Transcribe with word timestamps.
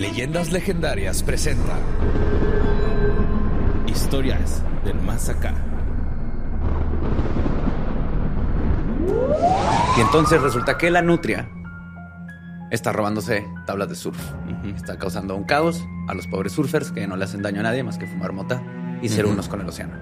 Leyendas 0.00 0.50
Legendarias 0.50 1.22
presenta 1.22 1.76
Historias 3.86 4.62
del 4.82 4.98
Más 5.02 5.28
Acá. 5.28 5.52
Y 9.98 10.00
entonces 10.00 10.40
resulta 10.40 10.78
que 10.78 10.90
la 10.90 11.02
nutria 11.02 11.50
está 12.70 12.92
robándose 12.94 13.46
tablas 13.66 13.90
de 13.90 13.94
surf. 13.94 14.18
Está 14.74 14.98
causando 14.98 15.36
un 15.36 15.44
caos 15.44 15.84
a 16.08 16.14
los 16.14 16.26
pobres 16.28 16.52
surfers 16.52 16.92
que 16.92 17.06
no 17.06 17.16
le 17.16 17.24
hacen 17.24 17.42
daño 17.42 17.60
a 17.60 17.64
nadie 17.64 17.82
más 17.82 17.98
que 17.98 18.06
fumar 18.06 18.32
mota 18.32 18.62
y 19.02 19.10
ser 19.10 19.26
unos 19.26 19.48
con 19.48 19.60
el 19.60 19.68
océano. 19.68 19.98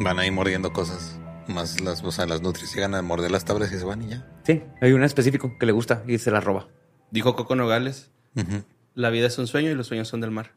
Van 0.00 0.18
ahí 0.18 0.30
mordiendo 0.30 0.74
cosas. 0.74 1.18
Más 1.46 1.80
las, 1.80 2.04
o 2.04 2.12
sea, 2.12 2.26
las 2.26 2.42
nutris 2.42 2.74
llegan 2.74 2.94
a 2.94 3.00
morder 3.00 3.30
las 3.30 3.46
tablas 3.46 3.72
y 3.72 3.78
se 3.78 3.84
van 3.86 4.02
y 4.02 4.08
ya. 4.08 4.26
Sí, 4.44 4.62
hay 4.82 4.92
un 4.92 5.02
específico 5.02 5.56
que 5.58 5.64
le 5.64 5.72
gusta 5.72 6.02
y 6.06 6.18
se 6.18 6.30
la 6.30 6.40
roba. 6.40 6.68
Dijo 7.10 7.34
Coco 7.36 7.56
Nogales, 7.56 8.10
Ujú. 8.36 8.64
La 8.98 9.10
vida 9.10 9.28
es 9.28 9.38
un 9.38 9.46
sueño 9.46 9.70
y 9.70 9.74
los 9.76 9.86
sueños 9.86 10.08
son 10.08 10.20
del 10.20 10.32
mar. 10.32 10.50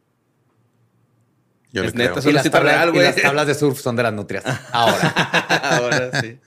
Yo 1.71 1.83
Es 1.83 1.93
neta, 1.93 2.19
Eso 2.19 2.29
y, 2.31 2.33
las 2.33 2.49
tablas, 2.49 2.73
real, 2.73 2.89
y 2.89 2.91
güey. 2.93 3.03
las 3.03 3.15
tablas 3.15 3.45
de 3.45 3.53
surf 3.53 3.79
son 3.79 3.95
de 3.95 4.03
las 4.03 4.13
nutrias. 4.13 4.43
Ahora. 4.71 5.09
Ahora 5.77 6.21
sí. 6.21 6.39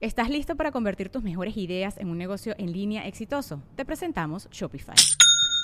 ¿Estás 0.00 0.30
listo 0.30 0.56
para 0.56 0.72
convertir 0.72 1.10
tus 1.10 1.22
mejores 1.22 1.56
ideas 1.58 1.98
en 1.98 2.08
un 2.08 2.16
negocio 2.16 2.54
en 2.56 2.72
línea 2.72 3.06
exitoso? 3.06 3.62
Te 3.76 3.84
presentamos 3.84 4.48
Shopify. 4.50 4.96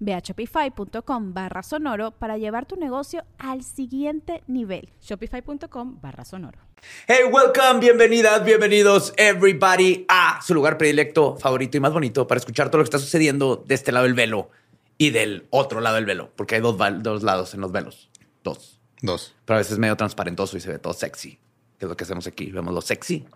Ve 0.00 0.14
a 0.14 0.18
shopify.com 0.20 1.34
barra 1.34 1.62
sonoro 1.62 2.10
para 2.12 2.36
llevar 2.36 2.66
tu 2.66 2.76
negocio 2.76 3.24
al 3.38 3.62
siguiente 3.62 4.42
nivel. 4.46 4.92
Shopify.com 5.00 6.00
barra 6.00 6.24
sonoro. 6.24 6.58
Hey, 7.06 7.24
welcome, 7.30 7.80
bienvenidas, 7.80 8.44
bienvenidos, 8.44 9.12
everybody, 9.16 10.04
a 10.08 10.40
su 10.42 10.52
lugar 10.52 10.78
predilecto, 10.78 11.36
favorito 11.36 11.76
y 11.76 11.80
más 11.80 11.92
bonito 11.92 12.26
para 12.26 12.38
escuchar 12.38 12.70
todo 12.70 12.78
lo 12.78 12.84
que 12.84 12.88
está 12.88 12.98
sucediendo 12.98 13.56
de 13.56 13.74
este 13.74 13.92
lado 13.92 14.04
del 14.04 14.14
velo 14.14 14.50
y 14.98 15.10
del 15.10 15.46
otro 15.50 15.80
lado 15.80 15.96
del 15.96 16.06
velo, 16.06 16.32
porque 16.34 16.56
hay 16.56 16.60
dos, 16.60 16.76
dos 17.00 17.22
lados 17.22 17.54
en 17.54 17.60
los 17.60 17.70
velos. 17.70 18.10
Dos. 18.42 18.80
Dos. 19.00 19.34
Pero 19.44 19.56
a 19.56 19.58
veces 19.58 19.74
es 19.74 19.78
medio 19.78 19.96
transparentoso 19.96 20.56
y 20.56 20.60
se 20.60 20.70
ve 20.70 20.78
todo 20.78 20.92
sexy, 20.92 21.38
que 21.78 21.86
es 21.86 21.88
lo 21.88 21.96
que 21.96 22.04
hacemos 22.04 22.26
aquí. 22.26 22.50
Vemos 22.50 22.74
lo 22.74 22.80
sexy. 22.80 23.26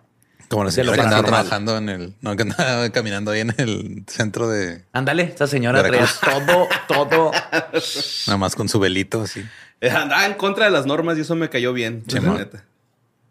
Como 0.49 0.63
la 0.63 0.71
señora 0.71 0.95
que 0.95 1.01
andaba 1.01 1.23
trabajando 1.23 1.77
en 1.77 1.89
el... 1.89 2.15
No, 2.21 2.35
que 2.35 2.43
andaba 2.43 2.89
caminando 2.93 3.31
ahí 3.31 3.41
en 3.41 3.53
el 3.57 4.03
centro 4.07 4.47
de... 4.47 4.85
Ándale, 4.93 5.23
esa 5.23 5.45
señora 5.47 5.81
Veracruz. 5.81 6.19
todo, 6.21 6.67
todo. 6.87 7.31
Nada 8.27 8.37
más 8.37 8.55
con 8.55 8.69
su 8.69 8.79
velito 8.79 9.21
así. 9.21 9.45
Eh, 9.81 9.89
Andaba 9.89 10.25
en 10.25 10.33
contra 10.35 10.65
de 10.65 10.71
las 10.71 10.85
normas 10.85 11.17
y 11.17 11.21
eso 11.21 11.35
me 11.35 11.49
cayó 11.49 11.73
bien, 11.73 12.03
la 12.07 12.19
neta. 12.21 12.63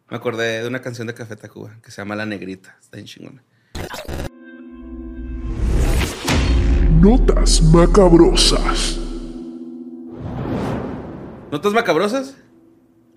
Me 0.08 0.16
acordé 0.16 0.62
de 0.62 0.68
una 0.68 0.80
canción 0.82 1.06
de 1.08 1.14
Café 1.14 1.34
Tacuba 1.36 1.72
que 1.82 1.90
se 1.90 1.96
llama 2.02 2.14
La 2.14 2.26
Negrita. 2.26 2.76
Está 2.80 2.98
bien 2.98 3.06
chingona. 3.06 3.42
Notas 7.00 7.62
macabrosas. 7.62 8.98
¿Notas 11.50 11.72
macabrosas? 11.72 12.36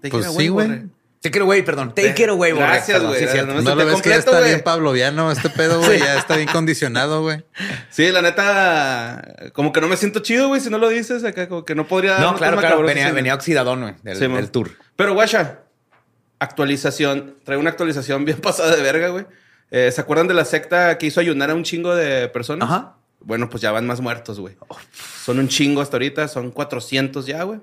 Te 0.02 0.10
Pues 0.10 0.26
quiero, 0.26 0.40
sí, 0.40 0.48
güey. 0.48 0.90
Take 1.22 1.38
it 1.38 1.42
away, 1.44 1.62
perdón. 1.64 1.94
Take 1.94 2.24
it 2.24 2.30
away, 2.30 2.54
borre. 2.54 2.66
Gracias, 2.66 3.04
güey. 3.04 3.28
sí. 3.28 3.38
No 3.46 3.62
No 3.62 3.76
lo 3.76 3.86
ves 3.86 4.02
que 4.02 4.10
ya 4.10 4.16
completo, 4.16 4.20
está 4.20 4.32
güey. 4.38 4.44
bien 4.52 4.62
pavloviano 4.64 5.32
este 5.32 5.50
pedo, 5.50 5.82
güey. 5.82 6.00
Ya 6.00 6.18
está 6.18 6.38
bien 6.38 6.48
condicionado, 6.48 7.22
güey. 7.22 7.44
Sí, 7.90 8.10
la 8.12 8.22
neta, 8.22 9.52
como 9.54 9.74
que 9.74 9.82
no 9.82 9.88
me 9.90 9.98
siento 9.98 10.20
chido, 10.22 10.48
güey, 10.48 10.62
si 10.62 10.70
no 10.70 10.78
lo 10.78 10.88
dices 10.88 11.24
acá, 11.26 11.50
como 11.50 11.66
que 11.66 11.76
no 11.76 11.88
podría. 11.88 12.12
dar 12.14 12.22
No, 12.22 12.36
claro, 12.36 12.58
claro. 12.58 12.82
Venía, 12.84 13.12
venía 13.12 13.34
oxidadón, 13.36 13.82
güey, 13.82 13.96
del, 14.04 14.18
Sí, 14.18 14.28
del 14.28 14.50
tour. 14.52 14.72
Pero, 14.96 15.14
guacha, 15.14 15.60
actualización. 16.40 17.36
Traigo 17.44 17.60
una 17.62 17.70
actualización 17.72 18.26
bien 18.26 18.40
pasada 18.40 18.76
de 18.76 18.82
verga, 18.82 19.10
güey. 19.10 19.26
Eh, 19.72 19.92
¿Se 19.92 20.02
acuerdan 20.02 20.28
de 20.28 20.34
la 20.34 20.46
secta 20.46 20.98
que 20.98 21.06
hizo 21.08 21.20
ayunar 21.20 21.52
a 21.52 21.54
un 21.56 21.64
chingo 21.64 21.96
de 21.96 22.28
personas? 22.30 22.70
Ajá. 22.70 22.96
Bueno, 23.20 23.50
pues 23.50 23.62
ya 23.62 23.72
van 23.72 23.86
más 23.86 24.00
muertos, 24.00 24.40
güey. 24.40 24.56
Son 25.24 25.38
un 25.40 25.50
chingo 25.50 25.82
hasta 25.82 25.98
ahorita, 25.98 26.28
son 26.30 26.52
400 26.52 27.26
ya, 27.26 27.44
güey. 27.44 27.60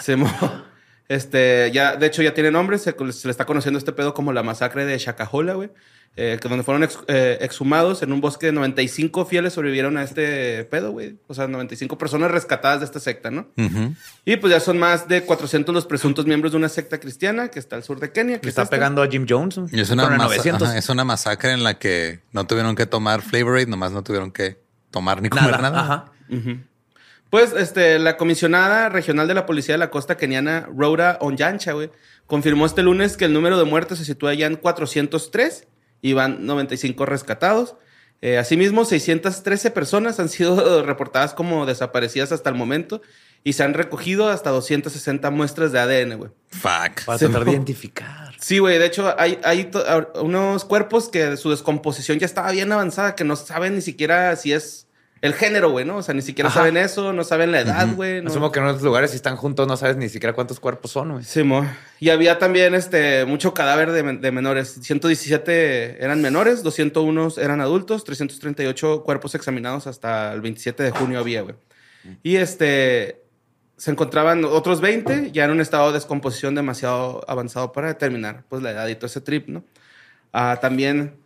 Se 0.00 0.16
mo- 0.16 0.64
Este, 1.08 1.70
ya, 1.72 1.96
de 1.96 2.06
hecho, 2.06 2.22
ya 2.22 2.34
tiene 2.34 2.50
nombre, 2.50 2.78
se, 2.78 2.92
se 3.12 3.28
le 3.28 3.30
está 3.30 3.44
conociendo 3.44 3.78
este 3.78 3.92
pedo 3.92 4.12
como 4.14 4.32
la 4.32 4.42
masacre 4.42 4.84
de 4.84 4.98
Shacahola, 4.98 5.54
güey. 5.54 5.70
eh, 6.18 6.38
que 6.40 6.48
donde 6.48 6.64
fueron 6.64 6.82
ex- 6.82 6.98
eh, 7.08 7.36
exhumados 7.42 8.02
en 8.02 8.10
un 8.10 8.22
bosque 8.22 8.46
de 8.46 8.52
95 8.52 9.26
fieles 9.26 9.52
sobrevivieron 9.52 9.98
a 9.98 10.02
este 10.02 10.64
pedo, 10.64 10.90
güey. 10.92 11.18
O 11.26 11.34
sea, 11.34 11.46
95 11.46 11.98
personas 11.98 12.30
rescatadas 12.30 12.80
de 12.80 12.86
esta 12.86 13.00
secta, 13.00 13.30
¿no? 13.30 13.48
Ujú. 13.58 13.94
Y 14.24 14.36
pues 14.36 14.50
ya 14.50 14.58
son 14.60 14.78
más 14.78 15.08
de 15.08 15.22
400 15.24 15.74
los 15.74 15.84
presuntos 15.84 16.24
miembros 16.24 16.52
de 16.52 16.58
una 16.58 16.70
secta 16.70 16.98
cristiana 16.98 17.48
que 17.48 17.58
está 17.58 17.76
al 17.76 17.82
sur 17.84 18.00
de 18.00 18.12
Kenia. 18.12 18.40
Que 18.40 18.46
es 18.48 18.52
está 18.52 18.62
esta. 18.62 18.74
pegando 18.74 19.02
a 19.02 19.08
Jim 19.08 19.26
Jones. 19.28 19.60
Y 19.70 19.78
es 19.78 19.90
una, 19.90 20.04
Con 20.04 20.12
el 20.14 20.18
masa- 20.18 20.28
900. 20.36 20.68
ajá, 20.70 20.78
es 20.78 20.88
una 20.88 21.04
masacre 21.04 21.52
en 21.52 21.62
la 21.62 21.78
que 21.78 22.20
no 22.32 22.46
tuvieron 22.46 22.74
que 22.76 22.86
tomar 22.86 23.20
Flavorade, 23.20 23.66
nomás 23.66 23.92
no 23.92 24.02
tuvieron 24.02 24.32
que 24.32 24.58
tomar 24.90 25.20
ni 25.20 25.28
comer 25.28 25.60
nada. 25.60 25.80
Ajá. 25.80 26.04
Ujú. 26.30 26.60
Pues 27.30 27.52
este, 27.52 27.98
la 27.98 28.16
comisionada 28.16 28.88
regional 28.88 29.26
de 29.26 29.34
la 29.34 29.46
policía 29.46 29.74
de 29.74 29.78
la 29.78 29.90
costa 29.90 30.16
keniana, 30.16 30.68
Rhoda 30.74 31.18
Onyancha, 31.20 31.72
güey, 31.72 31.90
confirmó 32.26 32.66
este 32.66 32.82
lunes 32.82 33.16
que 33.16 33.24
el 33.24 33.32
número 33.32 33.58
de 33.58 33.64
muertes 33.64 33.98
se 33.98 34.04
sitúa 34.04 34.34
ya 34.34 34.46
en 34.46 34.56
403 34.56 35.66
y 36.02 36.12
van 36.12 36.46
95 36.46 37.04
rescatados. 37.06 37.74
Eh, 38.22 38.38
asimismo, 38.38 38.84
613 38.84 39.70
personas 39.72 40.20
han 40.20 40.28
sido 40.28 40.82
reportadas 40.86 41.34
como 41.34 41.66
desaparecidas 41.66 42.32
hasta 42.32 42.48
el 42.48 42.56
momento 42.56 43.02
y 43.44 43.52
se 43.52 43.62
han 43.62 43.74
recogido 43.74 44.28
hasta 44.28 44.50
260 44.50 45.30
muestras 45.30 45.72
de 45.72 45.78
ADN, 45.78 46.16
güey. 46.16 46.30
Fuck. 46.48 47.04
Para 47.04 47.18
tratar 47.18 47.44
de 47.44 47.52
identificar. 47.52 48.34
Sí, 48.40 48.58
güey. 48.58 48.78
De 48.78 48.86
hecho, 48.86 49.14
hay, 49.18 49.38
hay 49.44 49.70
unos 50.20 50.64
cuerpos 50.64 51.08
que 51.08 51.36
su 51.36 51.50
descomposición 51.50 52.18
ya 52.18 52.26
estaba 52.26 52.50
bien 52.50 52.72
avanzada, 52.72 53.14
que 53.14 53.24
no 53.24 53.36
saben 53.36 53.74
ni 53.76 53.82
siquiera 53.82 54.34
si 54.36 54.52
es 54.52 54.85
el 55.22 55.32
género, 55.34 55.70
güey, 55.70 55.84
¿no? 55.84 55.96
O 55.96 56.02
sea, 56.02 56.14
ni 56.14 56.22
siquiera 56.22 56.48
Ajá. 56.50 56.60
saben 56.60 56.76
eso, 56.76 57.12
no 57.12 57.24
saben 57.24 57.50
la 57.52 57.60
edad, 57.60 57.88
güey. 57.96 58.20
no- 58.22 58.30
Asumo 58.30 58.52
que 58.52 58.60
en 58.60 58.66
otros 58.66 58.82
lugares, 58.82 59.10
si 59.10 59.16
están 59.16 59.36
juntos, 59.36 59.66
no 59.66 59.76
sabes 59.76 59.96
ni 59.96 60.08
siquiera 60.08 60.34
cuántos 60.34 60.60
cuerpos 60.60 60.90
son, 60.90 61.12
güey. 61.12 61.24
Sí, 61.24 61.42
mo. 61.42 61.66
Y 62.00 62.10
había 62.10 62.38
también 62.38 62.74
este, 62.74 63.24
mucho 63.24 63.54
cadáver 63.54 63.92
de, 63.92 64.02
de 64.18 64.30
menores. 64.32 64.78
117 64.82 66.04
eran 66.04 66.20
menores, 66.22 66.62
201 66.62 67.28
eran 67.38 67.60
adultos, 67.60 68.04
338 68.04 69.02
cuerpos 69.04 69.34
examinados 69.34 69.86
hasta 69.86 70.32
el 70.32 70.40
27 70.42 70.82
de 70.82 70.90
junio 70.90 71.18
había, 71.18 71.42
güey. 71.42 71.56
Y 72.22 72.36
este, 72.36 73.22
se 73.76 73.90
encontraban 73.90 74.44
otros 74.44 74.80
20 74.80 75.32
ya 75.32 75.44
en 75.44 75.50
un 75.50 75.60
estado 75.60 75.88
de 75.88 75.94
descomposición 75.94 76.54
demasiado 76.54 77.24
avanzado 77.26 77.72
para 77.72 77.88
determinar 77.88 78.44
pues, 78.48 78.62
la 78.62 78.70
edad 78.70 78.86
y 78.86 78.94
todo 78.94 79.06
ese 79.06 79.20
trip, 79.20 79.48
¿no? 79.48 79.64
Ah, 80.32 80.58
también 80.60 81.16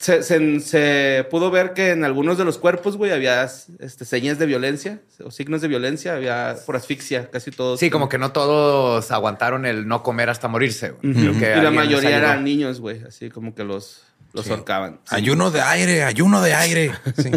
se, 0.00 0.22
se- 0.22 0.60
se 0.60 1.26
pudo 1.30 1.50
ver 1.50 1.72
que 1.74 1.90
en 1.90 2.04
algunos 2.04 2.38
de 2.38 2.44
los 2.44 2.58
cuerpos, 2.58 2.96
güey, 2.96 3.12
había 3.12 3.42
este, 3.80 4.04
señas 4.04 4.38
de 4.38 4.46
violencia 4.46 5.00
o 5.24 5.30
signos 5.30 5.60
de 5.60 5.68
violencia, 5.68 6.14
había 6.14 6.56
por 6.66 6.76
asfixia, 6.76 7.30
casi 7.30 7.50
todos. 7.50 7.80
Sí, 7.80 7.90
como 7.90 8.08
que 8.08 8.18
no 8.18 8.32
todos 8.32 9.10
aguantaron 9.10 9.66
el 9.66 9.86
no 9.88 10.02
comer 10.02 10.30
hasta 10.30 10.48
morirse, 10.48 10.90
güey. 10.90 11.14
Que 11.38 11.54
y 11.58 11.60
la 11.60 11.70
mayoría 11.70 12.16
eran 12.16 12.44
niños, 12.44 12.80
güey, 12.80 13.02
así 13.02 13.28
como 13.30 13.54
que 13.54 13.64
los, 13.64 14.02
los 14.32 14.44
Sí. 14.46 14.50
ahorcaban. 14.52 15.00
Sí. 15.04 15.14
Ayuno 15.16 15.50
de 15.50 15.60
aire, 15.62 16.02
ayuno 16.04 16.40
de 16.42 16.54
aire. 16.54 16.92
Sí. 17.16 17.30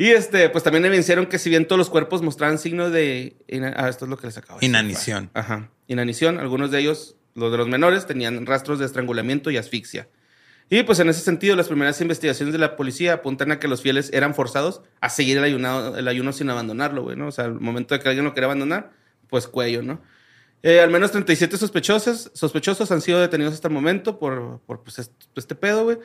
Y 0.00 0.10
este, 0.10 0.48
pues 0.48 0.62
también 0.62 0.84
evidenciaron 0.84 1.26
que 1.26 1.38
si 1.40 1.50
bien 1.50 1.66
todos 1.66 1.76
los 1.78 1.90
cuerpos 1.90 2.22
mostraban 2.22 2.58
signos 2.58 2.92
de... 2.92 3.36
Ah, 3.76 3.88
esto 3.88 4.04
es 4.04 4.08
lo 4.08 4.16
que 4.16 4.28
les 4.28 4.38
acabo 4.38 4.60
de 4.60 4.66
decir. 4.66 4.68
Inanición. 4.70 5.30
Ajá. 5.34 5.70
Inanición. 5.88 6.38
Algunos 6.38 6.70
de 6.70 6.78
ellos, 6.78 7.16
los 7.34 7.50
de 7.50 7.58
los 7.58 7.66
menores, 7.66 8.06
tenían 8.06 8.46
rastros 8.46 8.78
de 8.78 8.86
estrangulamiento 8.86 9.50
y 9.50 9.56
asfixia. 9.56 10.06
Y 10.70 10.82
pues 10.82 10.98
en 11.00 11.08
ese 11.08 11.20
sentido, 11.20 11.56
las 11.56 11.68
primeras 11.68 12.00
investigaciones 12.00 12.52
de 12.52 12.58
la 12.58 12.76
policía 12.76 13.14
apuntan 13.14 13.52
a 13.52 13.58
que 13.58 13.68
los 13.68 13.80
fieles 13.80 14.10
eran 14.12 14.34
forzados 14.34 14.82
a 15.00 15.08
seguir 15.08 15.38
el, 15.38 15.44
ayunado, 15.44 15.96
el 15.96 16.06
ayuno 16.08 16.32
sin 16.32 16.50
abandonarlo, 16.50 17.02
güey, 17.04 17.16
¿no? 17.16 17.28
O 17.28 17.32
sea, 17.32 17.46
al 17.46 17.58
momento 17.58 17.94
de 17.94 18.00
que 18.00 18.08
alguien 18.08 18.24
lo 18.26 18.34
quería 18.34 18.46
abandonar, 18.46 18.90
pues 19.28 19.46
cuello, 19.46 19.82
¿no? 19.82 20.02
Eh, 20.62 20.80
al 20.80 20.90
menos 20.90 21.10
37 21.12 21.56
sospechosos, 21.56 22.30
sospechosos 22.34 22.90
han 22.92 23.00
sido 23.00 23.20
detenidos 23.20 23.54
hasta 23.54 23.68
el 23.68 23.74
momento 23.74 24.18
por, 24.18 24.60
por 24.66 24.82
pues, 24.82 24.98
est- 24.98 25.12
este 25.36 25.54
pedo, 25.54 25.84
güey. 25.84 25.98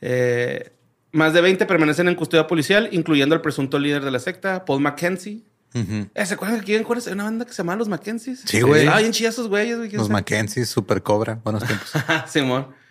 Eh, 0.00 0.72
más 1.12 1.32
de 1.32 1.40
20 1.40 1.64
permanecen 1.66 2.08
en 2.08 2.14
custodia 2.14 2.46
policial, 2.46 2.88
incluyendo 2.92 3.34
al 3.34 3.40
presunto 3.40 3.78
líder 3.78 4.04
de 4.04 4.10
la 4.10 4.18
secta, 4.18 4.64
Paul 4.64 4.80
Mackenzie. 4.82 5.42
Eh, 5.74 6.26
¿Se 6.26 6.34
acuerdan 6.34 6.60
que 6.60 6.62
aquí 6.62 6.74
en 6.74 7.12
una 7.14 7.24
banda 7.24 7.46
que 7.46 7.52
se 7.52 7.58
llama 7.58 7.76
Los 7.76 7.88
Mackenzies? 7.88 8.42
Sí, 8.44 8.60
güey. 8.60 8.86
Ah, 8.86 8.98
bien 8.98 9.12
chidas 9.12 9.34
esos 9.34 9.48
güeyes, 9.48 9.78
güey. 9.78 9.88
¿quién 9.88 9.98
Los 9.98 10.08
sabe? 10.08 10.18
Mackenzie, 10.18 10.66
super 10.66 11.02
cobra. 11.02 11.40
Buenos 11.42 11.64
tiempos. 11.64 11.90
Simón. 12.26 12.81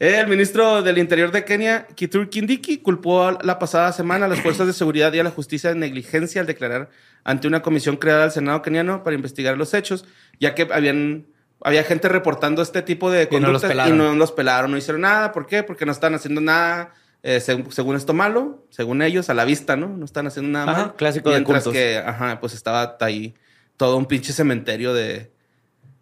El 0.00 0.28
ministro 0.28 0.80
del 0.82 0.96
Interior 0.96 1.30
de 1.30 1.44
Kenia, 1.44 1.86
Kithure 1.94 2.30
Kindiki, 2.30 2.78
culpó 2.78 3.32
la 3.42 3.58
pasada 3.58 3.92
semana 3.92 4.24
a 4.24 4.28
las 4.30 4.40
fuerzas 4.40 4.66
de 4.66 4.72
seguridad 4.72 5.12
y 5.12 5.18
a 5.20 5.24
la 5.24 5.30
justicia 5.30 5.68
de 5.68 5.76
negligencia 5.76 6.40
al 6.40 6.46
declarar 6.46 6.88
ante 7.22 7.46
una 7.46 7.60
comisión 7.60 7.98
creada 7.98 8.24
al 8.24 8.32
Senado 8.32 8.62
keniano 8.62 9.04
para 9.04 9.14
investigar 9.14 9.58
los 9.58 9.74
hechos, 9.74 10.06
ya 10.40 10.54
que 10.54 10.66
habían 10.72 11.26
había 11.62 11.84
gente 11.84 12.08
reportando 12.08 12.62
este 12.62 12.80
tipo 12.80 13.10
de 13.10 13.28
Y 13.30 13.34
no 13.38 13.52
los 13.52 13.60
conductas 13.60 13.88
y 13.88 13.92
no 13.92 14.14
los 14.14 14.32
pelaron, 14.32 14.70
no 14.70 14.78
hicieron 14.78 15.02
nada. 15.02 15.32
¿Por 15.32 15.44
qué? 15.46 15.62
Porque 15.62 15.84
no 15.84 15.92
están 15.92 16.14
haciendo 16.14 16.40
nada, 16.40 16.94
eh, 17.22 17.36
seg- 17.36 17.70
según 17.70 17.96
esto 17.96 18.14
malo, 18.14 18.64
según 18.70 19.02
ellos, 19.02 19.28
a 19.28 19.34
la 19.34 19.44
vista, 19.44 19.76
¿no? 19.76 19.86
No 19.88 20.06
están 20.06 20.26
haciendo 20.26 20.50
nada 20.50 20.72
Ajá, 20.72 20.80
mal. 20.86 20.96
clásico 20.96 21.28
de 21.28 21.34
Mientras 21.36 21.64
cultos. 21.64 21.74
que, 21.74 21.98
ajá, 21.98 22.40
pues 22.40 22.54
estaba 22.54 22.96
ahí 23.00 23.34
todo 23.76 23.98
un 23.98 24.06
pinche 24.06 24.32
cementerio 24.32 24.94
de, 24.94 25.30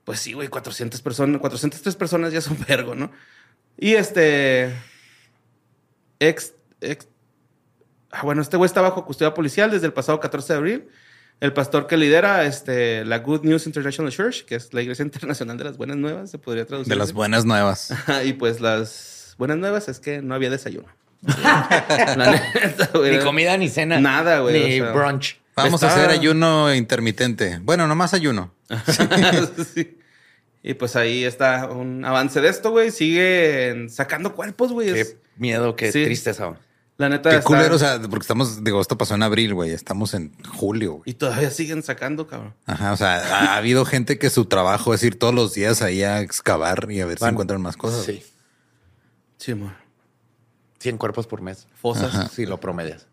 pues 0.04 0.20
sí, 0.20 0.34
güey, 0.34 0.46
400 0.46 1.02
personas, 1.02 1.40
403 1.40 1.96
personas 1.96 2.32
ya 2.32 2.40
son 2.40 2.56
vergo, 2.68 2.94
¿no? 2.94 3.10
Y 3.78 3.94
este. 3.94 4.72
Ex. 6.20 6.52
ex- 6.80 7.08
ah, 8.10 8.22
bueno, 8.22 8.42
este 8.42 8.56
güey 8.56 8.66
está 8.66 8.80
bajo 8.80 9.04
custodia 9.04 9.34
policial 9.34 9.70
desde 9.70 9.86
el 9.86 9.92
pasado 9.92 10.18
14 10.20 10.52
de 10.52 10.56
abril. 10.58 10.88
El 11.40 11.52
pastor 11.52 11.86
que 11.86 11.96
lidera 11.96 12.44
este, 12.44 13.04
la 13.04 13.18
Good 13.20 13.44
News 13.44 13.66
International 13.66 14.12
Church, 14.12 14.44
que 14.44 14.56
es 14.56 14.74
la 14.74 14.82
Iglesia 14.82 15.02
Internacional 15.04 15.56
de 15.56 15.64
las 15.64 15.76
Buenas 15.76 15.96
Nuevas, 15.96 16.30
se 16.30 16.38
podría 16.38 16.66
traducir. 16.66 16.92
De 16.92 16.96
las 16.98 17.12
buenas 17.12 17.44
nuevas. 17.44 17.94
Y 18.24 18.32
pues 18.32 18.60
las 18.60 19.34
buenas 19.38 19.56
nuevas 19.58 19.88
es 19.88 20.00
que 20.00 20.20
no 20.20 20.34
había 20.34 20.50
desayuno. 20.50 20.88
La 21.22 22.30
neta, 22.54 22.90
güey. 22.94 23.16
Ni 23.18 23.24
comida 23.24 23.56
ni 23.56 23.68
cena. 23.68 24.00
Nada, 24.00 24.40
güey, 24.40 24.68
Ni 24.68 24.80
o 24.80 24.84
sea. 24.84 24.92
brunch. 24.92 25.36
Vamos 25.56 25.82
a 25.82 25.88
hacer 25.88 26.10
ayuno 26.10 26.72
intermitente. 26.74 27.58
Bueno, 27.62 27.86
nomás 27.88 28.14
ayuno. 28.14 28.52
Sí. 29.74 29.98
Y 30.62 30.74
pues 30.74 30.96
ahí 30.96 31.24
está 31.24 31.66
un 31.68 32.04
avance 32.04 32.40
de 32.40 32.48
esto, 32.48 32.70
güey. 32.70 32.90
Siguen 32.90 33.88
sacando 33.90 34.34
cuerpos, 34.34 34.72
güey. 34.72 34.92
Qué 34.92 35.00
Es- 35.02 35.16
miedo, 35.36 35.76
qué 35.76 35.92
Sí. 35.92 36.04
tristeza. 36.04 36.54
La 36.96 37.08
neta 37.08 37.30
Qué 37.30 37.36
está- 37.36 37.46
culero, 37.46 37.76
o 37.76 37.78
sea, 37.78 38.00
porque 38.00 38.24
estamos, 38.24 38.64
digo, 38.64 38.80
esto 38.80 38.98
pasó 38.98 39.14
en 39.14 39.22
abril, 39.22 39.54
güey. 39.54 39.70
Estamos 39.70 40.14
en 40.14 40.32
julio, 40.44 40.94
güey. 40.94 41.02
Y 41.06 41.14
todavía 41.14 41.48
siguen 41.50 41.84
sacando, 41.84 42.26
cabrón. 42.26 42.54
Ajá, 42.66 42.92
o 42.92 42.96
sea, 42.96 43.18
ha 43.18 43.56
habido 43.56 43.84
gente 43.84 44.18
que 44.18 44.30
su 44.30 44.46
trabajo 44.46 44.92
es 44.94 45.02
ir 45.04 45.16
todos 45.16 45.32
los 45.32 45.54
días 45.54 45.80
ahí 45.80 46.02
a 46.02 46.20
excavar 46.20 46.88
y 46.90 47.00
a 47.00 47.06
ver 47.06 47.18
si 47.20 47.24
encuentran 47.24 47.62
más 47.62 47.76
cosas. 47.76 48.04
Sí. 48.04 48.24
Sí, 49.36 49.52
amor. 49.52 49.72
100 50.80 50.98
cuerpos 50.98 51.28
por 51.28 51.40
mes. 51.40 51.68
Fosas. 51.80 52.32
Si 52.32 52.46
lo 52.46 52.58
promedias. 52.58 53.06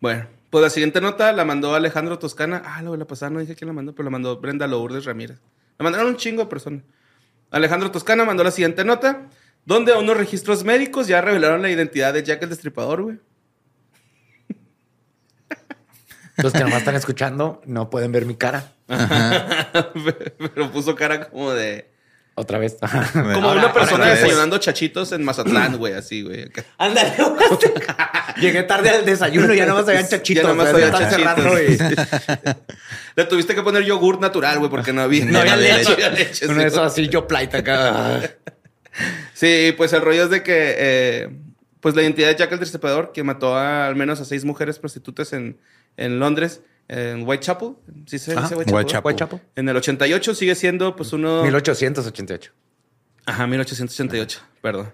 Bueno, 0.00 0.26
pues 0.50 0.62
la 0.62 0.70
siguiente 0.70 1.00
nota 1.00 1.32
la 1.32 1.44
mandó 1.44 1.74
Alejandro 1.76 2.18
Toscana. 2.18 2.60
Ah, 2.64 2.82
la, 2.82 2.96
la 2.96 3.04
pasada 3.06 3.30
no 3.30 3.38
dije 3.38 3.54
quién 3.54 3.68
la 3.68 3.72
mandó, 3.74 3.94
pero 3.94 4.04
la 4.04 4.10
mandó 4.10 4.40
Brenda 4.40 4.66
Lourdes 4.66 5.04
Ramírez. 5.04 5.38
La 5.80 5.84
mandaron 5.84 6.08
un 6.08 6.16
chingo 6.16 6.42
de 6.42 6.48
personas. 6.50 6.82
Alejandro 7.50 7.90
Toscana 7.90 8.26
mandó 8.26 8.44
la 8.44 8.50
siguiente 8.50 8.84
nota, 8.84 9.30
donde 9.64 9.94
unos 9.94 10.14
registros 10.14 10.62
médicos 10.62 11.06
ya 11.06 11.22
revelaron 11.22 11.62
la 11.62 11.70
identidad 11.70 12.12
de 12.12 12.22
Jack 12.22 12.42
el 12.42 12.50
Destripador, 12.50 13.00
güey. 13.00 13.18
Los 16.36 16.52
que 16.52 16.60
nomás 16.60 16.80
están 16.80 16.96
escuchando 16.96 17.62
no 17.64 17.88
pueden 17.88 18.12
ver 18.12 18.26
mi 18.26 18.34
cara. 18.34 18.74
pero 20.54 20.70
puso 20.70 20.94
cara 20.94 21.30
como 21.30 21.52
de... 21.52 21.89
Otra 22.40 22.58
vez. 22.58 22.76
Como 23.12 23.30
Ahora, 23.48 23.60
una 23.64 23.72
persona 23.72 24.06
desayunando 24.06 24.56
chachitos 24.56 25.12
en 25.12 25.22
Mazatlán, 25.24 25.76
güey, 25.76 25.92
así, 25.92 26.22
güey. 26.22 26.50
Ándale. 26.78 27.12
Llegué 28.40 28.62
tarde 28.62 28.88
al 28.88 29.04
desayuno, 29.04 29.52
ya 29.52 29.66
nomás 29.66 29.86
habían 29.86 30.08
chachitos. 30.08 30.42
Ya 30.42 30.48
nomás 30.48 30.68
había 30.68 30.90
chachitos. 30.90 31.86
Le 33.16 33.24
tuviste 33.26 33.54
que 33.54 33.62
poner 33.62 33.82
yogur 33.84 34.20
natural, 34.20 34.58
güey, 34.58 34.70
porque 34.70 34.92
no 34.94 35.02
había, 35.02 35.26
No 35.26 35.38
había 35.40 35.56
leche. 35.56 35.92
había 35.92 36.08
leche, 36.10 36.46
Uno 36.46 36.62
sí, 36.62 36.68
güey. 36.74 36.86
así, 36.86 37.08
yo 37.08 37.26
plate 37.28 37.58
acá. 37.58 38.22
Sí, 39.34 39.74
pues 39.76 39.92
el 39.92 40.00
rollo 40.00 40.24
es 40.24 40.30
de 40.30 40.42
que, 40.42 40.74
eh, 40.78 41.28
pues 41.80 41.94
la 41.94 42.02
identidad 42.02 42.28
de 42.28 42.36
Jack 42.36 42.52
el 42.52 42.58
Destripador, 42.60 43.12
que 43.12 43.22
mató 43.22 43.54
a, 43.54 43.86
al 43.86 43.96
menos 43.96 44.18
a 44.20 44.24
seis 44.24 44.46
mujeres 44.46 44.78
prostitutas 44.78 45.32
en, 45.34 45.58
en 45.98 46.18
Londres, 46.18 46.62
en 46.90 47.26
Whitechapel. 47.26 47.76
¿Sí 48.06 48.18
se 48.18 48.32
dice 48.32 48.56
Whitechapel? 48.56 48.74
Whitechapel. 48.74 49.12
Whitechapel. 49.12 49.40
En 49.54 49.68
el 49.68 49.76
88 49.76 50.34
sigue 50.34 50.56
siendo, 50.56 50.96
pues, 50.96 51.12
uno... 51.12 51.42
1888. 51.42 52.52
Ajá, 53.26 53.46
1888, 53.46 54.40
perdón. 54.60 54.92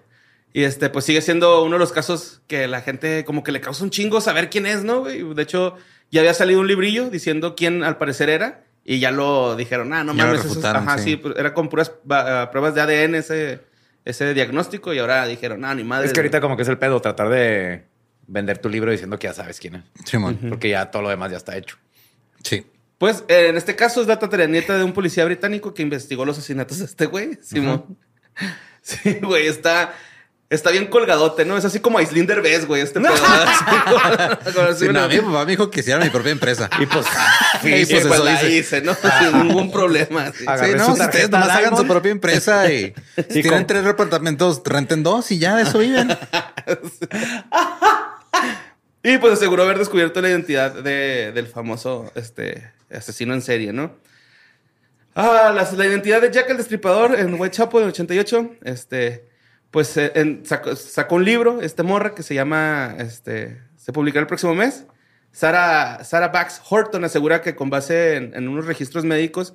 Y 0.53 0.65
este, 0.65 0.91
pues 0.91 1.05
sigue 1.07 1.23
siendo 1.23 1.65
uno 1.65 1.77
de 1.77 1.79
los 1.79 1.93
casos 1.93 2.43
que 2.47 2.67
la 2.67 2.83
gente 2.83 3.25
como 3.25 3.43
que 3.43 3.53
le 3.53 3.61
causa 3.61 3.83
un 3.83 3.91
chingo 3.91 4.21
saber 4.21 4.51
quién 4.51 4.67
es, 4.67 4.85
¿no? 4.85 5.01
güey? 5.01 5.23
De 5.35 5.43
hecho, 5.43 5.77
ya 6.11 6.21
había 6.21 6.35
salido 6.35 6.61
un 6.61 6.67
librillo 6.67 7.09
diciendo 7.09 7.55
quién 7.57 7.83
al 7.83 7.97
parecer 7.97 8.29
era. 8.29 8.65
Y 8.85 9.01
ya 9.01 9.11
lo 9.11 9.57
dijeron, 9.57 9.93
ah, 9.93 10.05
no 10.05 10.15
Ya 10.15 10.27
mames, 10.27 10.45
eso 10.45 10.67
ajá, 10.67 10.99
sí. 10.99 11.05
sí. 11.05 11.17
pues, 11.17 11.35
era 11.37 11.53
con 11.55 11.69
puras 11.69 11.93
ah, 12.11 12.51
pruebas 12.53 12.75
de 12.75 12.81
ADN 12.83 13.17
ese, 13.17 13.61
ese 14.05 14.33
diagnóstico. 14.33 14.95
Y 14.95 14.99
ahora 14.99 15.27
dijeron, 15.27 15.65
ah, 15.65 15.75
ni 15.75 15.83
madre. 15.83 16.07
Es 16.07 16.13
que 16.13 16.21
ahorita 16.21 16.41
como 16.41 16.57
que 16.57 16.63
es 16.63 16.69
el 16.69 16.79
pedo 16.79 17.01
tratar 17.01 17.29
de 17.29 17.85
vender 18.27 18.59
tu 18.59 18.69
libro 18.69 18.91
diciendo 18.91 19.19
que 19.19 19.27
ya 19.27 19.35
sabes 19.35 19.59
quién 19.59 19.77
es. 19.77 19.83
Simón. 20.05 20.39
Porque 20.49 20.69
ya 20.69 20.91
todo 20.91 21.03
lo 21.03 21.09
demás 21.09 21.31
ya 21.31 21.39
está 21.39 21.57
hecho. 21.57 21.77
Sí. 22.43 22.67
Pues 22.99 23.25
eh, 23.29 23.49
en 23.51 23.57
este 23.57 23.77
caso 23.77 24.01
es 24.01 24.07
la 24.07 24.19
tataranieta 24.19 24.79
de 24.79 24.85
un 24.85 24.93
policía 24.93 25.25
británico 25.25 25.75
que 25.75 25.83
investigó 25.83 26.25
los 26.25 26.39
asesinatos 26.39 26.79
de 26.79 26.85
este 26.87 27.07
güey, 27.07 27.39
Simón. 27.43 27.99
Sí, 28.83 29.19
güey, 29.21 29.49
está, 29.49 29.93
está 30.49 30.71
bien 30.71 30.87
colgadote, 30.87 31.45
¿no? 31.45 31.57
Es 31.59 31.65
así 31.65 31.81
como 31.81 31.99
Aislinder 31.99 32.41
Derbez, 32.41 32.67
güey, 32.67 32.83
este 32.83 33.01
pedo. 33.01 33.13
Sí, 34.79 34.85
no, 34.85 34.91
una- 34.91 35.09
mi 35.09 35.19
papá 35.19 35.45
me 35.45 35.51
dijo 35.51 35.71
que 35.71 35.81
hiciera 35.81 35.99
mi 36.03 36.09
propia 36.09 36.31
empresa. 36.33 36.71
Y 36.81 36.87
pues, 36.87 37.05
Sí, 37.63 37.69
Y 37.69 37.85
pues, 37.87 37.89
pues 37.89 38.03
pues 38.07 38.15
eso 38.15 38.25
la 38.25 38.33
hice. 38.35 38.51
hice, 38.53 38.81
¿no? 38.83 38.95
Sin 38.95 39.49
ningún 39.49 39.73
problema. 39.73 40.31
sí. 40.33 40.45
No, 40.77 40.95
si 40.95 41.03
ustedes 41.03 41.31
nomás 41.31 41.51
hagan 41.51 41.77
su 41.77 41.87
propia 41.87 42.13
empresa 42.13 42.71
y, 42.73 42.95
si 43.17 43.23
tienen 43.43 43.51
con- 43.53 43.67
tres 43.67 43.85
departamentos, 43.85 44.63
renten 44.65 45.03
dos 45.03 45.31
y 45.33 45.39
ya 45.39 45.57
de 45.57 45.65
eso 45.65 45.79
viven. 45.81 46.17
Y 49.09 49.19
pues 49.19 49.35
aseguró 49.35 49.63
haber 49.63 49.79
descubierto 49.79 50.21
la 50.21 50.29
identidad 50.31 50.83
de- 50.83 51.31
del 51.31 51.47
famoso 51.47 52.11
este, 52.17 52.73
asesino 52.91 53.35
en 53.35 53.41
serie, 53.41 53.73
¿no? 53.73 53.95
Ah, 55.15 55.53
la, 55.55 55.87
identidad 55.87 56.21
de 56.21 56.33
Jack 56.33 56.51
el 56.51 56.57
Destripador 56.57 57.15
en 57.15 57.41
Whitechapel 57.41 57.83
en 57.83 57.89
88, 57.91 58.51
este, 58.65 59.29
pues 59.71 59.97
eh, 59.97 60.43
sacó, 60.43 61.15
un 61.15 61.25
libro, 61.25 61.63
este 61.63 61.85
morra, 61.85 62.17
que 62.17 62.25
se 62.25 62.35
llama, 62.35 62.97
este, 62.99 63.63
se 63.77 63.93
publicará 63.93 64.23
el 64.23 64.27
próximo 64.27 64.57
mes. 64.57 64.87
Sarah, 65.31 66.03
Sarah 66.03 66.29
Bax 66.29 66.61
Horton 66.69 67.05
asegura 67.05 67.43
que 67.43 67.55
con 67.55 67.71
base 67.71 68.17
en, 68.17 68.49
unos 68.49 68.67
registros 68.67 69.05
médicos, 69.05 69.55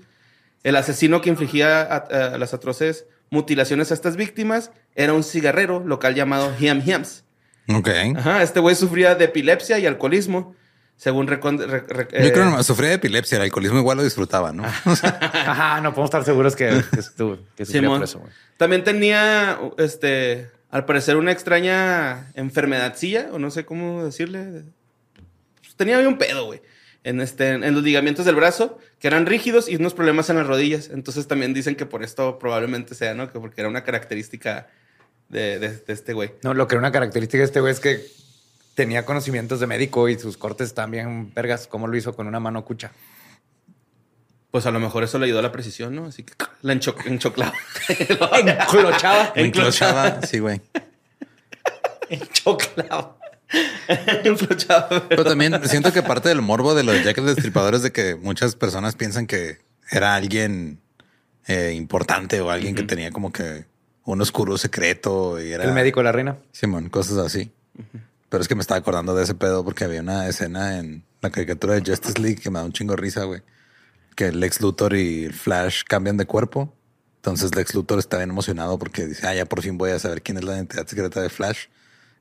el 0.64 0.78
asesino 0.78 1.20
que 1.20 1.30
infligía 1.30 1.82
a 1.82 2.38
las 2.38 2.54
atroces 2.54 3.06
mutilaciones 3.30 3.92
a 3.92 3.96
estas 3.96 4.16
víctimas 4.16 4.72
era 4.96 5.12
un 5.12 5.26
cigarrero 5.26 5.82
local 5.82 6.16
llamado 6.16 6.54
Hiam 6.58 6.82
Hiams. 6.82 7.26
Ok. 7.76 7.90
Ajá, 8.18 8.44
este 8.44 8.60
güey 8.60 8.76
sufría 8.76 9.16
de 9.16 9.26
epilepsia 9.26 9.80
y 9.80 9.86
alcoholismo, 9.86 10.56
según 10.96 11.28
recon- 11.28 11.58
Yo 11.60 11.76
eh, 11.78 12.32
creo 12.32 12.32
que 12.32 12.40
no, 12.52 12.64
sufría 12.64 12.90
de 12.90 12.96
epilepsia, 12.96 13.38
el 13.38 13.44
alcoholismo 13.44 13.80
igual 13.80 13.98
lo 13.98 14.04
disfrutaba, 14.04 14.52
¿no? 14.52 14.64
Ajá, 14.86 15.82
no 15.82 15.92
podemos 15.92 16.08
estar 16.10 16.24
seguros 16.24 16.56
que, 16.56 16.84
que, 16.92 17.00
estuvo- 17.00 17.38
que 17.56 17.66
sufría 17.66 17.82
Simón. 17.82 18.00
por 18.00 18.04
eso, 18.08 18.20
güey. 18.20 18.32
También 18.58 18.84
tenía, 18.84 19.60
este, 19.78 20.50
al 20.70 20.86
parecer, 20.86 21.18
una 21.18 21.32
extraña 21.32 22.32
enfermedadcilla, 22.36 23.30
o 23.32 23.40
no 23.40 23.50
sé 23.52 23.66
cómo 23.66 24.04
decirle. 24.06 24.64
Pues, 25.62 25.76
tenía 25.76 25.98
un 26.08 26.18
pedo, 26.18 26.46
güey. 26.46 26.62
En, 27.04 27.20
este, 27.20 27.50
en 27.50 27.74
los 27.74 27.82
ligamentos 27.82 28.26
del 28.28 28.36
brazo, 28.36 28.78
que 29.00 29.08
eran 29.08 29.26
rígidos 29.26 29.68
y 29.68 29.76
unos 29.78 29.96
problemas 29.96 30.30
en 30.30 30.36
las 30.38 30.46
rodillas. 30.46 30.92
Entonces 30.94 31.28
también 31.28 31.52
dicen 31.56 31.76
que 31.76 31.88
por 31.88 32.04
esto 32.04 32.38
probablemente 32.38 32.94
sea, 32.94 33.16
¿no? 33.16 33.32
Que 33.32 33.40
porque 33.40 33.62
era 33.62 33.68
una 33.70 33.84
característica 33.84 34.68
de, 35.32 35.60
de- 35.60 35.78
de 35.78 35.94
este 35.94 36.14
güey. 36.14 36.34
No, 36.44 36.54
lo 36.54 36.68
que 36.68 36.76
era 36.76 36.80
una 36.80 36.92
característica 36.92 37.40
de 37.40 37.46
este 37.46 37.60
güey 37.62 37.72
es 37.74 37.80
que 37.80 38.06
tenía 38.76 39.06
conocimientos 39.06 39.60
de 39.60 39.68
médico 39.68 40.08
y 40.10 40.18
sus 40.20 40.38
cortes 40.38 40.74
también 40.74 41.34
vergas, 41.34 41.68
como 41.68 41.88
lo 41.88 41.98
hizo 41.98 42.16
con 42.16 42.28
una 42.28 42.40
mano 42.40 42.64
cucha. 42.66 42.92
Pues 44.52 44.66
a 44.66 44.72
lo 44.72 44.80
mejor 44.82 45.04
eso 45.04 45.18
le 45.18 45.26
ayudó 45.28 45.40
a 45.40 45.44
la 45.44 45.52
precisión, 45.52 45.96
¿no? 45.96 46.06
Así 46.06 46.24
que 46.24 46.34
la 46.62 46.74
encho- 46.74 46.96
enchoclaba. 47.06 47.54
Enclochaba. 47.90 49.32
Enclochaba, 49.36 50.22
sí, 50.24 50.40
güey. 50.40 50.62
Enchoclaba. 52.10 53.18
Enclochaba. 54.24 55.08
Pero 55.10 55.24
también 55.24 55.60
siento 55.68 55.92
que 55.94 56.02
parte 56.04 56.30
del 56.30 56.42
morbo 56.42 56.74
de 56.76 56.84
los 56.84 57.04
Jack 57.04 57.18
el 57.18 57.26
Destripador 57.26 57.76
es 57.76 57.84
de 57.84 57.92
que 57.92 58.16
muchas 58.16 58.56
personas 58.56 58.96
piensan 58.96 59.28
que 59.28 59.60
era 59.90 60.16
alguien 60.16 60.80
eh, 61.48 61.74
importante 61.76 62.40
o 62.42 62.50
alguien 62.50 62.76
que 62.76 62.84
tenía 62.84 63.12
como 63.12 63.32
que 63.32 63.66
un 64.06 64.22
oscuro 64.22 64.58
secreto 64.58 65.42
y 65.42 65.52
era 65.52 65.64
El 65.64 65.74
médico 65.74 66.00
de 66.00 66.04
la 66.06 66.12
reina. 66.12 66.38
Simón, 66.52 66.90
cosas 66.90 67.18
así. 67.18 67.52
Pero 68.30 68.42
es 68.42 68.48
que 68.48 68.56
me 68.56 68.62
estaba 68.62 68.80
acordando 68.80 69.16
de 69.16 69.24
ese 69.24 69.36
pedo 69.36 69.64
porque 69.64 69.84
había 69.84 70.02
una 70.02 70.28
escena 70.28 70.80
en 70.80 71.04
la 71.22 71.30
caricatura 71.30 71.76
de 71.76 71.84
Justice 71.86 72.20
League 72.20 72.38
que 72.42 72.50
me 72.50 72.60
da 72.60 72.66
un 72.66 72.72
chingo 72.72 72.96
de 72.96 73.02
risa, 73.02 73.24
güey. 73.26 73.42
Que 74.16 74.32
Lex 74.32 74.62
Luthor 74.62 74.96
y 74.96 75.30
Flash 75.30 75.84
cambian 75.88 76.18
de 76.18 76.26
cuerpo. 76.26 76.74
Entonces 77.18 77.56
Lex 77.56 77.76
Luthor 77.76 78.00
está 78.00 78.18
bien 78.18 78.30
emocionado 78.30 78.80
porque 78.80 79.06
dice, 79.06 79.28
ah, 79.28 79.36
ya 79.36 79.46
por 79.46 79.62
fin 79.62 79.78
voy 79.78 79.92
a 79.92 80.00
saber 80.00 80.22
quién 80.22 80.38
es 80.38 80.44
la 80.44 80.56
identidad 80.56 80.88
secreta 80.88 81.22
de 81.22 81.30
Flash. 81.30 81.68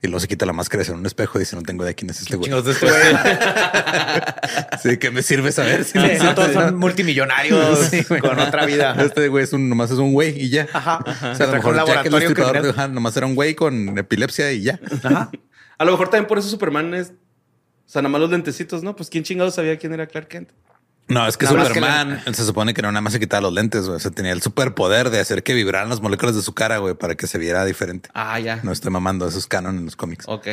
Y 0.03 0.07
luego 0.07 0.21
se 0.21 0.29
quita 0.29 0.47
la 0.47 0.55
máscara 0.55 0.83
en 0.83 0.95
un 0.95 1.05
espejo 1.05 1.39
y 1.39 1.41
dice, 1.41 1.57
no 1.57 1.63
tengo 1.63 1.85
idea 1.85 1.93
quién 1.93 2.09
es 2.11 2.23
este 2.23 2.37
güey. 2.37 2.51
De 2.51 2.71
este. 2.71 2.87
Sí, 4.83 4.97
que 4.97 5.11
me 5.11 5.23
sirve 5.23 5.53
saber 5.53 5.85
si 5.85 5.93
Sí, 5.93 6.23
no 6.23 6.35
todos 6.35 6.53
son 6.53 6.77
multimillonarios 6.77 7.79
Sí, 7.91 8.05
con 8.05 8.39
otra 8.39 8.65
vida. 8.65 8.97
Este 8.99 9.29
güey 9.29 9.45
es 9.45 9.53
un, 9.53 9.69
nomás 9.69 9.91
es 9.91 9.99
un 9.99 10.13
güey 10.15 10.41
y 10.41 10.49
ya. 10.49 10.67
Ajá. 10.73 11.01
O 11.07 11.35
sea, 11.35 11.47
a 11.47 11.51
lo 11.51 11.53
mejor 11.53 11.87
Jack 11.87 12.07
el 12.07 12.13
Destripador, 12.13 12.91
nomás 12.91 13.17
era 13.17 13.27
un 13.27 13.35
güey 13.35 13.55
con 13.55 13.99
epilepsia 13.99 14.51
y 14.53 14.63
ya. 14.63 14.81
Ajá. 15.03 15.31
A 15.77 15.85
lo 15.85 15.93
mejor 15.93 16.09
también 16.09 16.27
por 16.27 16.39
eso 16.39 16.49
Superman 16.49 16.95
es. 16.95 17.09
O 17.09 17.93
sea, 17.93 18.01
nada 18.01 18.11
más 18.13 18.21
los 18.23 18.31
lentecitos, 18.31 18.83
¿no? 18.83 18.97
Pues 18.97 19.11
quién 19.11 19.25
chingado 19.25 19.51
sabía 19.51 19.77
quién 19.79 19.93
era 19.93 20.07
Clark 20.07 20.29
Kent. 20.29 20.51
No, 21.11 21.27
es 21.27 21.37
que 21.37 21.45
Nada 21.45 21.57
más 21.59 21.69
que 21.69 21.75
Superman 21.75 22.23
se 22.35 22.45
supone 22.45 22.73
que 22.73 22.83
no 22.83 22.91
nada 22.93 23.01
más 23.03 23.13
se 23.13 23.21
quitaba 23.21 23.43
los 23.43 23.53
lentes, 23.53 23.85
güey. 23.85 23.97
O 23.97 23.99
sea, 23.99 24.11
tenía 24.11 24.33
el 24.33 24.41
superpoder 24.41 25.11
de 25.11 25.21
hacer 25.21 25.43
que 25.43 25.55
vibraran 25.55 25.89
las 25.89 26.01
moléculas 26.01 26.35
de 26.37 26.43
su 26.43 26.55
cara, 26.55 26.79
güey, 26.79 26.95
para 26.95 27.17
que 27.17 27.27
se 27.27 27.37
viera 27.37 27.65
diferente. 27.65 28.09
Ah, 28.15 28.39
ya. 28.39 28.61
No 28.63 28.73
estoy 28.73 28.91
mamando, 28.91 29.27
esos 29.29 29.47
canon 29.47 29.77
en 29.77 29.85
los 29.85 29.97
cómics. 29.97 30.25
Ok. 30.29 30.47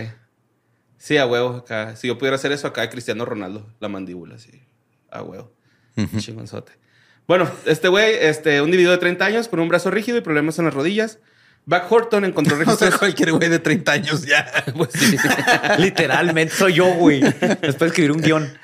Sí, 0.98 1.18
a 1.18 1.26
huevo. 1.28 1.58
Acá. 1.58 1.96
Si 1.96 2.08
yo 2.08 2.18
pudiera 2.18 2.36
hacer 2.36 2.52
eso, 2.52 2.68
acá 2.68 2.90
Cristiano 2.90 3.24
Ronaldo, 3.24 3.72
la 3.80 3.88
mandíbula, 3.88 4.38
sí. 4.40 4.64
A 5.12 5.22
huevo. 5.22 5.54
Chingonzote. 6.18 6.74
Bueno, 7.28 7.50
este 7.66 7.88
güey, 7.88 8.16
este, 8.20 8.62
un 8.62 8.68
individuo 8.68 8.92
de 8.94 8.98
30 9.00 9.26
años 9.26 9.48
con 9.48 9.60
un 9.60 9.68
brazo 9.70 9.92
rígido 9.92 10.18
y 10.18 10.22
problemas 10.22 10.58
en 10.60 10.66
las 10.66 10.74
rodillas. 10.74 11.20
Back 11.66 11.92
Horton 11.92 12.24
encontró 12.26 12.56
O 12.56 12.58
sea, 12.58 12.66
registros. 12.66 12.98
cualquier 12.98 13.34
güey 13.34 13.50
de 13.50 13.60
30 13.60 13.92
años 13.92 14.26
ya. 14.26 14.50
Pues 14.76 14.90
sí. 14.94 15.18
Literalmente 15.78 16.56
soy 16.56 16.74
yo, 16.74 16.88
güey. 16.96 17.20
Después 17.22 17.78
de 17.80 17.88
escribir 17.88 18.12
un 18.12 18.22
guion. 18.22 18.58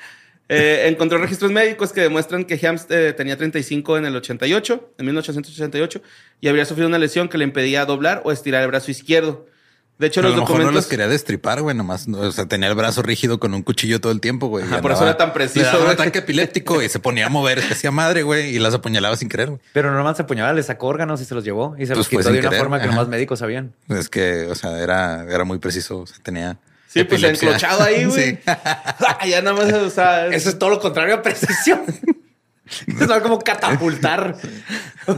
Eh, 0.48 0.88
encontró 0.88 1.16
registros 1.18 1.50
médicos 1.50 1.92
que 1.92 2.02
demuestran 2.02 2.44
que 2.44 2.60
Hams 2.66 2.86
eh, 2.90 3.14
tenía 3.16 3.36
35 3.36 3.96
en 3.98 4.04
el 4.04 4.14
88, 4.16 4.92
en 4.98 5.06
1888, 5.06 6.02
y 6.40 6.48
habría 6.48 6.64
sufrido 6.66 6.88
una 6.88 6.98
lesión 6.98 7.28
que 7.28 7.38
le 7.38 7.44
impedía 7.44 7.86
doblar 7.86 8.20
o 8.24 8.32
estirar 8.32 8.62
el 8.62 8.68
brazo 8.68 8.90
izquierdo. 8.90 9.46
De 9.96 10.08
hecho, 10.08 10.20
Pero 10.22 10.26
a 10.26 10.30
los 10.32 10.36
lo 10.38 10.42
mejor 10.42 10.56
no 10.56 10.58
documentos... 10.64 10.74
los 10.74 10.86
quería 10.90 11.06
destripar, 11.06 11.62
güey, 11.62 11.74
nomás. 11.76 12.08
no, 12.08 12.18
O 12.18 12.32
sea, 12.32 12.46
tenía 12.46 12.68
el 12.68 12.74
brazo 12.74 13.00
rígido 13.00 13.38
con 13.38 13.54
un 13.54 13.62
cuchillo 13.62 14.00
todo 14.00 14.10
el 14.10 14.20
tiempo, 14.20 14.48
güey. 14.48 14.64
Ajá, 14.64 14.82
por 14.82 14.90
eso 14.90 15.02
andaba- 15.02 15.10
era 15.10 15.16
tan 15.18 15.32
preciso, 15.32 15.64
Le 15.66 15.70
daba 15.72 15.84
un 15.84 15.90
ataque 15.92 16.18
epiléptico 16.18 16.82
y 16.82 16.88
se 16.88 16.98
ponía 16.98 17.26
a 17.26 17.28
mover, 17.28 17.60
que 17.62 17.72
hacía 17.74 17.92
madre, 17.92 18.24
güey, 18.24 18.56
y 18.56 18.58
las 18.58 18.74
apuñalaba 18.74 19.16
sin 19.16 19.28
querer, 19.28 19.50
güey. 19.50 19.60
Pero 19.72 19.92
nomás 19.94 20.16
se 20.16 20.24
apuñalaba, 20.24 20.52
le 20.52 20.64
sacó 20.64 20.88
órganos 20.88 21.20
y 21.20 21.24
se 21.24 21.34
los 21.36 21.44
llevó 21.44 21.76
y 21.78 21.86
se 21.86 21.94
Pues 21.94 21.98
los 21.98 22.08
quitó 22.08 22.24
de 22.24 22.30
una 22.40 22.40
querer, 22.48 22.58
forma 22.58 22.78
que 22.78 22.84
ajá. 22.86 22.92
nomás 22.94 23.08
médicos 23.08 23.38
sabían. 23.38 23.72
Es 23.88 24.08
que, 24.08 24.46
o 24.50 24.54
sea, 24.56 24.82
era, 24.82 25.24
era 25.32 25.44
muy 25.44 25.58
preciso. 25.58 26.00
O 26.00 26.06
sea, 26.08 26.16
tenía. 26.24 26.58
Sí, 26.94 27.02
pues 27.02 27.20
epilepsia. 27.20 27.48
enclochado 27.48 27.82
ahí, 27.82 28.04
güey. 28.06 28.36
Sí. 28.36 28.38
Ah, 28.46 29.26
ya 29.26 29.42
nada 29.42 29.56
más, 29.56 29.72
o 29.72 29.90
sea... 29.90 30.26
Eso 30.32 30.48
es 30.48 30.58
todo 30.58 30.70
lo 30.70 30.80
contrario 30.80 31.16
a 31.16 31.22
precisión. 31.22 31.82
es 32.86 33.22
como 33.22 33.40
catapultar 33.40 34.36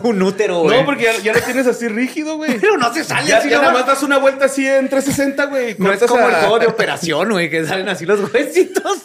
un 0.02 0.22
útero, 0.22 0.60
güey. 0.60 0.80
No, 0.80 0.86
porque 0.86 1.04
ya, 1.04 1.18
ya 1.18 1.32
lo 1.34 1.40
tienes 1.42 1.66
así 1.66 1.86
rígido, 1.88 2.38
güey. 2.38 2.58
Pero 2.58 2.78
no 2.78 2.92
se 2.94 3.04
sale 3.04 3.28
Ya, 3.28 3.38
así 3.38 3.50
ya 3.50 3.60
nada 3.60 3.72
más 3.72 3.86
das 3.86 4.02
una 4.02 4.16
vuelta 4.16 4.46
así 4.46 4.66
en 4.66 4.88
360, 4.88 5.44
güey. 5.44 5.76
No 5.78 5.92
es 5.92 6.02
como 6.04 6.26
el 6.26 6.34
juego 6.34 6.58
de 6.58 6.66
operación, 6.66 7.30
güey, 7.30 7.50
que 7.50 7.64
salen 7.66 7.88
así 7.90 8.06
los 8.06 8.32
huesitos. 8.32 9.02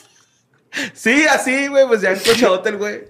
Sí, 0.93 1.25
así, 1.29 1.67
güey. 1.67 1.85
Pues 1.85 1.99
ya 1.99 2.11
enclochadote 2.11 2.69
el 2.69 2.77
güey. 2.77 3.01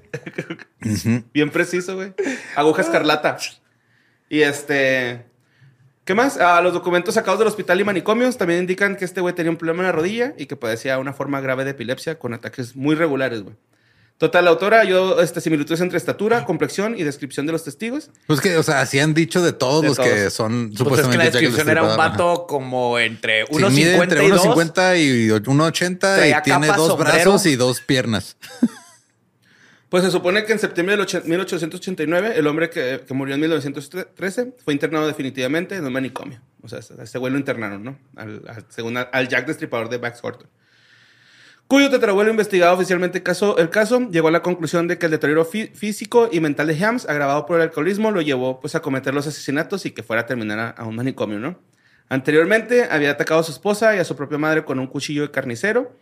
Bien 1.33 1.51
preciso, 1.51 1.95
güey. 1.95 2.13
Aguja 2.55 2.81
escarlata. 2.81 3.37
Y 4.27 4.41
este... 4.41 5.30
¿Qué 6.03 6.15
más? 6.15 6.37
Ah, 6.37 6.61
los 6.61 6.73
documentos 6.73 7.13
sacados 7.13 7.39
del 7.39 7.47
hospital 7.47 7.79
y 7.79 7.83
manicomios 7.83 8.37
también 8.37 8.59
indican 8.61 8.95
que 8.95 9.05
este 9.05 9.21
güey 9.21 9.35
tenía 9.35 9.51
un 9.51 9.57
problema 9.57 9.81
en 9.81 9.85
la 9.87 9.91
rodilla 9.91 10.33
y 10.37 10.47
que 10.47 10.55
padecía 10.55 10.97
una 10.99 11.13
forma 11.13 11.41
grave 11.41 11.63
de 11.63 11.71
epilepsia 11.71 12.17
con 12.17 12.33
ataques 12.33 12.75
muy 12.75 12.95
regulares, 12.95 13.43
güey. 13.43 13.55
Total, 14.17 14.45
la 14.45 14.51
autora 14.51 14.79
halló 14.81 15.19
este, 15.19 15.41
similitudes 15.41 15.81
entre 15.81 15.97
estatura, 15.97 16.45
complexión 16.45 16.95
y 16.95 17.01
descripción 17.03 17.47
de 17.47 17.53
los 17.53 17.63
testigos. 17.63 18.11
Pues 18.27 18.39
que, 18.39 18.55
o 18.55 18.61
sea, 18.61 18.81
así 18.81 18.99
han 18.99 19.15
dicho 19.15 19.41
de 19.41 19.51
todos 19.51 19.81
De 19.81 19.87
los 19.87 19.97
que 19.99 20.09
todos. 20.11 20.33
son 20.33 20.67
Pues 20.69 20.73
es 20.73 20.77
supuestamente 20.77 21.11
que 21.11 21.17
la 21.17 21.23
descripción 21.31 21.69
era 21.69 21.81
un 21.81 21.87
Destripador, 21.87 22.11
ajá. 22.11 22.23
vato 22.23 22.45
como 22.47 22.99
entre 22.99 23.45
Sí, 23.47 23.63
mide 23.71 23.95
entre 23.95 24.21
1.52. 24.21 24.73
1.50 24.73 24.99
y 24.99 25.29
1.80 25.29 25.97
Traía 25.99 26.37
y 26.37 26.41
tiene 26.43 26.67
dos 26.67 26.89
sombrero. 26.89 27.13
brazos 27.13 27.45
y 27.47 27.55
dos 27.55 27.81
piernas. 27.81 28.37
Pues 29.91 30.05
se 30.05 30.09
supone 30.09 30.45
que 30.45 30.53
en 30.53 30.59
septiembre 30.59 30.95
ocho- 30.97 31.21
1889, 31.25 32.31
el 32.37 32.47
hombre 32.47 32.69
que, 32.69 33.01
que 33.05 33.13
murió 33.13 33.35
en 33.35 33.41
1913 33.41 34.53
fue 34.63 34.73
internado 34.73 35.05
definitivamente 35.05 35.75
en 35.75 35.85
un 35.85 35.91
manicomio. 35.91 36.41
O 36.61 36.69
sea, 36.69 36.79
a 36.97 37.03
este 37.03 37.19
güey 37.19 37.33
lo 37.33 37.37
internaron, 37.37 37.83
¿no? 37.83 37.99
Al, 38.15 38.41
al- 38.47 38.65
según 38.69 38.95
al, 38.95 39.27
Jack 39.27 39.47
Destripador 39.47 39.89
de 39.89 39.97
Bax 39.97 40.21
Horton. 40.23 40.47
Cuyo 41.67 41.89
tetrabuelo 41.89 42.31
investigado 42.31 42.73
oficialmente 42.75 43.21
caso, 43.21 43.57
el 43.57 43.69
caso 43.69 44.09
llegó 44.09 44.29
a 44.29 44.31
la 44.31 44.41
conclusión 44.41 44.87
de 44.87 44.97
que 44.97 45.07
el 45.07 45.11
deterioro 45.11 45.43
fí- 45.45 45.73
físico 45.73 46.29
y 46.31 46.39
mental 46.39 46.67
de 46.67 46.85
Hams, 46.85 47.07
agravado 47.09 47.45
por 47.45 47.57
el 47.57 47.63
alcoholismo, 47.63 48.11
lo 48.11 48.21
llevó 48.21 48.61
pues, 48.61 48.75
a 48.75 48.81
cometer 48.81 49.13
los 49.13 49.27
asesinatos 49.27 49.85
y 49.85 49.91
que 49.91 50.03
fuera 50.03 50.21
a 50.21 50.25
terminar 50.25 50.57
a, 50.59 50.69
a 50.69 50.85
un 50.85 50.95
manicomio, 50.95 51.37
¿no? 51.37 51.59
Anteriormente 52.07 52.87
había 52.89 53.11
atacado 53.11 53.41
a 53.41 53.43
su 53.43 53.51
esposa 53.51 53.93
y 53.95 53.99
a 53.99 54.05
su 54.05 54.15
propia 54.15 54.37
madre 54.37 54.63
con 54.63 54.79
un 54.79 54.87
cuchillo 54.87 55.23
de 55.23 55.31
carnicero. 55.31 55.93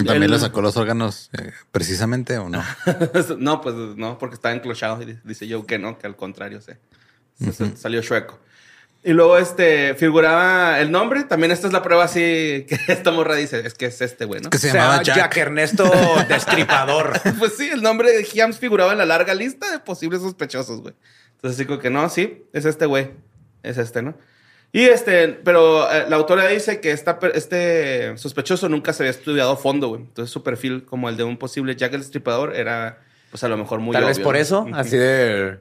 Y 0.00 0.04
también 0.04 0.24
El- 0.24 0.30
le 0.32 0.38
sacó 0.38 0.60
los 0.62 0.76
órganos 0.76 1.30
eh, 1.32 1.52
precisamente 1.70 2.38
o 2.38 2.48
no. 2.48 2.62
no, 3.38 3.60
pues 3.60 3.74
no, 3.96 4.18
porque 4.18 4.34
estaba 4.34 4.54
enclochado. 4.54 5.02
Y 5.02 5.18
dice 5.24 5.46
yo 5.46 5.64
que 5.66 5.78
no, 5.78 5.98
que 5.98 6.06
al 6.06 6.16
contrario, 6.16 6.60
sí. 6.60 6.72
Se- 7.38 7.52
se- 7.52 7.76
Salió 7.76 8.00
chueco. 8.02 8.38
Y 9.06 9.12
luego 9.12 9.36
este 9.36 9.94
figuraba 9.96 10.80
el 10.80 10.90
nombre. 10.90 11.24
También 11.24 11.50
esta 11.52 11.66
es 11.66 11.72
la 11.74 11.82
prueba 11.82 12.04
así 12.04 12.20
que 12.68 12.78
esta 12.88 13.10
morra 13.10 13.34
dice, 13.34 13.60
es 13.66 13.74
que 13.74 13.86
es 13.86 14.00
este 14.00 14.24
güey, 14.24 14.40
¿no? 14.40 14.48
Que 14.50 14.58
se 14.58 14.70
Se 14.70 14.74
llamaba 14.76 14.94
llama 15.02 15.02
Jack. 15.04 15.16
Jack 15.16 15.36
Ernesto 15.36 15.84
Destripador. 16.28 17.20
pues 17.38 17.54
sí, 17.56 17.68
el 17.68 17.82
nombre 17.82 18.10
de 18.12 18.24
Hiams 18.32 18.58
figuraba 18.58 18.92
en 18.92 18.98
la 18.98 19.04
larga 19.04 19.34
lista 19.34 19.70
de 19.70 19.78
posibles 19.78 20.20
sospechosos, 20.22 20.80
güey. 20.80 20.94
Entonces 21.36 21.58
digo 21.58 21.78
que 21.78 21.90
no, 21.90 22.08
sí, 22.08 22.44
es 22.54 22.64
este 22.64 22.86
güey. 22.86 23.10
Es 23.62 23.76
este, 23.76 24.00
¿no? 24.02 24.14
Y 24.76 24.86
este, 24.86 25.28
pero 25.28 25.88
eh, 25.88 26.06
la 26.08 26.16
autora 26.16 26.48
dice 26.48 26.80
que 26.80 26.90
esta, 26.90 27.16
este 27.32 28.18
sospechoso 28.18 28.68
nunca 28.68 28.92
se 28.92 29.04
había 29.04 29.12
estudiado 29.12 29.52
a 29.52 29.56
fondo, 29.56 29.86
güey. 29.90 30.00
Entonces 30.02 30.32
su 30.32 30.42
perfil 30.42 30.84
como 30.84 31.08
el 31.08 31.16
de 31.16 31.22
un 31.22 31.36
posible 31.36 31.76
Jack 31.76 31.94
el 31.94 32.00
Destripador 32.00 32.56
era, 32.56 32.98
pues 33.30 33.44
a 33.44 33.48
lo 33.48 33.56
mejor 33.56 33.78
muy 33.78 33.92
Tal 33.92 34.04
vez 34.04 34.18
por 34.18 34.34
¿no? 34.34 34.40
eso, 34.40 34.66
así 34.72 34.96
de... 34.96 35.60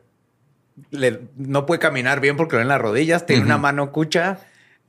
le- 0.89 1.20
no 1.38 1.67
puede 1.67 1.77
caminar 1.79 2.22
bien 2.22 2.38
porque 2.38 2.55
le 2.55 2.63
en 2.63 2.70
las 2.70 2.82
rodillas, 2.82 3.27
tiene 3.27 3.43
una 3.43 3.60
mano 3.60 3.91
cucha, 3.91 4.39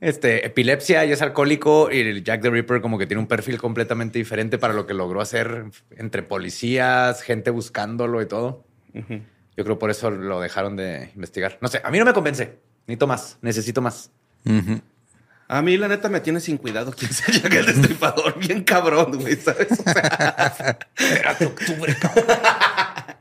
este, 0.01 0.43
epilepsia 0.47 1.05
y 1.05 1.11
es 1.11 1.21
alcohólico 1.21 1.91
y 1.91 1.99
el 1.99 2.23
Jack 2.23 2.41
the 2.41 2.49
Ripper 2.49 2.81
como 2.81 2.97
que 2.97 3.05
tiene 3.05 3.21
un 3.21 3.27
perfil 3.27 3.59
completamente 3.59 4.17
diferente 4.17 4.57
para 4.57 4.73
lo 4.73 4.87
que 4.87 4.95
logró 4.95 5.21
hacer 5.21 5.65
entre 5.97 6.23
policías, 6.23 7.21
gente 7.21 7.51
buscándolo 7.51 8.23
y 8.23 8.25
todo. 8.25 8.63
Yo 9.55 9.63
creo 9.63 9.77
por 9.77 9.91
eso 9.91 10.09
lo 10.09 10.41
dejaron 10.41 10.75
de 10.75 11.11
investigar. 11.13 11.59
No 11.61 11.67
sé, 11.67 11.79
a 11.83 11.91
mí 11.91 11.99
no 11.99 12.05
me 12.05 12.13
convence. 12.13 12.57
Necesito 12.87 13.07
más, 13.07 13.37
necesito 13.41 13.81
más. 13.81 14.11
A 15.47 15.61
mí, 15.61 15.77
la 15.77 15.87
neta, 15.87 16.09
me 16.09 16.21
tiene 16.21 16.39
sin 16.39 16.57
cuidado 16.57 16.93
quién 16.97 17.11
sea 17.13 17.33
Jack 17.41 17.53
el 17.53 17.65
Destripador. 17.67 18.37
Bien 18.39 18.63
cabrón, 18.63 19.17
güey, 19.19 19.35
¿sabes? 19.35 19.71
O 19.71 19.83
sea, 19.83 20.79
Espérate, 20.97 21.45
octubre, 21.45 21.95
cabrón. 21.99 22.25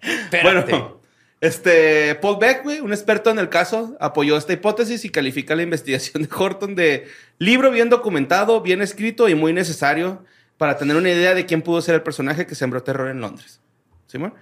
Espérate. 0.02 0.72
bueno, 0.72 1.00
este, 1.40 2.14
Paul 2.16 2.38
Beck, 2.40 2.62
güey, 2.62 2.80
un 2.80 2.92
experto 2.92 3.28
en 3.30 3.38
el 3.38 3.50
caso, 3.50 3.96
apoyó 4.00 4.38
esta 4.38 4.54
hipótesis 4.54 5.04
y 5.04 5.10
califica 5.10 5.54
la 5.54 5.62
investigación 5.62 6.22
de 6.22 6.28
Horton 6.34 6.74
de 6.74 7.08
libro 7.38 7.70
bien 7.70 7.90
documentado, 7.90 8.62
bien 8.62 8.80
escrito 8.80 9.28
y 9.28 9.34
muy 9.34 9.52
necesario 9.52 10.24
para 10.56 10.78
tener 10.78 10.96
una 10.96 11.10
idea 11.10 11.34
de 11.34 11.44
quién 11.44 11.60
pudo 11.60 11.82
ser 11.82 11.96
el 11.96 12.02
personaje 12.02 12.46
que 12.46 12.54
sembró 12.54 12.82
terror 12.82 13.10
en 13.10 13.20
Londres. 13.20 13.60
¿Simón? 14.06 14.32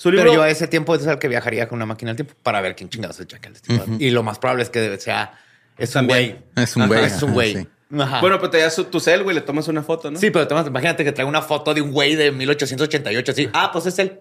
Su 0.00 0.10
libro... 0.10 0.24
Pero 0.24 0.34
yo 0.36 0.42
a 0.42 0.48
ese 0.48 0.66
tiempo 0.66 0.94
es 0.94 1.06
al 1.06 1.18
que 1.18 1.28
viajaría 1.28 1.68
con 1.68 1.76
una 1.76 1.84
máquina 1.84 2.12
del 2.12 2.16
tiempo 2.16 2.32
para 2.42 2.62
ver 2.62 2.74
quién 2.74 2.88
chingados 2.88 3.20
es 3.20 3.26
Jack 3.26 3.44
el 3.44 3.52
Destripador. 3.52 4.00
Y 4.00 4.10
lo 4.10 4.22
más 4.22 4.38
probable 4.38 4.62
es 4.62 4.70
que 4.70 4.98
sea... 4.98 5.38
Es 5.76 5.94
un 5.94 6.06
güey. 6.06 6.38
Es 6.56 6.74
un 6.74 6.86
güey, 6.88 7.04
Es 7.04 7.22
un 7.22 7.32
güey. 7.34 7.54
sí. 7.56 7.68
Ajá. 7.98 8.20
Bueno, 8.22 8.38
pues 8.38 8.50
te 8.50 8.58
das 8.58 8.76
tu 8.90 8.98
cel, 9.00 9.22
güey, 9.24 9.34
le 9.34 9.42
tomas 9.42 9.68
una 9.68 9.82
foto, 9.82 10.10
¿no? 10.10 10.18
Sí, 10.18 10.30
pero 10.30 10.48
tomas- 10.48 10.66
imagínate 10.68 11.04
que 11.04 11.12
trae 11.12 11.26
una 11.26 11.42
foto 11.42 11.74
de 11.74 11.82
un 11.82 11.90
güey 11.92 12.14
de 12.14 12.30
1888. 12.32 13.32
Así, 13.32 13.50
ah, 13.52 13.70
pues 13.72 13.84
es 13.86 13.98
él. 13.98 14.20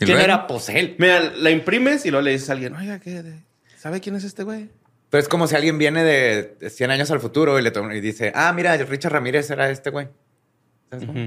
¿Y 0.00 0.04
¿Quién 0.06 0.16
luego? 0.16 0.24
era? 0.24 0.46
Pues 0.46 0.68
él. 0.70 0.94
Mira, 0.98 1.20
la 1.36 1.50
imprimes 1.50 2.06
y 2.06 2.10
luego 2.10 2.24
le 2.24 2.30
dices 2.30 2.48
a 2.48 2.52
alguien, 2.54 2.74
oiga, 2.74 2.98
¿qué? 3.00 3.22
de- 3.22 3.42
¿sabe 3.76 4.00
quién 4.00 4.16
es 4.16 4.24
este 4.24 4.44
güey? 4.44 4.70
Pero 5.10 5.20
es 5.20 5.28
como 5.28 5.46
si 5.46 5.54
alguien 5.56 5.76
viene 5.76 6.04
de 6.04 6.70
100 6.70 6.90
años 6.90 7.10
al 7.10 7.20
futuro 7.20 7.58
y 7.58 7.62
le 7.62 7.70
toma- 7.70 7.94
y 7.94 8.00
dice, 8.00 8.32
ah, 8.34 8.50
mira, 8.54 8.74
Richard 8.78 9.12
Ramírez 9.12 9.50
era 9.50 9.68
este 9.68 9.90
güey. 9.90 10.08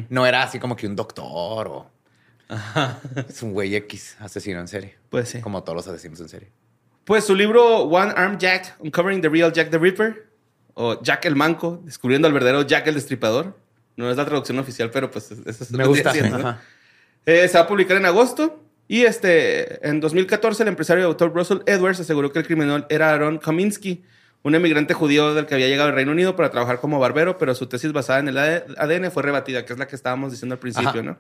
No 0.10 0.26
era 0.26 0.44
así 0.44 0.60
como 0.60 0.76
que 0.76 0.88
un 0.88 0.96
doctor 0.96 1.68
o... 1.68 1.92
Es 3.30 3.42
un 3.44 3.54
güey 3.54 3.76
X, 3.76 4.18
asesino 4.20 4.60
en 4.60 4.68
serie. 4.68 4.96
Pues 5.10 5.30
sí. 5.30 5.42
Como 5.42 5.64
todos 5.64 5.76
los 5.76 5.88
asesinos 5.88 6.20
en 6.22 6.30
serie. 6.30 6.52
Pues 7.04 7.24
su 7.26 7.36
libro 7.36 7.84
One 7.84 8.14
Arm 8.16 8.38
Jack, 8.38 8.76
Uncovering 8.80 9.22
the 9.22 9.30
Real 9.30 9.52
Jack 9.52 9.70
the 9.70 9.78
Ripper, 9.78 10.28
o 10.74 11.02
Jack 11.02 11.26
el 11.26 11.36
Manco, 11.36 11.82
descubriendo 11.86 12.28
al 12.28 12.34
verdadero 12.34 12.64
Jack 12.64 12.88
el 12.88 12.96
Destripador. 12.96 13.58
No 13.96 14.10
es 14.12 14.18
la 14.18 14.26
traducción 14.26 14.60
oficial, 14.60 14.92
pero 14.92 15.10
pues 15.10 15.32
eso 15.32 15.64
es 15.64 15.72
Me 15.72 15.80
lo 15.80 15.84
que 15.86 15.90
gusta. 15.90 16.10
estoy 16.10 16.22
diciendo, 16.24 16.38
¿no? 16.44 16.50
Ajá. 16.50 16.62
Eh, 17.26 17.48
se 17.48 17.58
va 17.58 17.64
a 17.64 17.68
publicar 17.68 17.98
en 17.98 18.06
agosto. 18.06 18.62
Y 18.88 19.04
este, 19.04 19.88
en 19.88 20.00
2014, 20.00 20.62
el 20.64 20.70
empresario 20.70 21.04
y 21.04 21.08
autor 21.08 21.34
Russell 21.34 21.60
Edwards 21.66 22.00
aseguró 22.00 22.32
que 22.32 22.40
el 22.40 22.46
criminal 22.46 22.86
era 22.90 23.12
Aaron 23.14 23.40
Kaminsky, 23.40 24.04
un 24.44 24.54
emigrante 24.54 24.94
judío 24.94 25.34
del 25.34 25.48
que 25.48 25.56
había 25.56 25.68
llegado 25.68 25.90
al 25.90 25.96
Reino 25.96 26.12
Unido 26.12 26.36
para 26.36 26.52
trabajar 26.52 26.80
como 26.80 27.00
barbero, 27.00 27.40
pero 27.40 27.56
su 27.56 27.66
tesis 27.66 27.92
basada 27.94 28.20
en 28.20 28.28
el 28.28 28.38
ADN 28.38 29.10
fue 29.12 29.24
rebatida, 29.24 29.66
que 29.66 29.74
es 29.74 29.80
la 29.80 29.88
que 29.88 29.96
estábamos 29.96 30.32
diciendo 30.32 30.54
al 30.54 30.60
principio, 30.60 30.90
Ajá. 30.90 31.02
¿no? 31.02 31.18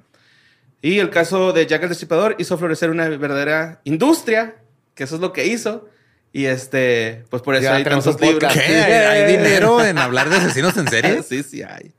Y 0.85 0.99
el 0.99 1.09
caso 1.09 1.51
de 1.51 1.65
Jack 1.65 1.81
el 1.81 1.89
Destripador 1.89 2.35
hizo 2.37 2.59
florecer 2.59 2.91
una 2.91 3.09
verdadera 3.09 3.81
industria, 3.85 4.57
que 4.93 5.05
eso 5.05 5.15
es 5.15 5.21
lo 5.21 5.33
que 5.33 5.47
hizo. 5.47 5.89
Y 6.31 6.45
este, 6.45 7.25
pues 7.31 7.41
por 7.41 7.55
eso 7.55 7.63
Ya 7.63 7.77
hay 7.77 7.83
tenemos 7.83 8.05
tantos 8.05 8.21
un 8.21 8.27
libros. 8.27 8.53
¿Qué? 8.53 8.59
¿Hay, 8.59 9.23
hay 9.23 9.31
dinero 9.37 9.83
en 9.83 9.97
hablar 9.97 10.29
de 10.29 10.35
asesinos 10.35 10.77
en 10.77 10.87
serie? 10.87 11.23
Sí, 11.27 11.41
sí, 11.41 11.63
hay. 11.63 11.91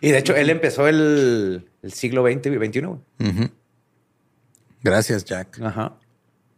Y 0.00 0.12
de 0.12 0.18
hecho, 0.18 0.36
él 0.36 0.48
empezó 0.48 0.86
el, 0.86 1.68
el 1.82 1.92
siglo 1.92 2.22
XX 2.22 2.46
y 2.46 2.66
XXI. 2.68 3.50
Gracias, 4.80 5.24
Jack. 5.24 5.60
Ajá. 5.60 5.94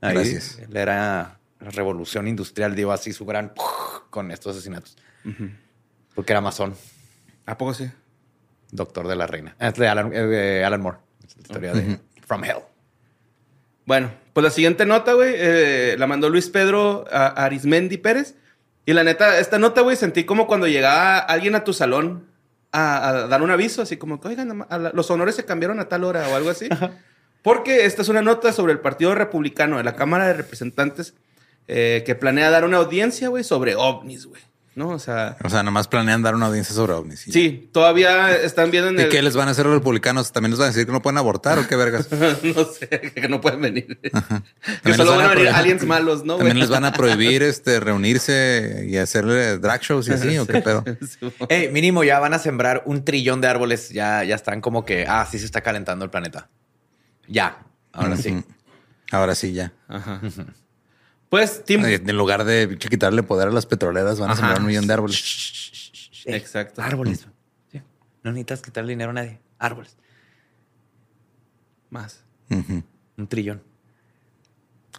Ahí, 0.02 0.12
Gracias. 0.12 0.58
Él 0.58 0.76
era 0.76 1.38
la 1.58 1.70
revolución 1.70 2.28
industrial, 2.28 2.76
dio 2.76 2.92
así 2.92 3.14
su 3.14 3.24
gran 3.24 3.50
con 4.10 4.30
estos 4.30 4.56
asesinatos. 4.56 4.98
Porque 6.14 6.34
era 6.34 6.42
masón, 6.42 6.74
¿A 7.46 7.56
poco 7.56 7.72
sí? 7.72 7.90
doctor 8.72 9.08
de 9.08 9.16
la 9.16 9.26
reina. 9.26 9.56
Es 9.58 9.72
de 9.74 9.88
Alan, 9.88 10.12
eh, 10.12 10.20
de 10.20 10.64
Alan 10.66 10.82
Moore. 10.82 10.98
La 11.48 11.54
historia 11.58 11.72
de 11.72 11.98
From 12.26 12.44
Hell. 12.44 12.56
Bueno, 13.84 14.12
pues 14.32 14.44
la 14.44 14.50
siguiente 14.50 14.86
nota, 14.86 15.12
güey, 15.14 15.34
eh, 15.36 15.96
la 15.98 16.06
mandó 16.06 16.28
Luis 16.30 16.48
Pedro 16.48 17.04
a 17.10 17.26
Arismendi 17.44 17.98
Pérez. 17.98 18.36
Y 18.86 18.92
la 18.92 19.04
neta, 19.04 19.38
esta 19.38 19.58
nota, 19.58 19.80
güey, 19.80 19.96
sentí 19.96 20.24
como 20.24 20.46
cuando 20.46 20.66
llegaba 20.66 21.18
alguien 21.18 21.54
a 21.54 21.64
tu 21.64 21.72
salón 21.72 22.26
a, 22.72 23.08
a 23.08 23.12
dar 23.28 23.42
un 23.42 23.50
aviso, 23.50 23.82
así 23.82 23.96
como 23.96 24.20
que, 24.20 24.28
oigan, 24.28 24.66
la- 24.68 24.92
los 24.94 25.10
honores 25.10 25.34
se 25.36 25.44
cambiaron 25.44 25.78
a 25.80 25.88
tal 25.88 26.04
hora 26.04 26.28
o 26.28 26.34
algo 26.36 26.50
así. 26.50 26.68
Porque 27.42 27.86
esta 27.86 28.02
es 28.02 28.08
una 28.08 28.22
nota 28.22 28.52
sobre 28.52 28.72
el 28.72 28.78
Partido 28.80 29.14
Republicano 29.14 29.76
de 29.76 29.84
la 29.84 29.94
Cámara 29.96 30.26
de 30.28 30.34
Representantes 30.34 31.14
eh, 31.68 32.02
que 32.06 32.14
planea 32.14 32.50
dar 32.50 32.64
una 32.64 32.78
audiencia, 32.78 33.28
güey, 33.28 33.44
sobre 33.44 33.74
ovnis, 33.76 34.26
güey. 34.26 34.40
¿No? 34.74 34.88
O 34.88 34.98
sea, 34.98 35.36
O 35.44 35.50
sea, 35.50 35.62
nomás 35.62 35.86
planean 35.86 36.22
dar 36.22 36.34
una 36.34 36.46
audiencia 36.46 36.74
sobre 36.74 36.94
ovnis. 36.94 37.20
sí, 37.20 37.68
todavía 37.72 38.34
están 38.34 38.70
viendo 38.70 38.88
en 38.88 38.98
¿Y 38.98 39.02
el... 39.02 39.08
qué 39.10 39.20
les 39.20 39.36
van 39.36 39.48
a 39.48 39.50
hacer 39.50 39.66
los 39.66 39.74
republicanos? 39.74 40.32
¿También 40.32 40.52
les 40.52 40.58
van 40.58 40.66
a 40.66 40.70
decir 40.70 40.86
que 40.86 40.92
no 40.92 41.02
pueden 41.02 41.18
abortar 41.18 41.58
o 41.58 41.68
qué 41.68 41.76
vergas? 41.76 42.08
no 42.42 42.64
sé, 42.64 42.88
que 43.14 43.28
no 43.28 43.40
pueden 43.42 43.60
venir. 43.60 43.98
Que 44.82 44.94
solo 44.94 45.16
van 45.16 45.26
a 45.26 45.28
venir 45.34 45.48
aliens 45.48 45.84
malos, 45.84 46.24
¿no? 46.24 46.36
También 46.36 46.56
güey? 46.56 46.62
les 46.62 46.70
van 46.70 46.86
a 46.86 46.92
prohibir 46.92 47.42
este 47.42 47.80
reunirse 47.80 48.86
y 48.88 48.96
hacerle 48.96 49.58
drag 49.58 49.82
shows 49.82 50.08
y 50.08 50.12
así, 50.12 50.38
o 50.38 50.46
qué 50.46 50.62
pedo. 50.62 50.82
Mínimo 51.70 52.02
ya 52.02 52.18
van 52.18 52.32
a 52.32 52.38
sembrar 52.38 52.82
un 52.86 53.04
trillón 53.04 53.42
de 53.42 53.48
árboles. 53.48 53.90
Ya, 53.90 54.24
ya 54.24 54.34
están 54.34 54.62
como 54.62 54.86
que, 54.86 55.04
ah, 55.06 55.26
sí 55.30 55.38
se 55.38 55.44
está 55.44 55.60
calentando 55.60 56.04
el 56.04 56.10
planeta. 56.10 56.48
Ya, 57.28 57.58
ahora 57.92 58.16
sí. 58.16 58.42
Ahora 59.10 59.34
sí, 59.34 59.52
ya. 59.52 59.72
Ajá. 59.88 60.20
Pues 61.32 61.64
Tim. 61.64 61.82
En 61.82 62.14
lugar 62.14 62.44
de 62.44 62.76
quitarle 62.78 63.22
poder 63.22 63.48
a 63.48 63.50
las 63.52 63.64
petroleras, 63.64 64.20
van 64.20 64.32
a 64.32 64.36
sembrar 64.36 64.60
un 64.60 64.66
millón 64.66 64.86
de 64.86 64.92
árboles. 64.92 66.22
Exacto. 66.26 66.82
Árboles. 66.82 67.26
Sí. 67.70 67.80
No 68.22 68.32
necesitas 68.32 68.60
quitar 68.60 68.84
dinero 68.84 69.12
a 69.12 69.14
nadie. 69.14 69.40
Árboles. 69.58 69.96
Más. 71.88 72.22
Un 72.50 73.26
trillón. 73.28 73.62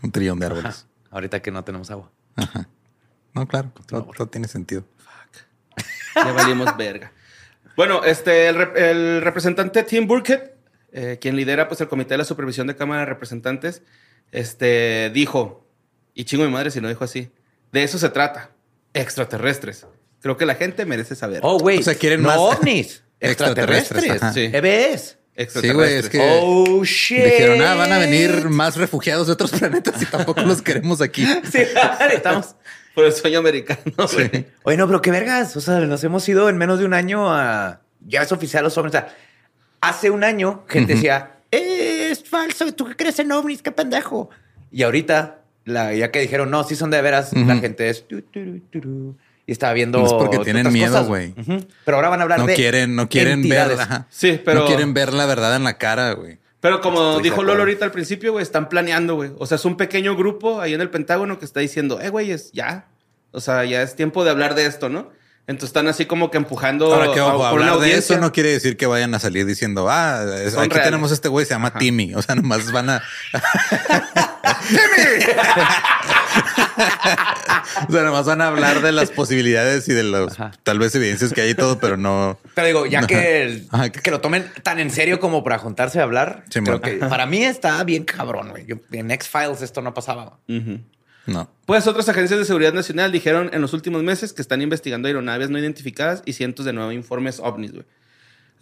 Un 0.01 0.11
trillón 0.11 0.39
de 0.39 0.47
Ajá. 0.47 0.55
árboles. 0.55 0.87
Ahorita 1.11 1.39
que 1.39 1.51
no 1.51 1.63
tenemos 1.63 1.91
agua. 1.91 2.11
Ajá. 2.35 2.67
No, 3.35 3.47
claro. 3.47 3.71
Todo, 3.85 4.05
todo 4.17 4.27
tiene 4.27 4.47
sentido. 4.47 4.85
Ya 6.15 6.31
valimos 6.33 6.75
verga. 6.77 7.11
Bueno, 7.77 8.03
este, 8.03 8.47
el, 8.47 8.55
rep- 8.55 8.75
el 8.75 9.21
representante 9.21 9.83
Tim 9.83 10.07
Burkett, 10.07 10.55
eh, 10.93 11.19
quien 11.21 11.35
lidera 11.35 11.67
pues, 11.67 11.79
el 11.81 11.87
Comité 11.87 12.15
de 12.15 12.17
la 12.19 12.25
Supervisión 12.25 12.65
de 12.65 12.75
Cámara 12.75 13.01
de 13.01 13.05
Representantes, 13.05 13.83
este, 14.31 15.11
dijo, 15.13 15.62
y 16.13 16.25
chingo 16.25 16.43
mi 16.45 16.51
madre 16.51 16.71
si 16.71 16.79
lo 16.79 16.87
dijo 16.89 17.03
así, 17.03 17.31
de 17.71 17.83
eso 17.83 17.97
se 17.97 18.09
trata, 18.09 18.49
extraterrestres. 18.93 19.85
Creo 20.21 20.37
que 20.37 20.45
la 20.45 20.55
gente 20.55 20.85
merece 20.85 21.15
saber. 21.15 21.39
Oh, 21.43 21.59
güey. 21.59 21.79
O 21.79 21.83
sea, 21.83 21.95
quieren 21.95 22.21
no 22.21 22.29
más- 22.29 22.37
ovnis. 22.37 23.03
Extraterrestres, 23.19 24.03
Extraterrestres. 24.03 24.21
ajá. 24.21 24.33
Sí. 24.33 24.49
EBS. 24.53 25.17
Sí, 25.61 25.69
güey, 25.71 25.93
es 25.95 26.09
que 26.09 26.19
Oh, 26.43 26.83
shit. 26.83 27.23
dijeron, 27.23 27.61
ah, 27.61 27.73
van 27.75 27.91
a 27.91 27.97
venir 27.97 28.49
más 28.49 28.75
refugiados 28.75 29.27
de 29.27 29.33
otros 29.33 29.51
planetas 29.51 29.99
y 30.01 30.05
tampoco 30.05 30.41
los 30.41 30.61
queremos 30.61 31.01
aquí. 31.01 31.25
Sí, 31.51 31.59
estamos. 32.13 32.55
Por 32.93 33.05
el 33.05 33.13
sueño 33.13 33.39
americano. 33.39 33.81
Oye, 34.63 34.77
no, 34.77 34.85
pero 34.85 35.01
qué 35.01 35.09
vergas. 35.09 35.57
O 35.57 35.61
sea, 35.61 35.79
nos 35.79 36.03
hemos 36.03 36.27
ido 36.29 36.47
en 36.49 36.57
menos 36.57 36.77
de 36.79 36.85
un 36.85 36.93
año 36.93 37.33
a. 37.33 37.81
Ya 38.05 38.21
es 38.21 38.31
oficial 38.31 38.63
los 38.63 38.77
ovnis. 38.77 38.91
O 38.93 38.97
sea, 38.99 39.15
hace 39.81 40.11
un 40.11 40.23
año, 40.23 40.63
gente 40.67 40.93
decía, 40.93 41.37
"Eh, 41.49 42.09
es 42.11 42.23
falso. 42.23 42.71
¿Tú 42.73 42.85
qué 42.85 42.95
crees 42.95 43.17
en 43.17 43.31
ovnis? 43.31 43.63
Qué 43.63 43.71
pendejo. 43.71 44.29
Y 44.71 44.83
ahorita, 44.83 45.39
la, 45.65 45.93
ya 45.93 46.11
que 46.11 46.19
dijeron, 46.19 46.49
no, 46.51 46.63
sí 46.63 46.75
son 46.75 46.89
de 46.89 47.01
veras, 47.01 47.31
la 47.33 47.55
gente 47.57 47.89
es. 47.89 48.05
tu, 48.07 48.23
y 49.45 49.51
estaba 49.51 49.73
viendo. 49.73 50.05
Es 50.05 50.13
porque 50.13 50.39
tienen 50.39 50.71
miedo, 50.71 51.03
güey. 51.05 51.33
Pero 51.85 51.97
ahora 51.97 52.09
van 52.09 52.19
a 52.21 52.23
hablar 52.23 52.39
No 52.39 52.45
de. 52.47 52.55
quieren, 52.55 52.95
no 52.95 53.09
quieren 53.09 53.47
ver, 53.47 53.73
ajá. 53.79 54.07
Sí, 54.09 54.39
pero- 54.43 54.61
no 54.61 54.65
quieren 54.67 54.93
ver 54.93 55.13
la 55.13 55.25
verdad 55.25 55.55
en 55.55 55.63
la 55.63 55.77
cara, 55.77 56.13
güey. 56.13 56.39
Pero 56.61 56.79
como 56.79 56.97
Estoy 57.11 57.23
de 57.23 57.29
dijo. 57.29 57.43
Lolo 57.43 57.59
ahorita 57.63 57.83
al 57.83 57.91
principio, 57.91 58.31
güey, 58.31 58.41
están 58.43 58.69
planeando, 58.69 59.15
güey. 59.15 59.31
O 59.37 59.45
sea, 59.45 59.55
es 59.55 59.65
un 59.65 59.75
pequeño 59.75 60.15
grupo 60.15 60.61
ahí 60.61 60.73
en 60.73 60.79
el 60.79 60.89
Pentágono 60.89 61.37
que 61.37 61.43
está 61.43 61.59
diciendo, 61.59 61.99
eh, 61.99 62.07
güey, 62.07 62.31
es 62.31 62.53
ya. 62.53 62.85
O 63.31 63.41
sea, 63.41 63.65
ya 63.65 63.81
es 63.81 63.97
tiempo 63.97 64.23
de 64.23 64.31
hablar 64.31 64.55
de 64.55 64.65
esto, 64.65 64.87
¿no? 64.87 65.09
Entonces 65.45 65.71
están 65.71 65.89
así 65.89 66.05
como 66.05 66.31
que 66.31 66.37
empujando 66.37 66.93
Ahora 66.93 67.11
que 67.13 67.19
a- 67.19 67.25
ojo, 67.27 67.39
una 67.39 67.49
hablar 67.49 67.65
de 67.71 67.73
audiencia. 67.75 68.15
eso 68.15 68.21
no 68.21 68.31
quiere 68.31 68.49
decir 68.49 68.77
que 68.77 68.85
vayan 68.85 69.13
a 69.13 69.19
salir 69.19 69.45
diciendo, 69.45 69.87
ah, 69.89 70.23
es- 70.41 70.55
aquí 70.55 70.69
reales. 70.69 70.83
tenemos 70.85 71.11
este 71.11 71.27
güey, 71.27 71.45
se 71.45 71.53
llama 71.53 71.67
Ajá. 71.67 71.79
Timmy. 71.79 72.13
O 72.15 72.21
sea, 72.21 72.35
nomás 72.35 72.71
van 72.71 72.89
a. 72.91 73.03
o 77.87 77.91
sea, 77.91 78.03
nomás 78.03 78.25
van 78.25 78.41
a 78.41 78.47
hablar 78.47 78.81
de 78.81 78.91
las 78.91 79.11
posibilidades 79.11 79.87
y 79.89 79.93
de 79.93 80.03
los 80.03 80.33
Ajá. 80.33 80.51
tal 80.63 80.79
vez 80.79 80.93
evidencias 80.95 81.33
que 81.33 81.41
hay 81.41 81.51
y 81.51 81.55
todo, 81.55 81.79
pero 81.79 81.97
no. 81.97 82.39
Pero 82.55 82.67
digo, 82.67 82.85
ya 82.85 83.05
que, 83.05 83.43
el- 83.43 83.67
que 83.91 84.11
lo 84.11 84.21
tomen 84.21 84.49
tan 84.63 84.79
en 84.79 84.89
serio 84.91 85.19
como 85.19 85.43
para 85.43 85.57
juntarse 85.59 85.99
a 85.99 86.03
hablar, 86.03 86.45
Sí, 86.49 86.61
creo 86.61 86.81
que 86.81 86.93
para 86.97 87.25
mí 87.25 87.43
está 87.43 87.83
bien 87.83 88.03
cabrón, 88.05 88.49
güey. 88.49 88.65
En 88.91 89.11
X-Files 89.11 89.61
esto 89.61 89.81
no 89.81 89.93
pasaba. 89.93 90.37
No. 91.25 91.49
Pues 91.65 91.87
otras 91.87 92.09
agencias 92.09 92.39
de 92.39 92.45
seguridad 92.45 92.73
nacional 92.73 93.11
dijeron 93.11 93.49
en 93.53 93.61
los 93.61 93.73
últimos 93.73 94.03
meses 94.03 94.33
que 94.33 94.41
están 94.41 94.61
investigando 94.61 95.07
aeronaves 95.07 95.49
no 95.49 95.57
identificadas 95.57 96.21
y 96.25 96.33
cientos 96.33 96.65
de 96.65 96.73
nuevos 96.73 96.93
informes 96.93 97.39
ovnis, 97.39 97.71
güey. 97.71 97.85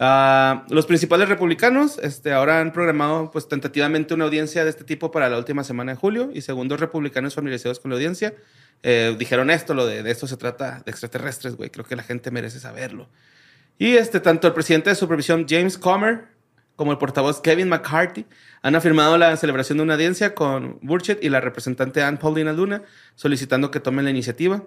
Ah, 0.04 0.66
los 0.68 0.86
principales 0.86 1.28
republicanos 1.28 1.96
este, 2.02 2.32
ahora 2.32 2.60
han 2.60 2.72
programado 2.72 3.30
pues, 3.30 3.46
tentativamente 3.46 4.14
una 4.14 4.24
audiencia 4.24 4.64
de 4.64 4.70
este 4.70 4.82
tipo 4.82 5.12
para 5.12 5.28
la 5.28 5.38
última 5.38 5.62
semana 5.62 5.92
de 5.92 5.96
julio 5.96 6.30
y 6.34 6.40
según 6.40 6.66
dos 6.66 6.80
republicanos 6.80 7.36
familiarizados 7.36 7.78
con 7.78 7.92
la 7.92 7.98
audiencia, 7.98 8.34
eh, 8.82 9.14
dijeron 9.16 9.48
esto, 9.48 9.74
lo 9.74 9.86
de, 9.86 10.02
de 10.02 10.10
esto 10.10 10.26
se 10.26 10.36
trata 10.36 10.82
de 10.84 10.90
extraterrestres, 10.90 11.54
güey. 11.54 11.70
Creo 11.70 11.84
que 11.84 11.94
la 11.94 12.02
gente 12.02 12.32
merece 12.32 12.58
saberlo. 12.58 13.08
Y 13.78 13.94
este, 13.94 14.18
tanto 14.18 14.48
el 14.48 14.54
presidente 14.54 14.90
de 14.90 14.96
supervisión 14.96 15.46
James 15.48 15.78
Comer 15.78 16.24
como 16.74 16.90
el 16.90 16.98
portavoz 16.98 17.40
Kevin 17.40 17.68
McCarthy 17.68 18.26
han 18.62 18.74
afirmado 18.74 19.16
la 19.18 19.36
celebración 19.36 19.78
de 19.78 19.84
una 19.84 19.94
audiencia 19.94 20.34
con 20.34 20.80
Burchett 20.82 21.22
y 21.22 21.28
la 21.28 21.40
representante 21.40 22.02
Anne 22.02 22.18
Paulina 22.18 22.52
Luna 22.52 22.82
solicitando 23.14 23.70
que 23.70 23.78
tomen 23.78 24.04
la 24.04 24.10
iniciativa. 24.10 24.64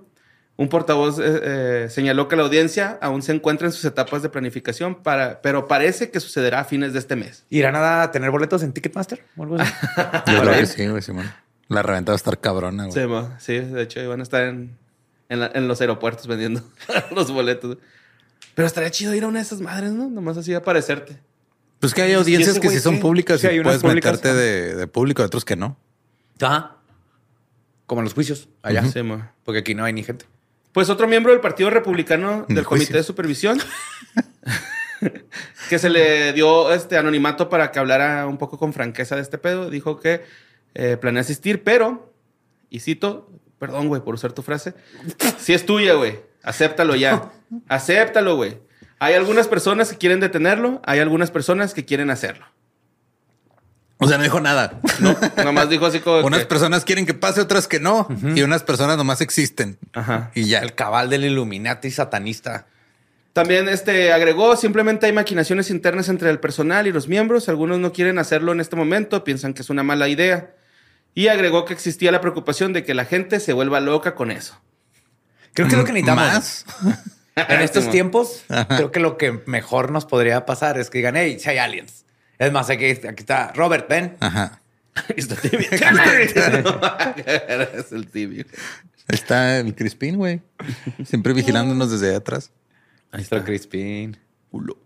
Un 0.57 0.69
portavoz 0.69 1.19
eh, 1.19 1.23
eh, 1.25 1.87
señaló 1.89 2.29
que 2.29 2.37
la 2.37 2.43
audiencia 2.43 2.97
aún 3.01 3.21
se 3.21 3.33
encuentra 3.33 3.67
en 3.67 3.73
sus 3.73 3.83
etapas 3.83 4.21
de 4.23 4.29
planificación, 4.29 4.95
para, 5.03 5.41
pero 5.41 5.67
parece 5.67 6.11
que 6.11 6.19
sucederá 6.21 6.61
a 6.61 6.63
fines 6.63 6.93
de 6.93 6.99
este 6.99 7.17
mes. 7.17 7.43
¿Irán 7.49 7.75
a 7.75 8.09
tener 8.11 8.31
boletos 8.31 8.63
en 8.63 8.71
Ticketmaster 8.71 9.21
o 9.35 9.43
algo 9.43 9.57
así? 9.59 9.73
Yo 10.31 10.41
creo 10.41 10.53
que 10.53 10.65
sí, 10.65 10.87
güey, 10.87 11.01
Simón. 11.01 11.29
La 11.67 11.81
reventa 11.81 12.11
va 12.11 12.15
a 12.15 12.17
estar 12.17 12.39
cabrona, 12.39 12.85
güey. 12.85 12.93
Sí, 12.93 13.05
ma, 13.07 13.37
sí, 13.39 13.59
de 13.59 13.81
hecho, 13.81 13.99
iban 14.01 14.21
a 14.21 14.23
estar 14.23 14.43
en, 14.43 14.77
en, 15.27 15.39
la- 15.41 15.51
en 15.53 15.67
los 15.67 15.81
aeropuertos 15.81 16.25
vendiendo 16.27 16.61
los 17.15 17.31
boletos. 17.31 17.77
Pero 18.53 18.65
estaría 18.65 18.91
chido 18.91 19.13
ir 19.13 19.25
a 19.25 19.27
una 19.27 19.39
de 19.39 19.43
esas 19.45 19.59
madres, 19.59 19.91
¿no? 19.91 20.09
Nomás 20.09 20.37
así 20.37 20.53
aparecerte. 20.53 21.19
Pues 21.79 21.93
que 21.93 22.01
hay 22.03 22.11
¿Y 22.11 22.13
audiencias 22.13 22.59
que 22.59 22.69
sí 22.69 22.79
son 22.79 22.95
qué? 22.95 23.01
públicas 23.01 23.41
Sí, 23.41 23.47
hay 23.47 23.57
y 23.57 23.59
unas 23.59 23.71
puedes 23.73 23.81
públicas, 23.81 24.13
meterte 24.13 24.33
de, 24.33 24.75
de 24.75 24.87
público, 24.87 25.21
otros 25.21 25.43
que 25.43 25.57
no. 25.57 25.77
Ajá. 26.39 26.77
Como 27.85 27.99
en 28.01 28.05
los 28.05 28.13
juicios 28.13 28.47
allá. 28.61 28.85
Sí, 28.85 29.03
ma. 29.03 29.33
Porque 29.43 29.59
aquí 29.59 29.75
no 29.75 29.83
hay 29.83 29.91
ni 29.91 30.03
gente. 30.03 30.25
Pues 30.75 30.89
otro 30.89 31.07
miembro 31.07 31.31
del 31.31 31.39
Partido 31.39 31.69
Republicano 31.69 32.45
Del 32.49 32.65
Comité 32.65 32.95
de 32.95 33.03
Supervisión, 33.03 33.57
que 35.69 35.79
se 35.79 35.89
le 35.89 36.33
dio 36.33 36.73
este 36.73 36.97
anonimato 36.97 37.47
para 37.47 37.71
que 37.71 37.79
hablara 37.79 38.27
un 38.27 38.37
poco 38.37 38.57
con 38.57 38.73
franqueza 38.73 39.15
de 39.15 39.21
este 39.21 39.37
pedo, 39.37 39.69
dijo 39.69 40.01
que 40.01 40.25
eh, 40.73 40.97
planea 40.97 41.21
asistir, 41.21 41.63
pero, 41.63 42.13
y 42.69 42.81
cito, 42.81 43.31
perdón, 43.57 43.87
güey, 43.87 44.01
por 44.01 44.15
usar 44.15 44.33
tu 44.33 44.41
frase, 44.41 44.73
si 45.37 45.53
es 45.53 45.65
tuya, 45.65 45.93
güey, 45.93 46.19
acéptalo 46.43 46.97
ya, 46.97 47.31
acéptalo, 47.69 48.35
güey. 48.35 48.57
Hay 48.99 49.13
algunas 49.13 49.47
personas 49.47 49.91
que 49.91 49.97
quieren 49.97 50.19
detenerlo, 50.19 50.81
hay 50.85 50.99
algunas 50.99 51.31
personas 51.31 51.73
que 51.73 51.85
quieren 51.85 52.09
hacerlo. 52.09 52.47
O 53.97 54.07
sea, 54.07 54.17
no 54.17 54.23
dijo 54.23 54.41
nada. 54.41 54.79
No, 54.99 55.15
nomás 55.43 55.69
dijo 55.69 55.85
así 55.85 55.99
como 56.01 56.25
unas 56.25 56.41
que- 56.41 56.45
personas 56.47 56.83
quieren 56.83 57.05
que 57.05 57.13
pase, 57.13 57.41
otras 57.41 57.67
que 57.67 57.79
no. 57.79 58.07
Y 58.35 58.41
unas 58.41 58.63
personas 58.63 58.97
nomás 58.97 59.21
existen. 59.21 59.77
Ajá. 59.93 60.31
Y 60.35 60.45
ya. 60.45 60.59
El 60.59 60.75
cabal 60.75 61.09
del 61.09 61.25
Illuminati 61.25 61.89
satanista. 61.91 62.67
También 63.33 63.67
este 63.67 64.13
agregó, 64.13 64.55
simplemente 64.55 65.05
hay 65.07 65.11
maquinaciones 65.13 65.69
internas 65.69 66.07
entre 66.07 66.29
el 66.29 66.39
personal 66.39 66.87
y 66.87 66.91
los 66.93 67.07
miembros. 67.09 67.49
Algunos 67.49 67.79
no 67.79 67.91
quieren 67.91 68.17
hacerlo 68.19 68.51
en 68.53 68.61
este 68.61 68.75
momento, 68.77 69.23
piensan 69.25 69.53
que 69.53 69.61
es 69.61 69.69
una 69.69 69.83
mala 69.83 70.07
idea. 70.07 70.53
Y 71.13 71.27
agregó 71.27 71.65
que 71.65 71.73
existía 71.73 72.11
la 72.11 72.21
preocupación 72.21 72.71
de 72.73 72.83
que 72.83 72.93
la 72.93 73.05
gente 73.05 73.39
se 73.39 73.53
vuelva 73.53 73.79
loca 73.81 74.15
con 74.15 74.31
eso. 74.31 74.59
Creo 75.53 75.67
que 75.67 75.73
es 75.75 75.79
lo 75.79 75.85
que 75.85 75.93
necesitamos. 75.93 76.25
Más. 76.33 76.65
En 77.35 77.61
estos 77.61 77.89
tiempos, 77.91 78.43
creo 78.69 78.91
que 78.91 78.99
lo 78.99 79.17
que 79.17 79.41
mejor 79.45 79.91
nos 79.91 80.05
podría 80.05 80.45
pasar 80.45 80.77
es 80.77 80.89
que 80.89 80.97
digan, 80.99 81.15
hey, 81.17 81.37
si 81.39 81.49
hay 81.49 81.57
aliens. 81.57 82.04
Es 82.37 82.51
más, 82.51 82.69
aquí, 82.69 82.85
aquí 82.85 83.19
está 83.19 83.51
Robert, 83.53 83.87
ven. 83.89 84.17
Ajá. 84.19 84.61
Está 85.15 85.35
tibio. 85.35 85.59
es 87.75 87.91
el 87.91 88.07
tibio. 88.07 88.45
Ahí 89.07 89.15
está 89.15 89.59
el 89.59 89.75
Crispín, 89.75 90.15
güey. 90.15 90.41
Siempre 91.03 91.33
vigilándonos 91.33 91.91
desde 91.91 92.15
atrás. 92.15 92.51
Ahí 93.11 93.21
está 93.21 93.43
Crispin. 93.43 94.17
Culo. 94.49 94.77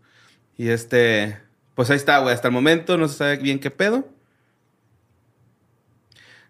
Y 0.58 0.70
este, 0.70 1.38
pues 1.76 1.92
ahí 1.92 1.98
está, 1.98 2.18
güey. 2.20 2.34
Hasta 2.34 2.48
el 2.48 2.54
momento 2.54 2.98
no 2.98 3.08
se 3.08 3.18
sabe 3.18 3.38
bien 3.38 3.60
qué 3.60 3.70
pedo. 3.70 4.10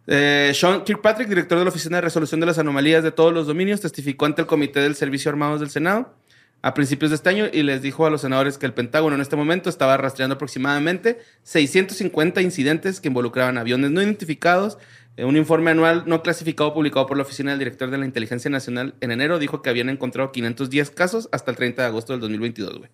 Eh, 0.07 0.53
Sean 0.55 0.83
Kirkpatrick, 0.83 1.27
director 1.27 1.59
de 1.59 1.65
la 1.65 1.69
Oficina 1.69 1.97
de 1.97 2.01
Resolución 2.01 2.39
de 2.39 2.47
las 2.47 2.57
Anomalías 2.57 3.03
de 3.03 3.11
todos 3.11 3.33
los 3.33 3.45
dominios, 3.45 3.81
testificó 3.81 4.25
ante 4.25 4.41
el 4.41 4.47
Comité 4.47 4.79
del 4.79 4.95
Servicio 4.95 5.29
Armados 5.29 5.59
del 5.59 5.69
Senado 5.69 6.15
a 6.61 6.73
principios 6.73 7.11
de 7.11 7.15
este 7.15 7.29
año 7.29 7.45
y 7.51 7.63
les 7.63 7.81
dijo 7.81 8.05
a 8.05 8.09
los 8.09 8.21
senadores 8.21 8.57
que 8.57 8.65
el 8.65 8.73
Pentágono 8.73 9.15
en 9.15 9.21
este 9.21 9.35
momento 9.35 9.69
estaba 9.69 9.95
rastreando 9.97 10.35
aproximadamente 10.35 11.19
650 11.43 12.41
incidentes 12.41 12.99
que 12.99 13.07
involucraban 13.07 13.57
aviones 13.57 13.91
no 13.91 14.01
identificados. 14.01 14.77
Eh, 15.15 15.25
un 15.25 15.37
informe 15.37 15.71
anual 15.71 16.03
no 16.05 16.21
clasificado 16.21 16.73
publicado 16.73 17.05
por 17.05 17.17
la 17.17 17.23
Oficina 17.23 17.51
del 17.51 17.59
Director 17.59 17.89
de 17.89 17.97
la 17.97 18.05
Inteligencia 18.05 18.49
Nacional 18.49 18.95
en 18.99 19.11
enero 19.11 19.39
dijo 19.39 19.61
que 19.61 19.69
habían 19.69 19.89
encontrado 19.89 20.31
510 20.31 20.91
casos 20.91 21.29
hasta 21.31 21.51
el 21.51 21.57
30 21.57 21.81
de 21.81 21.87
agosto 21.87 22.13
del 22.13 22.19
2022, 22.21 22.77
güey. 22.77 22.89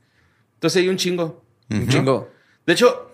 Entonces 0.56 0.82
hay 0.82 0.90
un 0.90 0.98
chingo. 0.98 1.44
Un 1.70 1.88
chingo. 1.88 2.30
De 2.66 2.74
hecho, 2.74 3.12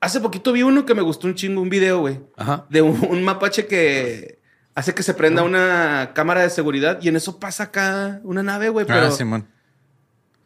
hace 0.00 0.20
poquito 0.20 0.52
vi 0.52 0.62
uno 0.62 0.84
que 0.84 0.94
me 0.94 1.02
gustó 1.02 1.26
un 1.26 1.34
chingo, 1.34 1.60
un 1.62 1.70
video, 1.70 2.00
güey. 2.00 2.20
Ajá. 2.36 2.66
De 2.68 2.82
un, 2.82 3.06
un 3.08 3.22
mapache 3.24 3.66
que 3.66 4.38
hace 4.74 4.94
que 4.94 5.02
se 5.02 5.14
prenda 5.14 5.42
una 5.42 6.12
cámara 6.14 6.42
de 6.42 6.50
seguridad 6.50 6.98
y 7.00 7.08
en 7.08 7.16
eso 7.16 7.38
pasa 7.38 7.64
acá 7.64 8.20
una 8.22 8.42
nave, 8.42 8.68
güey. 8.68 8.86
Pero 8.86 9.06
Ah, 9.06 9.10
Simón. 9.10 9.48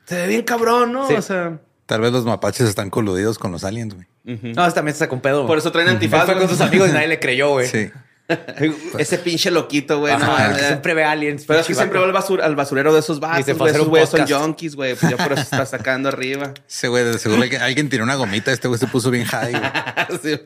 Se 0.09 0.17
ve 0.17 0.27
bien 0.27 0.43
cabrón, 0.43 0.93
¿no? 0.93 1.07
Sí. 1.07 1.15
O 1.15 1.23
sea, 1.23 1.59
Tal 1.87 2.01
vez 2.03 2.13
los 2.13 2.25
mapaches 2.25 2.69
están 2.69 2.91
coludidos 2.91 3.39
con 3.39 3.51
los 3.53 3.65
aliens, 3.65 3.95
güey. 3.95 4.07
No, 4.55 4.71
también 4.73 4.95
se 4.95 4.99
sacó 5.01 5.15
un 5.15 5.23
pedo. 5.23 5.47
por 5.47 5.57
eso 5.57 5.73
traen 5.73 5.89
antifaz. 5.89 6.27
fue 6.27 6.35
con 6.35 6.43
güey. 6.45 6.49
sus 6.57 6.61
amigos 6.61 6.91
y 6.91 6.93
nadie 6.93 7.09
le 7.09 7.19
creyó, 7.19 7.51
güey. 7.51 7.67
Sí. 7.67 7.91
Ese 8.99 9.17
pinche 9.17 9.51
loquito, 9.51 10.01
güey. 10.01 10.15
no, 10.19 10.37
siempre 10.59 10.93
ve 10.93 11.03
aliens. 11.05 11.45
Pero 11.47 11.61
es 11.61 11.67
que 11.67 11.75
siempre 11.75 11.99
va 11.99 12.05
al, 12.05 12.13
basur- 12.13 12.43
al 12.43 12.55
basurero 12.57 12.93
de 12.93 13.01
esos 13.01 13.17
Y 13.17 13.21
vatos, 13.21 13.47
se 13.47 13.55
fue 13.55 13.71
a 13.71 13.71
güey. 13.71 13.71
hacer 13.71 13.77
Esos 13.81 13.87
un 13.87 13.91
güeyes 13.91 14.11
son 14.11 14.43
junkies, 14.43 14.77
güey. 14.77 14.95
Pues 14.97 15.11
ya 15.11 15.17
por 15.17 15.33
eso 15.33 15.41
está 15.41 15.65
sacando 15.65 16.11
arriba. 16.11 16.53
Ese 16.69 16.89
güey, 16.89 17.05
de 17.05 17.19
seguro 17.19 17.41
alguien, 17.41 17.63
alguien 17.63 17.89
tiró 17.89 18.05
una 18.05 18.17
gomita. 18.17 18.53
Este 18.53 18.69
güey 18.69 18.79
se 18.79 18.87
puso 18.87 19.11
bien 19.11 19.25
high, 19.25 19.53
güey. 19.53 20.21
Sí, 20.23 20.41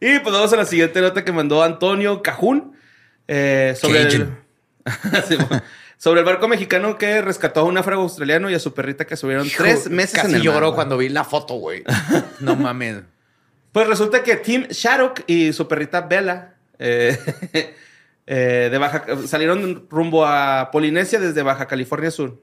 y 0.00 0.18
pues 0.20 0.32
vamos 0.34 0.52
a 0.52 0.56
la 0.56 0.64
siguiente 0.64 1.00
nota 1.00 1.24
que 1.24 1.32
mandó 1.32 1.62
Antonio 1.62 2.22
Cajún 2.22 2.76
eh, 3.28 3.74
sobre, 3.80 4.02
el. 4.02 4.28
Sí. 5.28 5.36
Sobre 6.02 6.18
el 6.18 6.26
barco 6.26 6.48
mexicano 6.48 6.98
que 6.98 7.22
rescató 7.22 7.60
a 7.60 7.62
un 7.62 7.74
náufrago 7.74 8.02
australiano 8.02 8.50
y 8.50 8.54
a 8.54 8.58
su 8.58 8.74
perrita 8.74 9.04
que 9.04 9.16
subieron 9.16 9.46
Hijo, 9.46 9.62
tres 9.62 9.88
meses 9.88 10.16
Casi 10.16 10.30
en 10.30 10.34
el 10.34 10.38
mar, 10.38 10.54
lloró 10.54 10.74
cuando 10.74 10.98
vi 10.98 11.08
la 11.08 11.22
foto, 11.22 11.54
güey. 11.54 11.84
No 12.40 12.56
mames. 12.56 13.02
Pues 13.70 13.86
resulta 13.86 14.24
que 14.24 14.34
Tim 14.34 14.66
Sharrock 14.68 15.20
y 15.28 15.52
su 15.52 15.68
perrita 15.68 16.00
Bella 16.00 16.54
eh, 16.80 17.16
eh, 18.26 18.68
de 18.68 18.78
Baja, 18.78 19.04
salieron 19.28 19.86
rumbo 19.88 20.26
a 20.26 20.70
Polinesia 20.72 21.20
desde 21.20 21.40
Baja 21.44 21.68
California 21.68 22.10
Sur. 22.10 22.42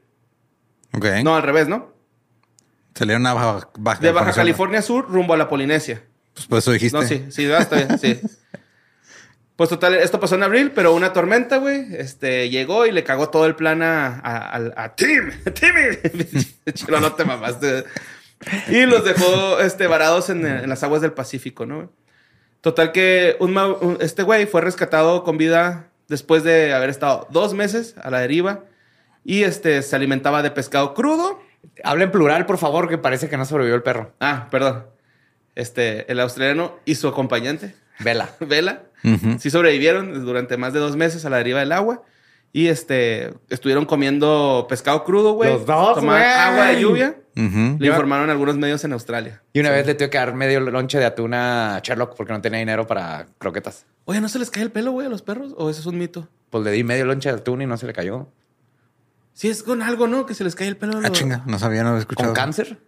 Ok. 0.94 1.06
No, 1.22 1.36
al 1.36 1.44
revés, 1.44 1.68
¿no? 1.68 1.92
Salieron 2.96 3.28
a 3.28 3.34
Baja, 3.34 3.70
Baja 3.78 4.00
De 4.00 4.14
Baja 4.14 4.32
California. 4.32 4.82
Sur 4.82 5.10
rumbo 5.10 5.34
a 5.34 5.38
la 5.38 5.50
Polinesia. 5.50 6.02
Pues 6.34 6.48
por 6.48 6.60
eso 6.60 6.72
dijiste. 6.72 6.98
No, 6.98 7.06
sí, 7.06 7.26
sí, 7.28 7.44
está 7.44 7.76
bien, 7.76 8.00
sí. 8.00 8.22
Pues 9.60 9.70
total, 9.70 9.96
esto 9.96 10.22
pasó 10.22 10.36
en 10.36 10.44
abril, 10.44 10.72
pero 10.74 10.94
una 10.96 11.12
tormenta, 11.12 11.58
güey, 11.58 11.86
este, 11.98 12.50
llegó 12.50 12.86
y 12.86 12.94
le 12.94 13.04
cagó 13.04 13.28
todo 13.30 13.46
el 13.46 13.56
plan 13.58 13.82
a, 13.84 14.08
a, 14.08 14.56
a- 14.56 14.84
a 14.86 14.96
Tim, 14.96 15.32
Timmy. 15.54 15.98
Chilo, 16.74 17.02
no 17.02 17.12
te 17.12 17.26
mamaste. 17.26 17.84
Y 18.70 18.86
los 18.86 19.04
dejó, 19.04 19.60
este, 19.60 19.88
varados 19.88 20.30
en, 20.30 20.46
en 20.48 20.70
las 20.70 20.82
aguas 20.84 21.02
del 21.02 21.12
Pacífico, 21.12 21.66
¿no? 21.66 21.92
Total 22.62 22.94
que 22.94 23.36
un- 23.42 23.98
este 24.00 24.24
güey 24.24 24.46
fue 24.46 24.62
rescatado 24.62 25.26
con 25.26 25.38
vida 25.38 25.90
después 26.08 26.46
de 26.46 26.74
haber 26.74 26.90
estado 26.90 27.28
dos 27.30 27.54
meses 27.54 27.96
a 28.02 28.10
la 28.12 28.20
deriva 28.22 28.64
y, 29.26 29.44
este, 29.44 29.82
se 29.82 29.94
alimentaba 29.94 30.42
de 30.42 30.52
pescado 30.52 30.94
crudo. 30.94 31.42
Habla 31.84 32.06
en 32.06 32.12
plural, 32.12 32.46
por 32.46 32.60
favor, 32.60 32.88
que 32.88 32.98
parece 32.98 33.28
que 33.28 33.36
no 33.36 33.44
sobrevivió 33.44 33.76
el 33.76 33.84
perro. 33.84 34.14
Ah, 34.22 34.48
perdón. 34.52 34.86
Este, 35.56 36.10
el 36.10 36.22
australiano 36.22 36.80
y 36.86 36.96
su 36.96 37.10
acompañante. 37.10 37.76
Vela. 38.00 38.30
Vela. 38.40 38.84
Sí 39.40 39.50
sobrevivieron 39.50 40.26
durante 40.26 40.58
más 40.58 40.74
de 40.74 40.80
dos 40.80 40.96
meses 40.96 41.26
a 41.26 41.30
la 41.30 41.38
deriva 41.38 41.60
del 41.60 41.72
agua. 41.72 42.04
Y 42.52 42.68
este, 42.68 43.32
estuvieron 43.50 43.86
comiendo 43.86 44.66
pescado 44.68 45.04
crudo, 45.04 45.34
güey. 45.34 45.52
Los 45.52 45.66
dos, 45.68 45.96
Tomaban 46.00 46.24
agua 46.24 46.66
de 46.68 46.82
lluvia. 46.82 47.16
Le 47.36 47.88
informaron 47.88 48.30
algunos 48.32 48.58
medios 48.58 48.84
en 48.84 48.94
Australia. 48.94 49.42
Y 49.54 49.60
una 49.60 49.70
vez 49.70 49.86
le 49.86 49.94
tuve 49.96 50.10
que 50.10 50.18
dar 50.18 50.34
medio 50.34 50.60
lonche 50.60 50.98
de 50.98 51.06
atún 51.06 51.34
a 51.36 51.80
Sherlock 51.84 52.16
porque 52.16 52.34
no 52.34 52.42
tenía 52.42 52.60
dinero 52.60 52.88
para 52.88 53.28
croquetas. 53.38 53.86
Oye, 54.06 54.20
¿no 54.20 54.28
se 54.30 54.40
les 54.40 54.50
cae 54.50 54.64
el 54.64 54.72
pelo, 54.72 54.92
güey, 54.92 55.06
a 55.06 55.10
los 55.10 55.22
perros? 55.22 55.54
¿O 55.58 55.70
eso 55.70 55.80
es 55.80 55.86
un 55.86 55.98
mito? 56.00 56.28
Pues 56.50 56.64
le 56.64 56.72
di 56.72 56.84
medio 56.84 57.06
lonche 57.06 57.30
de 57.32 57.36
atún 57.38 57.62
y 57.62 57.68
no 57.68 57.78
se 57.78 57.86
le 57.86 57.94
cayó. 57.94 58.28
Sí, 59.34 59.48
es 59.48 59.62
con 59.64 59.82
algo, 59.84 60.08
¿no? 60.08 60.26
Que 60.26 60.34
se 60.34 60.44
les 60.44 60.56
cae 60.56 60.68
el 60.68 60.76
pelo. 60.76 60.96
a 60.98 61.00
Ah, 61.00 61.02
los- 61.10 61.12
chinga. 61.14 61.44
No 61.46 61.60
sabía, 61.60 61.84
no 61.84 61.90
había 61.90 62.00
escuchado. 62.02 62.30
¿Con 62.30 62.36
cáncer? 62.36 62.80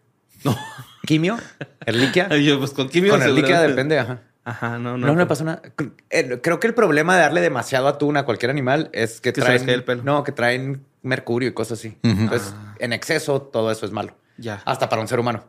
No. 0.43 0.57
¿Quimio? 1.05 1.37
¿Erliquia? 1.85 2.27
Yo, 2.37 2.57
pues 2.59 2.71
con 2.71 2.89
quimio. 2.89 3.11
Con 3.11 3.21
erliquia 3.21 3.61
seguramente. 3.61 3.69
depende, 3.69 3.99
ajá. 3.99 4.21
Ajá, 4.43 4.79
no, 4.79 4.91
No, 4.91 4.97
no. 4.97 5.07
no 5.07 5.15
me 5.15 5.25
pasó 5.25 5.43
nada. 5.43 5.61
Eh, 6.09 6.39
Creo 6.41 6.59
que 6.59 6.67
el 6.67 6.73
problema 6.73 7.15
de 7.15 7.21
darle 7.21 7.41
demasiado 7.41 7.87
atún 7.87 8.17
a 8.17 8.23
cualquier 8.25 8.49
animal 8.49 8.89
es 8.93 9.21
que 9.21 9.33
Que 9.33 9.41
traen... 9.41 9.69
el 9.69 9.83
pelo. 9.83 10.03
No, 10.03 10.23
que 10.23 10.31
traen 10.31 10.83
mercurio 11.03 11.49
y 11.49 11.53
cosas 11.53 11.79
así. 11.79 11.97
Entonces, 12.03 12.53
en 12.79 12.93
exceso, 12.93 13.41
todo 13.41 13.71
eso 13.71 13.85
es 13.85 13.91
malo. 13.91 14.15
Ya. 14.37 14.61
Hasta 14.65 14.89
para 14.89 15.01
un 15.01 15.07
ser 15.07 15.19
humano. 15.19 15.43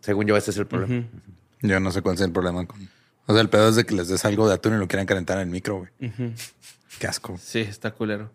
Según 0.00 0.26
yo, 0.26 0.36
ese 0.36 0.50
es 0.52 0.56
el 0.58 0.66
problema. 0.66 1.04
Yo 1.62 1.80
no 1.80 1.90
sé 1.90 2.02
cuál 2.02 2.14
es 2.14 2.20
el 2.20 2.32
problema 2.32 2.64
con. 2.66 2.88
O 3.26 3.32
sea, 3.32 3.42
el 3.42 3.48
pedo 3.50 3.68
es 3.68 3.76
de 3.76 3.84
que 3.84 3.94
les 3.94 4.08
des 4.08 4.24
algo 4.24 4.48
de 4.48 4.54
atún 4.54 4.74
y 4.74 4.78
lo 4.78 4.88
quieran 4.88 5.06
calentar 5.06 5.36
en 5.38 5.42
el 5.44 5.48
micro, 5.50 5.78
güey. 5.98 6.12
Qué 6.98 7.06
asco. 7.06 7.36
Sí, 7.42 7.60
está 7.60 7.90
culero. 7.90 8.30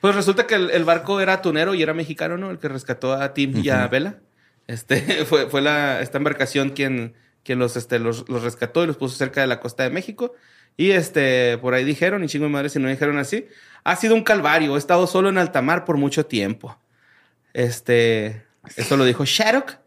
Pues 0.00 0.14
resulta 0.14 0.46
que 0.46 0.54
el, 0.56 0.70
el 0.70 0.84
barco 0.84 1.20
era 1.20 1.40
tunero 1.42 1.74
y 1.74 1.82
era 1.82 1.94
mexicano, 1.94 2.36
¿no? 2.36 2.50
El 2.50 2.58
que 2.58 2.68
rescató 2.68 3.14
a 3.14 3.32
Tim 3.34 3.56
y 3.56 3.70
a 3.70 3.86
Vela. 3.88 4.16
Este 4.66 5.00
fue, 5.24 5.48
fue 5.48 5.62
la, 5.62 6.00
esta 6.02 6.18
embarcación 6.18 6.70
quien, 6.70 7.14
quien 7.48 7.58
los, 7.58 7.78
este, 7.78 7.98
los, 7.98 8.28
los 8.28 8.42
rescató 8.42 8.84
y 8.84 8.86
los 8.86 8.98
puso 8.98 9.16
cerca 9.16 9.40
de 9.40 9.46
la 9.46 9.58
costa 9.58 9.82
de 9.82 9.88
México. 9.88 10.34
Y 10.76 10.90
este, 10.90 11.56
por 11.56 11.72
ahí 11.72 11.82
dijeron, 11.82 12.22
y 12.22 12.26
chingo 12.26 12.44
de 12.44 12.50
madre 12.50 12.68
si 12.68 12.78
no 12.78 12.90
dijeron 12.90 13.16
así, 13.16 13.48
ha 13.84 13.96
sido 13.96 14.14
un 14.14 14.22
calvario, 14.22 14.76
he 14.76 14.78
estado 14.78 15.06
solo 15.06 15.30
en 15.30 15.38
alta 15.38 15.62
mar 15.62 15.86
por 15.86 15.96
mucho 15.96 16.26
tiempo. 16.26 16.78
Este, 17.54 18.44
esto 18.76 18.98
lo 18.98 19.06
dijo 19.06 19.24
Shattuck. 19.24 19.78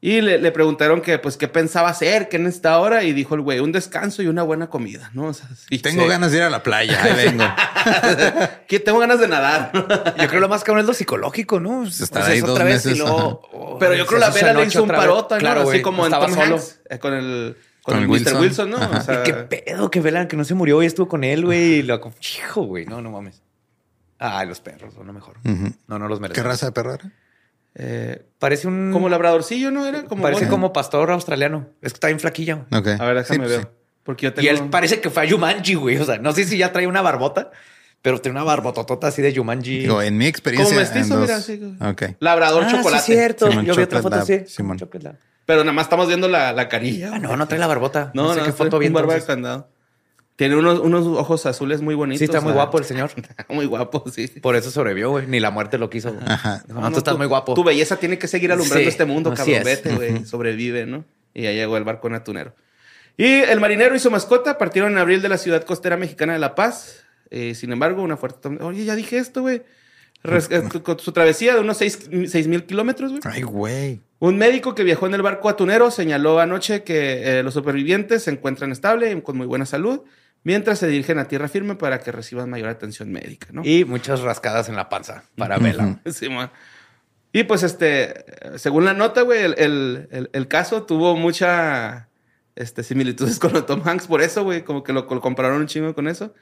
Y 0.00 0.20
le, 0.20 0.38
le 0.38 0.52
preguntaron 0.52 1.00
que, 1.00 1.18
pues, 1.18 1.36
qué 1.36 1.48
pensaba 1.48 1.88
hacer, 1.88 2.28
que 2.28 2.36
en 2.36 2.46
esta 2.46 2.78
hora, 2.78 3.02
y 3.02 3.12
dijo 3.12 3.34
el 3.34 3.40
güey, 3.40 3.58
un 3.58 3.72
descanso 3.72 4.22
y 4.22 4.28
una 4.28 4.44
buena 4.44 4.68
comida, 4.68 5.10
¿no? 5.12 5.24
O 5.26 5.32
sea, 5.34 5.48
sí, 5.56 5.78
Tengo 5.80 6.04
sí. 6.04 6.08
ganas 6.08 6.30
de 6.30 6.36
ir 6.38 6.44
a 6.44 6.50
la 6.50 6.62
playa. 6.62 7.02
Ahí 7.02 7.12
vengo. 7.26 7.44
que 8.68 8.78
tengo 8.78 9.00
ganas 9.00 9.18
de 9.18 9.26
nadar. 9.26 9.72
Yo 10.20 10.28
creo 10.28 10.40
lo 10.40 10.48
más 10.48 10.62
cabrón 10.62 10.82
es 10.82 10.86
lo 10.86 10.94
psicológico, 10.94 11.58
¿no? 11.58 11.84
Estar 11.84 12.08
Pues 12.22 12.26
ahí 12.28 12.36
es 12.38 12.42
dos 12.42 12.50
otra 12.50 12.64
vez 12.64 12.84
y 12.84 12.88
meses, 12.90 12.98
luego, 13.00 13.42
oh, 13.52 13.78
Pero 13.80 13.94
yo 13.94 14.06
creo 14.06 14.20
la 14.20 14.30
vela 14.30 14.52
le 14.52 14.66
hizo 14.66 14.82
un 14.84 14.88
vez. 14.88 14.98
parote, 14.98 15.34
¿no? 15.34 15.40
Claro, 15.40 15.60
Así 15.62 15.66
güey, 15.68 15.82
como 15.82 16.06
en 16.06 16.12
estaba 16.12 16.26
Tom 16.26 16.34
solo. 16.36 16.54
Hanks, 16.56 16.80
eh, 16.90 16.98
con 17.00 17.14
el, 17.14 17.56
con 17.82 17.94
Con 17.94 17.96
el 17.96 18.02
el 18.04 18.08
Mr. 18.08 18.14
Wilson. 18.16 18.40
Wilson, 18.40 18.70
¿no? 18.70 18.98
O 18.98 19.00
sea, 19.00 19.22
qué 19.24 19.34
pedo 19.34 19.90
que 19.90 20.00
Vela 20.00 20.28
que 20.28 20.36
no 20.36 20.44
se 20.44 20.54
murió 20.54 20.80
y 20.80 20.86
estuvo 20.86 21.08
con 21.08 21.24
él, 21.24 21.44
güey. 21.44 21.78
Y 21.78 21.82
lo 21.82 22.00
hijo, 22.20 22.62
güey. 22.62 22.86
No, 22.86 23.02
no 23.02 23.10
mames. 23.10 23.42
Ay, 24.20 24.46
los 24.46 24.60
perros 24.60 24.94
son 24.94 25.08
lo 25.08 25.12
mejor. 25.12 25.38
No, 25.88 25.98
no 25.98 26.06
los 26.06 26.18
¿Qué 26.18 26.22
merecen. 26.22 26.44
raza 26.44 26.66
de 26.66 26.72
perro 26.72 26.94
era? 26.94 27.10
Eh, 27.78 28.22
Parece 28.38 28.68
un. 28.68 28.90
como 28.92 29.08
labradorcillo, 29.08 29.70
¿no? 29.70 29.86
Era 29.86 30.04
como. 30.04 30.22
parece 30.22 30.42
bueno. 30.42 30.50
como 30.50 30.72
pastor 30.72 31.10
australiano. 31.10 31.66
Es 31.82 31.92
que 31.92 31.96
está 31.96 32.08
bien 32.08 32.20
flaquilla. 32.20 32.66
A 32.70 32.80
ver, 32.80 33.16
déjame 33.16 33.46
Sí, 33.46 33.50
ver. 33.50 33.60
sí. 33.62 33.66
Porque 34.04 34.24
yo 34.26 34.30
Y 34.30 34.32
tengo... 34.34 34.50
él 34.64 34.70
parece 34.70 35.00
que 35.00 35.10
fue 35.10 35.26
a 35.26 35.30
Jumanji, 35.30 35.74
güey. 35.74 35.96
O 35.98 36.04
sea, 36.04 36.18
no 36.18 36.32
sé 36.32 36.44
si 36.44 36.56
ya 36.58 36.72
trae 36.72 36.86
una 36.86 37.02
barbota, 37.02 37.50
pero 38.00 38.20
tiene 38.20 38.38
una 38.38 38.44
barbototota 38.44 39.08
así 39.08 39.20
de 39.22 39.34
Jumanji. 39.34 39.80
Digo, 39.80 40.00
en 40.02 40.16
mi 40.16 40.26
experiencia. 40.26 40.74
Como 40.74 40.80
mestizo, 40.80 41.16
mira, 41.18 41.34
dos- 41.36 41.44
sí. 41.44 41.76
Ok. 41.80 42.02
Labrador 42.20 42.64
Ah, 42.66 42.70
chocolate. 42.70 43.02
Sí, 43.04 43.12
es 43.12 43.18
cierto. 43.18 43.50
Yo 43.62 43.74
vi 43.74 43.82
otra 43.82 44.00
foto 44.02 44.16
así. 44.16 44.40
Simón. 44.46 44.78
Pero 45.46 45.60
nada 45.64 45.72
más 45.72 45.84
estamos 45.86 46.06
viendo 46.08 46.28
la, 46.28 46.52
la 46.52 46.68
carilla. 46.68 47.10
Ah, 47.14 47.18
no, 47.18 47.36
no 47.36 47.46
trae 47.48 47.58
la 47.58 47.66
barbota. 47.66 48.10
No, 48.14 48.24
no, 48.24 48.34
sé 48.34 48.40
qué 48.42 48.52
foto 48.52 48.78
vi 48.78 48.86
un 48.88 48.92
barba 48.92 49.14
de 49.14 49.22
candado. 49.24 49.68
Tiene 50.38 50.54
unos, 50.54 50.78
unos 50.78 51.04
ojos 51.04 51.44
azules 51.46 51.82
muy 51.82 51.96
bonitos. 51.96 52.20
Sí, 52.20 52.24
está 52.26 52.40
muy 52.40 52.52
o 52.52 52.54
sea, 52.54 52.62
guapo 52.62 52.78
el 52.78 52.84
señor. 52.84 53.10
muy 53.48 53.66
guapo, 53.66 54.04
sí. 54.08 54.28
Por 54.40 54.54
eso 54.54 54.70
sobrevivió, 54.70 55.10
güey. 55.10 55.26
Ni 55.26 55.40
la 55.40 55.50
muerte 55.50 55.78
lo 55.78 55.90
quiso. 55.90 56.12
güey. 56.12 56.24
Ajá. 56.28 56.62
No, 56.68 56.80
No, 56.80 56.92
tú 56.92 56.98
estás 56.98 57.14
tu- 57.14 57.18
muy 57.18 57.26
guapo. 57.26 57.54
Tu 57.54 57.64
belleza 57.64 57.96
tiene 57.96 58.18
que 58.18 58.28
seguir 58.28 58.52
alumbrando 58.52 58.82
Sí, 58.84 58.88
este 58.88 59.04
mundo, 59.04 59.32
así 59.32 59.52
cabrón. 59.52 59.68
es. 59.68 59.82
Vete, 59.82 59.96
güey. 59.96 60.24
Sobrevive, 60.24 60.86
¿no? 60.86 61.04
Y 61.34 61.42
ya 61.42 61.50
llegó 61.52 61.76
el 61.76 61.82
barco 61.82 62.08
natunero. 62.08 62.54
Y 63.16 63.26
el 63.26 63.58
marinero 63.58 63.96
y 63.96 63.98
su 63.98 64.12
mascota 64.12 64.58
partieron 64.58 64.92
en 64.92 64.98
abril 64.98 65.20
de 65.22 65.28
la 65.28 65.38
ciudad 65.38 65.64
costera 65.64 65.96
mexicana 65.96 66.34
de 66.34 66.38
La 66.38 66.54
Paz. 66.54 67.04
Eh, 67.30 67.56
sin 67.56 67.72
embargo, 67.72 68.00
una 68.02 68.16
fuerte... 68.16 68.48
Oye, 68.60 68.84
ya 68.84 68.94
dije 68.94 69.18
esto, 69.18 69.40
güey. 69.42 69.62
Eh, 70.24 70.62
con 70.82 70.98
su 70.98 71.12
travesía 71.12 71.54
de 71.54 71.60
unos 71.60 71.76
seis 71.78 72.08
mil 72.48 72.64
kilómetros, 72.64 73.10
güey. 73.10 73.20
Ay, 73.24 73.42
güey. 73.42 74.00
Un 74.20 74.36
médico 74.36 74.74
que 74.74 74.82
viajó 74.84 75.06
en 75.06 75.14
el 75.14 75.22
barco 75.22 75.48
atunero 75.48 75.90
señaló 75.92 76.40
anoche 76.40 76.82
que 76.82 77.38
eh, 77.38 77.42
los 77.44 77.54
supervivientes 77.54 78.24
se 78.24 78.30
encuentran 78.32 78.72
estables 78.72 79.16
y 79.16 79.20
con 79.20 79.36
muy 79.36 79.46
buena 79.46 79.64
salud, 79.64 80.00
mientras 80.44 80.78
se 80.78 80.86
dirigen 80.88 81.18
a 81.18 81.26
tierra 81.26 81.48
firme 81.48 81.74
para 81.74 82.00
que 82.00 82.12
reciban 82.12 82.48
mayor 82.50 82.68
atención 82.68 83.10
médica, 83.12 83.48
¿no? 83.52 83.62
Y 83.64 83.84
muchas 83.84 84.20
rascadas 84.20 84.68
en 84.68 84.76
la 84.76 84.88
panza 84.88 85.24
para 85.36 85.58
Vela. 85.58 86.00
Sí. 86.12 86.28
Y 87.32 87.44
pues, 87.44 87.62
este, 87.62 88.24
según 88.56 88.84
la 88.86 88.94
nota, 88.94 89.22
güey, 89.22 89.42
el, 89.42 89.54
el- 89.58 90.08
el- 90.10 90.30
el 90.32 90.48
caso 90.48 90.84
tuvo 90.84 91.14
mucha 91.16 92.08
este, 92.56 92.82
similitudes 92.82 93.38
con 93.40 93.64
Tom 93.66 93.82
Hanks 93.86 94.06
por 94.06 94.22
eso, 94.22 94.44
güey, 94.44 94.62
como 94.62 94.82
que 94.82 94.92
lo, 94.92 95.02
lo 95.10 95.20
compararon 95.20 95.60
un 95.60 95.66
chingo 95.66 95.94
con 95.94 96.08
eso. 96.08 96.34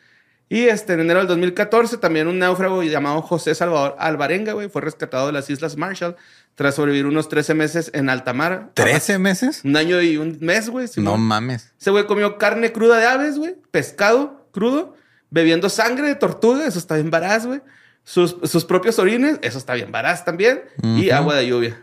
Y 0.49 0.65
este, 0.67 0.93
en 0.93 1.01
enero 1.01 1.19
del 1.21 1.29
2014, 1.29 1.99
también 1.99 2.29
un 2.29 2.39
náufrago 2.39 2.83
llamado 2.85 3.21
José 3.21 3.55
Salvador 3.55 3.97
Alvarenga, 3.99 4.53
güey, 4.53 4.69
fue 4.69 4.81
rescatado 4.81 5.27
de 5.27 5.33
las 5.33 5.51
Islas 5.51 5.77
Marshall 5.77 6.15
tras 6.55 6.77
sobrevivir 6.77 7.07
unos 7.07 7.29
13 7.29 7.55
meses 7.55 7.91
en 7.95 8.09
alta 8.09 8.33
mar. 8.33 8.71
¿13 8.77 9.19
meses? 9.19 9.63
Un 9.65 9.77
año 9.77 10.01
y 10.01 10.17
un 10.19 10.39
mes, 10.41 10.69
güey. 10.71 10.87
sí, 10.87 11.01
No 11.01 11.11
güey. 11.13 11.23
mames. 11.23 11.73
Ese 11.81 11.91
güey 11.91 12.07
comió 12.07 12.39
carne 12.39 12.71
cruda 12.73 12.99
de 12.99 13.07
aves, 13.07 13.39
güey. 13.39 13.57
Pescado 13.73 14.49
crudo. 14.53 14.95
Bebiendo 15.31 15.69
sangre 15.69 16.07
de 16.07 16.15
tortuga. 16.15 16.65
Eso 16.67 16.79
está 16.79 16.95
bien 16.95 17.11
baraz, 17.11 17.45
güey. 17.45 17.61
Sus, 18.05 18.37
sus 18.45 18.65
propios 18.65 18.99
orines. 19.01 19.39
Eso 19.43 19.59
está 19.59 19.75
bien 19.75 19.91
baraz 19.91 20.25
también. 20.25 20.63
Y 20.83 21.11
agua 21.11 21.35
de 21.35 21.49
lluvia. 21.49 21.83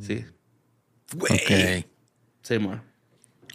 Sí. 0.00 0.24
Ok. 1.18 1.84
Sí, 2.42 2.54
amor. 2.54 2.80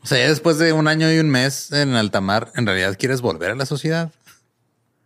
O 0.07 0.09
sea, 0.09 0.19
ya 0.19 0.29
después 0.29 0.57
de 0.57 0.71
un 0.71 0.87
año 0.87 1.11
y 1.11 1.19
un 1.19 1.29
mes 1.29 1.69
en 1.73 1.93
alta 1.95 2.21
mar, 2.21 2.49
¿en 2.55 2.65
realidad 2.65 2.95
quieres 2.97 3.19
volver 3.19 3.51
a 3.51 3.55
la 3.55 3.65
sociedad? 3.65 4.09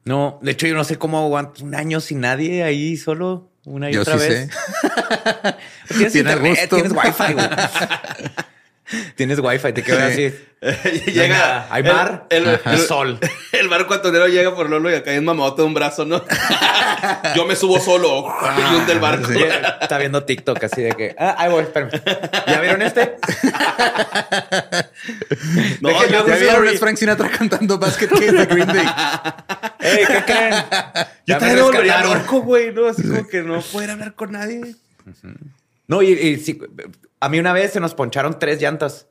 No, 0.05 0.37
de 0.43 0.51
hecho, 0.51 0.67
yo 0.67 0.75
no 0.75 0.83
sé 0.83 0.99
cómo 0.99 1.17
aguanto 1.17 1.63
un 1.63 1.73
año 1.73 1.99
sin 2.01 2.19
nadie 2.19 2.61
ahí 2.61 2.95
solo 2.97 3.49
una 3.65 3.89
y 3.89 3.93
Yo 3.93 4.01
otra 4.01 4.19
sí 4.19 4.29
vez. 4.29 4.51
sé. 4.51 5.55
Tienes 5.87 6.13
Tiene 6.13 6.29
internet, 6.29 6.59
gusto. 6.69 6.75
tienes 6.75 6.91
wifi, 6.93 7.33
güey. 7.33 7.47
tienes 9.15 9.39
wifi, 9.39 9.73
te 9.73 9.83
quedas 9.83 10.13
Sí. 10.13 10.25
así. 10.27 10.35
llega. 11.11 11.65
hay 11.71 11.81
mar, 11.83 12.25
El, 12.29 12.45
el- 12.47 12.59
el- 12.65 12.77
sol. 12.79 13.17
El 13.51 13.67
barco 13.67 13.93
atonero 13.95 14.27
llega 14.27 14.53
por 14.55 14.69
Lolo 14.69 14.89
y 14.91 14.93
acá 14.95 15.11
hay 15.11 15.17
un 15.17 15.25
mamote 15.25 15.61
de 15.61 15.67
un 15.67 15.73
brazo, 15.73 16.05
¿no? 16.05 16.23
Yo 17.35 17.45
me 17.45 17.55
subo 17.55 17.79
solo. 17.79 18.27
y 18.71 18.75
un 18.75 18.85
del 18.87 18.99
barco. 18.99 19.27
sí. 19.31 19.39
Está 19.81 19.97
viendo 19.97 20.23
TikTok 20.23 20.63
así 20.63 20.81
de 20.83 20.91
que, 20.93 21.15
ah, 21.17 21.35
ahí 21.37 21.49
voy, 21.51 21.63
espérame. 21.63 21.89
¿Ya 22.47 22.59
vieron 22.61 22.81
este? 22.83 23.15
No, 25.81 25.89
Deja 25.89 26.05
yo 26.07 26.11
yo 26.11 26.27
¿Ya 26.27 26.35
vieron 26.35 26.67
a 26.67 26.71
Frank 26.73 26.97
Sinatra 26.97 27.29
cantando 27.29 27.77
Basket 27.79 28.07
Case 28.07 28.31
de 28.31 28.45
Green 28.45 28.67
Day? 28.67 28.85
Ey, 29.79 30.05
¿qué 30.05 30.23
creen? 30.25 30.53
Yo 31.25 31.37
también 31.37 31.61
volvería 31.63 32.03
loco, 32.03 32.41
güey, 32.41 32.71
¿no? 32.73 32.87
Así 32.87 33.01
como 33.03 33.27
que 33.27 33.41
no 33.41 33.61
poder 33.61 33.91
hablar 33.91 34.13
con 34.13 34.31
nadie. 34.31 34.75
No, 35.91 36.01
y, 36.01 36.11
y 36.13 36.37
sí, 36.37 36.57
a 37.19 37.27
mí 37.29 37.37
una 37.37 37.51
vez 37.53 37.73
se 37.73 37.79
nos 37.81 37.93
poncharon 37.95 38.39
tres 38.39 38.61
llantas. 38.61 39.07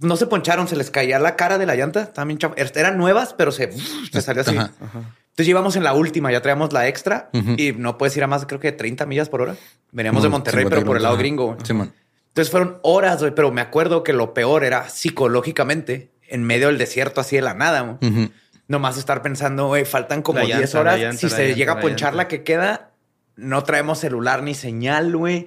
No 0.00 0.16
se 0.16 0.26
poncharon, 0.26 0.66
se 0.66 0.76
les 0.76 0.90
caía 0.90 1.18
la 1.18 1.36
cara 1.36 1.58
de 1.58 1.66
la 1.66 1.76
llanta. 1.76 2.12
También 2.12 2.38
eran 2.74 2.96
nuevas, 2.96 3.34
pero 3.34 3.52
se, 3.52 3.70
se 4.10 4.22
salió 4.22 4.40
así. 4.42 4.56
Ajá. 4.56 4.72
Entonces 4.80 5.48
íbamos 5.48 5.76
en 5.76 5.84
la 5.84 5.94
última, 5.94 6.32
ya 6.32 6.42
traíamos 6.42 6.72
la 6.72 6.88
extra 6.88 7.30
y 7.32 7.72
no 7.72 7.96
puedes 7.98 8.16
ir 8.16 8.24
a 8.24 8.26
más, 8.26 8.44
creo 8.46 8.60
que 8.60 8.70
de 8.72 8.76
30 8.76 9.06
millas 9.06 9.28
por 9.28 9.42
hora. 9.42 9.56
Veníamos 9.90 10.22
de 10.22 10.28
Monterrey, 10.28 10.64
50 10.64 10.76
pero 10.76 10.86
por 10.86 10.96
el 10.96 11.02
lado 11.02 11.16
gringo. 11.16 11.56
Entonces 11.58 12.50
fueron 12.50 12.78
horas, 12.82 13.22
pero 13.36 13.50
me 13.52 13.60
acuerdo 13.60 14.02
que 14.02 14.12
lo 14.12 14.34
peor 14.34 14.64
era 14.64 14.88
psicológicamente 14.88 16.10
en 16.28 16.42
medio 16.44 16.66
del 16.68 16.78
desierto, 16.78 17.20
así 17.20 17.36
de 17.36 17.42
la 17.42 17.54
nada. 17.54 17.80
güey. 17.80 18.10
Ujú. 18.12 18.30
Nomás 18.68 18.96
estar 18.98 19.22
pensando, 19.22 19.74
faltan 19.86 20.22
como 20.22 20.38
La 20.40 20.44
10 20.46 20.58
llanta, 20.60 20.80
horas. 20.80 20.98
llanta, 21.00 21.18
si 21.18 21.28
se 21.28 21.42
llanta, 21.44 21.56
llega 21.56 21.72
a 21.74 21.80
ponchar 21.80 22.14
la 22.14 22.28
que 22.28 22.42
queda, 22.42 22.91
no 23.36 23.64
traemos 23.64 23.98
celular 23.98 24.42
ni 24.42 24.54
señal, 24.54 25.16
güey. 25.16 25.46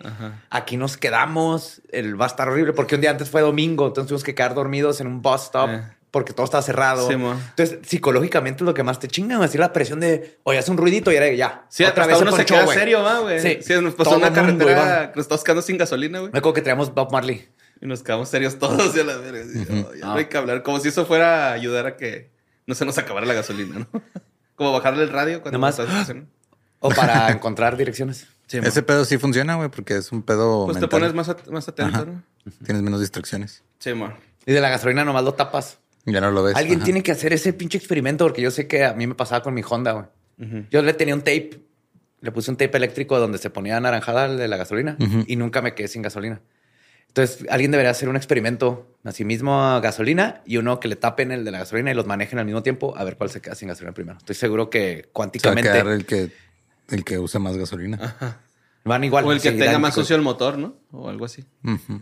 Aquí 0.50 0.78
nos 0.78 0.98
quedamos. 0.98 1.82
El, 1.92 2.20
va 2.20 2.26
a 2.26 2.28
estar 2.28 2.50
horrible 2.50 2.74
porque 2.74 2.96
un 2.96 3.02
día 3.02 3.12
antes 3.12 3.30
fue 3.30 3.42
domingo, 3.42 3.88
entonces 3.88 4.08
tuvimos 4.08 4.24
que 4.24 4.36
quedar 4.36 4.54
dormidos 4.56 5.00
en 5.02 5.08
un 5.08 5.22
bus 5.22 5.44
stop 5.44 5.70
Eh. 5.70 5.84
porque 6.12 6.34
todo 6.34 6.46
está 6.46 6.62
cerrado. 6.62 7.08
Sí, 7.08 7.14
entonces, 7.14 7.80
psicológicamente 7.88 8.64
es 8.64 8.66
lo 8.66 8.74
que 8.74 8.84
más 8.84 9.00
te 9.00 9.08
chinga, 9.08 9.36
güey. 9.38 9.48
Así 9.50 9.58
la 9.58 9.72
presión 9.74 10.00
de, 10.00 10.40
oye, 10.44 10.60
hace 10.60 10.72
un 10.72 10.78
ruidito 10.78 11.12
y 11.12 11.16
era 11.16 11.30
ya. 11.32 11.66
Sí, 11.70 11.84
otra 11.84 12.08
vez 12.08 12.20
uno 12.22 12.32
se 12.32 12.38
ponchó, 12.38 12.54
queda 12.56 12.66
güey. 12.66 12.78
serio, 12.78 13.04
¿va, 13.04 13.20
güey? 13.20 13.40
Sí. 13.40 13.60
Sí, 13.62 13.74
nos 13.82 13.94
pasó 13.94 14.12
Todo 14.12 14.20
una 14.20 14.30
mundo 14.30 14.66
carretera 14.66 15.12
que 15.12 15.18
nos 15.18 15.26
estamos 15.26 15.44
quedando 15.44 15.62
sin 15.62 15.78
gasolina, 15.78 16.20
güey. 16.20 16.32
Me 16.32 16.40
acuerdo 16.40 16.54
que 16.56 16.62
traíamos 16.62 16.94
Bob 16.94 17.12
Marley. 17.12 17.48
Y 17.82 17.86
nos 17.88 18.02
quedamos 18.02 18.30
serios 18.30 18.58
todos 18.58 18.96
y 18.96 19.00
a 19.02 19.04
la 19.04 19.18
verga. 19.18 19.42
"Oh, 19.90 19.94
ya 19.94 20.06
no 20.06 20.14
Ah. 20.14 20.16
hay 20.18 20.26
que 20.26 20.38
hablar. 20.38 20.64
Como 20.64 20.80
si 20.80 20.88
eso 20.88 21.06
fuera 21.06 21.50
a 21.50 21.54
ayudar 21.54 21.86
a 21.88 21.98
que 21.98 22.32
no 22.66 22.74
se 22.74 22.86
nos 22.86 22.98
acabara 22.98 23.26
la 23.26 23.34
gasolina, 23.34 23.80
¿no? 23.80 23.88
Como 24.56 24.72
bajarle 24.72 25.04
el 25.04 25.10
radio 25.10 25.42
cuando 25.42 25.60
Nomás- 25.60 25.78
estás. 25.78 26.14
O 26.86 26.90
para 26.90 27.30
encontrar 27.32 27.78
direcciones. 27.78 28.28
Sí, 28.48 28.60
Ese 28.62 28.84
pedo 28.84 29.06
sí 29.06 29.18
funciona, 29.18 29.56
güey, 29.56 29.70
porque 29.70 29.98
es 29.98 30.12
un 30.12 30.22
pedo 30.22 30.66
Pues 30.66 30.80
te 30.80 30.88
pones 30.88 31.14
más, 31.14 31.30
at- 31.30 31.48
más 31.48 31.68
atento, 31.68 31.96
Ajá. 31.98 32.06
¿no? 32.06 32.22
Tienes 32.64 32.84
menos 32.84 33.00
distracciones. 33.02 33.64
Sí, 33.80 33.90
amor. 33.90 34.14
Y 34.46 34.54
de 34.54 34.62
la 34.62 34.70
gasolina 34.70 35.04
nomás 35.04 35.24
lo 35.24 35.34
tapas. 35.34 35.80
Ya 36.06 36.22
no 36.22 36.30
lo 36.30 36.44
ves. 36.44 36.56
Alguien 36.56 36.78
Ajá. 36.80 36.86
tiene 36.86 37.02
que 37.02 37.12
hacer 37.12 37.34
ese 37.34 37.54
pinche 37.54 37.78
experimento 37.80 38.24
porque 38.26 38.42
yo 38.44 38.52
sé 38.52 38.68
que 38.68 38.86
a 38.86 38.94
mí 38.94 39.08
me 39.08 39.16
pasaba 39.16 39.42
con 39.42 39.54
mi 39.56 39.64
Honda, 39.68 39.92
güey. 39.94 40.06
Yo 40.70 40.82
le 40.84 40.94
tenía 40.94 41.16
un 41.16 41.22
tape, 41.22 41.60
le 42.22 42.32
puse 42.32 42.52
un 42.52 42.58
tape 42.58 42.78
eléctrico 42.78 43.18
donde 43.20 43.38
se 43.40 43.50
ponía 43.50 43.78
anaranjada 43.78 44.26
el 44.26 44.38
de 44.38 44.48
la 44.48 44.58
gasolina 44.58 44.98
y 45.26 45.36
nunca 45.38 45.62
me 45.64 45.74
quedé 45.74 45.88
sin 45.88 46.02
gasolina. 46.04 46.42
Entonces, 47.08 47.46
alguien 47.50 47.72
debería 47.72 47.92
hacer 47.92 48.10
un 48.10 48.18
experimento 48.18 48.94
a 49.06 49.12
sí 49.14 49.24
mismo 49.24 49.64
a 49.64 49.80
gasolina 49.80 50.42
y 50.46 50.58
uno 50.58 50.82
que 50.82 50.90
le 50.90 50.98
tapen 50.98 51.32
el 51.32 51.46
de 51.46 51.52
la 51.52 51.60
gasolina 51.60 51.90
y 51.90 51.94
los 51.94 52.06
manejen 52.06 52.38
al 52.40 52.46
mismo 52.46 52.62
tiempo 52.62 52.94
a 52.98 53.04
ver 53.06 53.16
cuál 53.16 53.30
se 53.30 53.40
queda 53.42 53.56
sin 53.56 53.70
gasolina 53.70 53.94
primero. 53.94 54.18
Estoy 54.18 54.36
seguro 54.36 54.70
que 54.70 54.80
Se 54.80 54.96
va 55.04 55.08
a 55.08 55.14
cuánticamente 55.14 55.72
quedar 55.72 55.88
el 55.88 56.06
que, 56.06 56.32
el 56.90 57.04
que 57.04 57.20
use 57.20 57.40
más 57.40 57.58
gasolina. 57.58 58.16
van 58.84 59.04
igual. 59.04 59.26
O 59.26 59.32
el 59.32 59.42
que 59.42 59.52
sí, 59.52 59.58
tenga 59.58 59.80
más 59.80 59.94
sucio 59.96 60.16
el 60.16 60.22
motor, 60.22 60.58
¿no? 60.58 60.76
O 60.92 61.10
algo 61.10 61.26
así. 61.26 61.46
Ujú. 61.64 62.02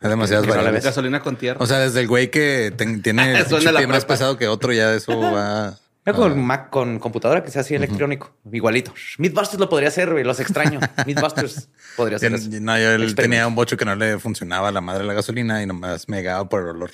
Hay 0.00 0.10
demasiadas 0.10 0.42
Que 0.44 0.48
no 0.48 0.54
la 0.54 0.60
variables. 0.62 0.84
Gasolina 0.84 1.20
con 1.20 1.36
tierra. 1.36 1.58
O 1.62 1.66
sea, 1.66 1.78
desde 1.78 2.00
el 2.00 2.08
güey 2.08 2.30
que 2.30 2.72
ten- 2.76 3.00
tiene 3.02 3.38
el 3.38 3.46
chip 3.46 3.88
más 3.88 4.04
pesado 4.04 4.36
que 4.36 4.48
otro, 4.48 4.72
ya 4.72 4.92
eso 4.94 5.18
va. 5.20 5.78
Ya 6.06 6.12
con 6.12 6.38
Mac, 6.44 6.68
con 6.68 6.98
computadora 6.98 7.42
que 7.42 7.50
sea 7.50 7.62
así 7.62 7.74
electrónico, 7.74 8.36
igualito. 8.52 8.92
Mythbusters 9.16 9.58
lo 9.58 9.70
podría 9.70 9.88
hacer, 9.88 10.10
güey. 10.12 10.22
Los 10.22 10.38
extraño. 10.38 10.78
Mythbusters 11.06 11.70
podría 11.96 12.16
eso. 12.18 12.28
Tiene- 12.28 12.60
No, 12.60 12.78
yo 12.78 12.90
él 12.92 13.14
tenía 13.14 13.46
un 13.46 13.54
bocho 13.54 13.78
que 13.78 13.86
no 13.86 13.96
le 13.96 14.18
funcionaba 14.18 14.68
a 14.68 14.72
la 14.72 14.82
madre 14.82 15.00
de 15.00 15.06
la 15.08 15.14
gasolina 15.14 15.62
y 15.62 15.66
nomás 15.66 16.06
me 16.10 16.18
llegaba 16.18 16.46
por 16.46 16.60
el 16.60 16.68
olor. 16.68 16.90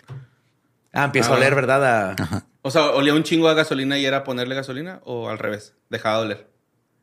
Ah, 0.92 1.05
empiezo 1.07 1.33
Ah. 1.33 1.35
a 1.35 1.38
oler, 1.38 1.55
¿verdad? 1.57 2.14
A- 2.20 2.44
O 2.62 2.70
sea, 2.70 2.90
olía 2.90 3.12
un 3.14 3.25
chingo 3.25 3.49
a 3.49 3.55
gasolina 3.55 3.99
y 3.99 4.05
era 4.07 4.23
ponerle 4.23 4.55
gasolina 4.55 5.01
o 5.03 5.29
al 5.29 5.38
revés. 5.38 5.75
Dejaba 5.88 6.18
de 6.18 6.25
oler. 6.27 6.50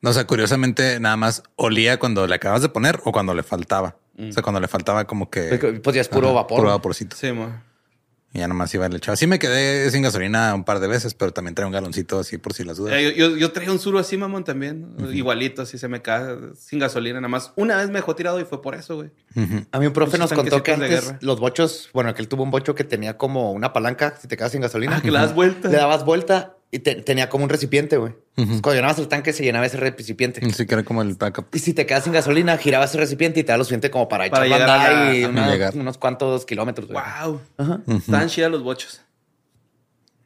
No, 0.02 0.12
o 0.12 0.14
sea, 0.14 0.28
curiosamente 0.28 1.00
nada 1.00 1.18
más 1.18 1.44
olía 1.56 1.98
cuando 2.00 2.28
le 2.28 2.36
acabas 2.36 2.62
de 2.62 2.70
poner 2.70 3.00
o 3.04 3.12
cuando 3.12 3.34
le 3.34 3.44
faltaba. 3.44 3.98
O 4.20 4.32
sea, 4.32 4.42
cuando 4.42 4.60
le 4.60 4.68
faltaba 4.68 5.06
como 5.06 5.30
que... 5.30 5.80
Pues 5.84 5.96
ya 5.96 6.02
es 6.02 6.08
puro 6.08 6.28
Ajá, 6.28 6.36
vapor. 6.36 6.60
Puro 6.60 6.70
vaporcito. 6.72 7.16
Sí, 7.16 7.28
amor. 7.28 7.68
Y 8.34 8.40
ya 8.40 8.48
nomás 8.48 8.74
iba 8.74 8.86
y 8.86 8.90
le 8.90 8.98
echaba. 8.98 9.16
Sí 9.16 9.26
me 9.26 9.40
quedé 9.40 9.90
sin 9.90 10.02
gasolina 10.02 10.54
un 10.54 10.66
par 10.66 10.80
de 10.80 10.88
veces, 10.88 11.14
pero 11.14 11.32
también 11.32 11.56
traía 11.56 11.68
un 11.68 11.74
galoncito 11.74 12.20
así 12.20 12.38
por 12.38 12.54
si 12.54 12.64
las 12.64 12.78
dudas. 12.78 12.94
Eh, 12.96 13.14
yo, 13.16 13.30
yo, 13.30 13.38
yo 13.38 13.52
traía 13.52 13.72
un 13.72 13.80
suru 13.80 14.00
así, 14.00 14.18
mamón, 14.18 14.44
también. 14.44 14.96
Igualito, 15.14 15.62
así 15.62 15.78
se 15.78 15.88
me 15.88 16.02
cae 16.02 16.36
sin 16.56 16.80
gasolina. 16.80 17.22
Nada 17.22 17.30
más 17.30 17.54
una 17.56 17.78
vez 17.78 17.88
me 17.88 17.96
dejó 17.96 18.16
tirado 18.16 18.40
y 18.40 18.44
fue 18.44 18.62
por 18.62 18.76
eso, 18.76 18.96
güey. 18.96 19.12
A 19.72 19.80
mí 19.80 19.86
un 19.86 19.94
profe 19.94 20.18
nos 20.18 20.34
contó 20.34 20.62
que 20.62 20.74
antes 20.74 21.14
los 21.22 21.40
bochos, 21.40 21.90
bueno, 21.94 22.14
que 22.14 22.22
él 22.22 22.28
tuvo 22.28 22.44
un 22.44 22.52
bocho 22.52 22.76
que 22.76 22.84
tenía 22.84 23.18
como 23.18 23.52
una 23.54 23.72
palanca, 23.72 24.16
si 24.20 24.28
te 24.28 24.36
quedas 24.36 24.52
sin 24.52 24.62
gasolina. 24.62 24.98
Ah, 24.98 25.02
que 25.02 25.12
le 25.12 25.20
das 25.20 25.34
vuelta. 25.34 25.70
Le 25.70 25.78
dabas 25.78 26.04
vuelta 26.04 26.57
y 26.72 26.80
te- 26.80 26.96
tenía 26.96 27.30
como 27.30 27.44
un 27.46 27.50
recipiente, 27.50 27.98
güey. 27.98 28.14
Cuando 28.36 28.74
llenabas 28.74 29.00
el 29.00 29.08
tanque, 29.08 29.32
se 29.34 29.44
llenaba 29.44 29.66
ese 29.66 29.78
recipiente. 29.78 30.42
Ni 30.42 30.52
siquiera 30.52 30.84
como 30.84 31.02
el 31.02 31.16
backup. 31.16 31.48
Y 31.56 31.60
si 31.60 31.74
te 31.74 31.86
quedas 31.86 32.04
sin 32.04 32.14
gasolina, 32.14 32.58
girabas 32.58 32.90
ese 32.92 33.00
recipiente 33.00 33.40
y 33.40 33.44
te 33.44 33.52
da 33.52 33.58
lo 33.58 33.64
suficiente 33.64 33.90
como 33.90 34.08
para, 34.10 34.30
Para 34.30 34.46
echar 34.48 34.60
la- 34.68 35.16
y 35.16 35.24
Ajá. 35.24 35.32
una- 35.32 35.52
Llegar. 35.52 35.76
unos 35.76 35.98
cuantos 35.98 36.46
kilómetros. 36.46 36.88
güey. 36.90 37.00
Wow. 37.24 37.42
Ajá. 37.58 37.80
Estaban 37.88 38.28
chidas 38.30 38.52
los 38.52 38.64
bochos. 38.64 39.02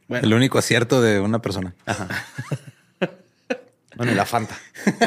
Bueno, 0.08 0.26
El 0.28 0.34
único 0.34 0.58
acierto 0.58 1.02
de 1.02 1.20
una 1.20 1.42
persona. 1.42 1.76
Bueno, 3.98 4.14
y 4.14 4.16
la 4.16 4.26
Fanta. 4.26 4.58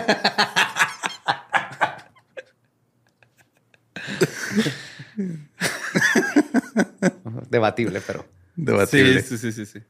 Debatible, 7.50 8.00
pero. 8.06 8.26
Debatible. 8.56 9.22
Sí, 9.22 9.38
sí, 9.38 9.52
sí, 9.52 9.52
sí, 9.52 9.66
sí. 9.66 9.84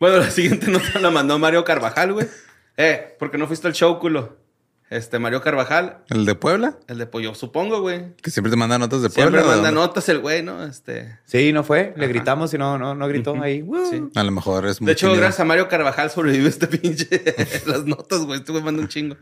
Bueno, 0.00 0.18
la 0.20 0.30
siguiente 0.30 0.70
nota 0.70 0.98
la 1.00 1.10
mandó 1.10 1.38
Mario 1.38 1.64
Carvajal, 1.64 2.12
güey. 2.12 2.26
Eh, 2.76 3.16
¿por 3.18 3.30
qué 3.30 3.38
no 3.38 3.46
fuiste 3.46 3.66
al 3.66 3.72
show, 3.74 3.98
culo? 3.98 4.36
Este, 4.88 5.18
Mario 5.18 5.40
Carvajal, 5.42 6.04
¿El 6.10 6.24
de 6.26 6.36
Puebla? 6.36 6.78
el 6.86 6.98
de 6.98 7.06
Pollo, 7.06 7.34
supongo, 7.34 7.80
güey. 7.80 8.14
Que 8.22 8.30
siempre 8.30 8.50
te 8.52 8.56
manda 8.56 8.78
notas 8.78 9.02
de 9.02 9.10
Siempre 9.10 9.40
Puebla. 9.40 9.46
¿o 9.46 9.50
manda 9.56 9.70
dónde? 9.70 9.80
notas 9.80 10.08
el 10.08 10.20
güey, 10.20 10.44
¿no? 10.44 10.62
Este. 10.64 11.18
Sí, 11.24 11.52
no 11.52 11.64
fue. 11.64 11.92
Le 11.96 12.06
gritamos 12.06 12.54
y 12.54 12.58
no, 12.58 12.78
no, 12.78 12.94
no 12.94 13.08
gritó 13.08 13.34
ahí. 13.42 13.62
¡Woo! 13.62 13.90
Sí. 13.90 14.00
A 14.14 14.22
lo 14.22 14.30
mejor 14.30 14.64
es 14.66 14.80
muy 14.80 14.86
De 14.86 14.92
hecho, 14.92 15.10
gracias 15.14 15.40
a 15.40 15.44
Mario 15.44 15.66
Carvajal 15.66 16.10
sobrevive 16.10 16.48
este 16.48 16.68
pinche 16.68 17.08
las 17.66 17.84
notas, 17.84 18.20
güey. 18.20 18.38
Este 18.38 18.52
güey 18.52 18.62
manda 18.62 18.80
un 18.80 18.86
chingo. 18.88 19.16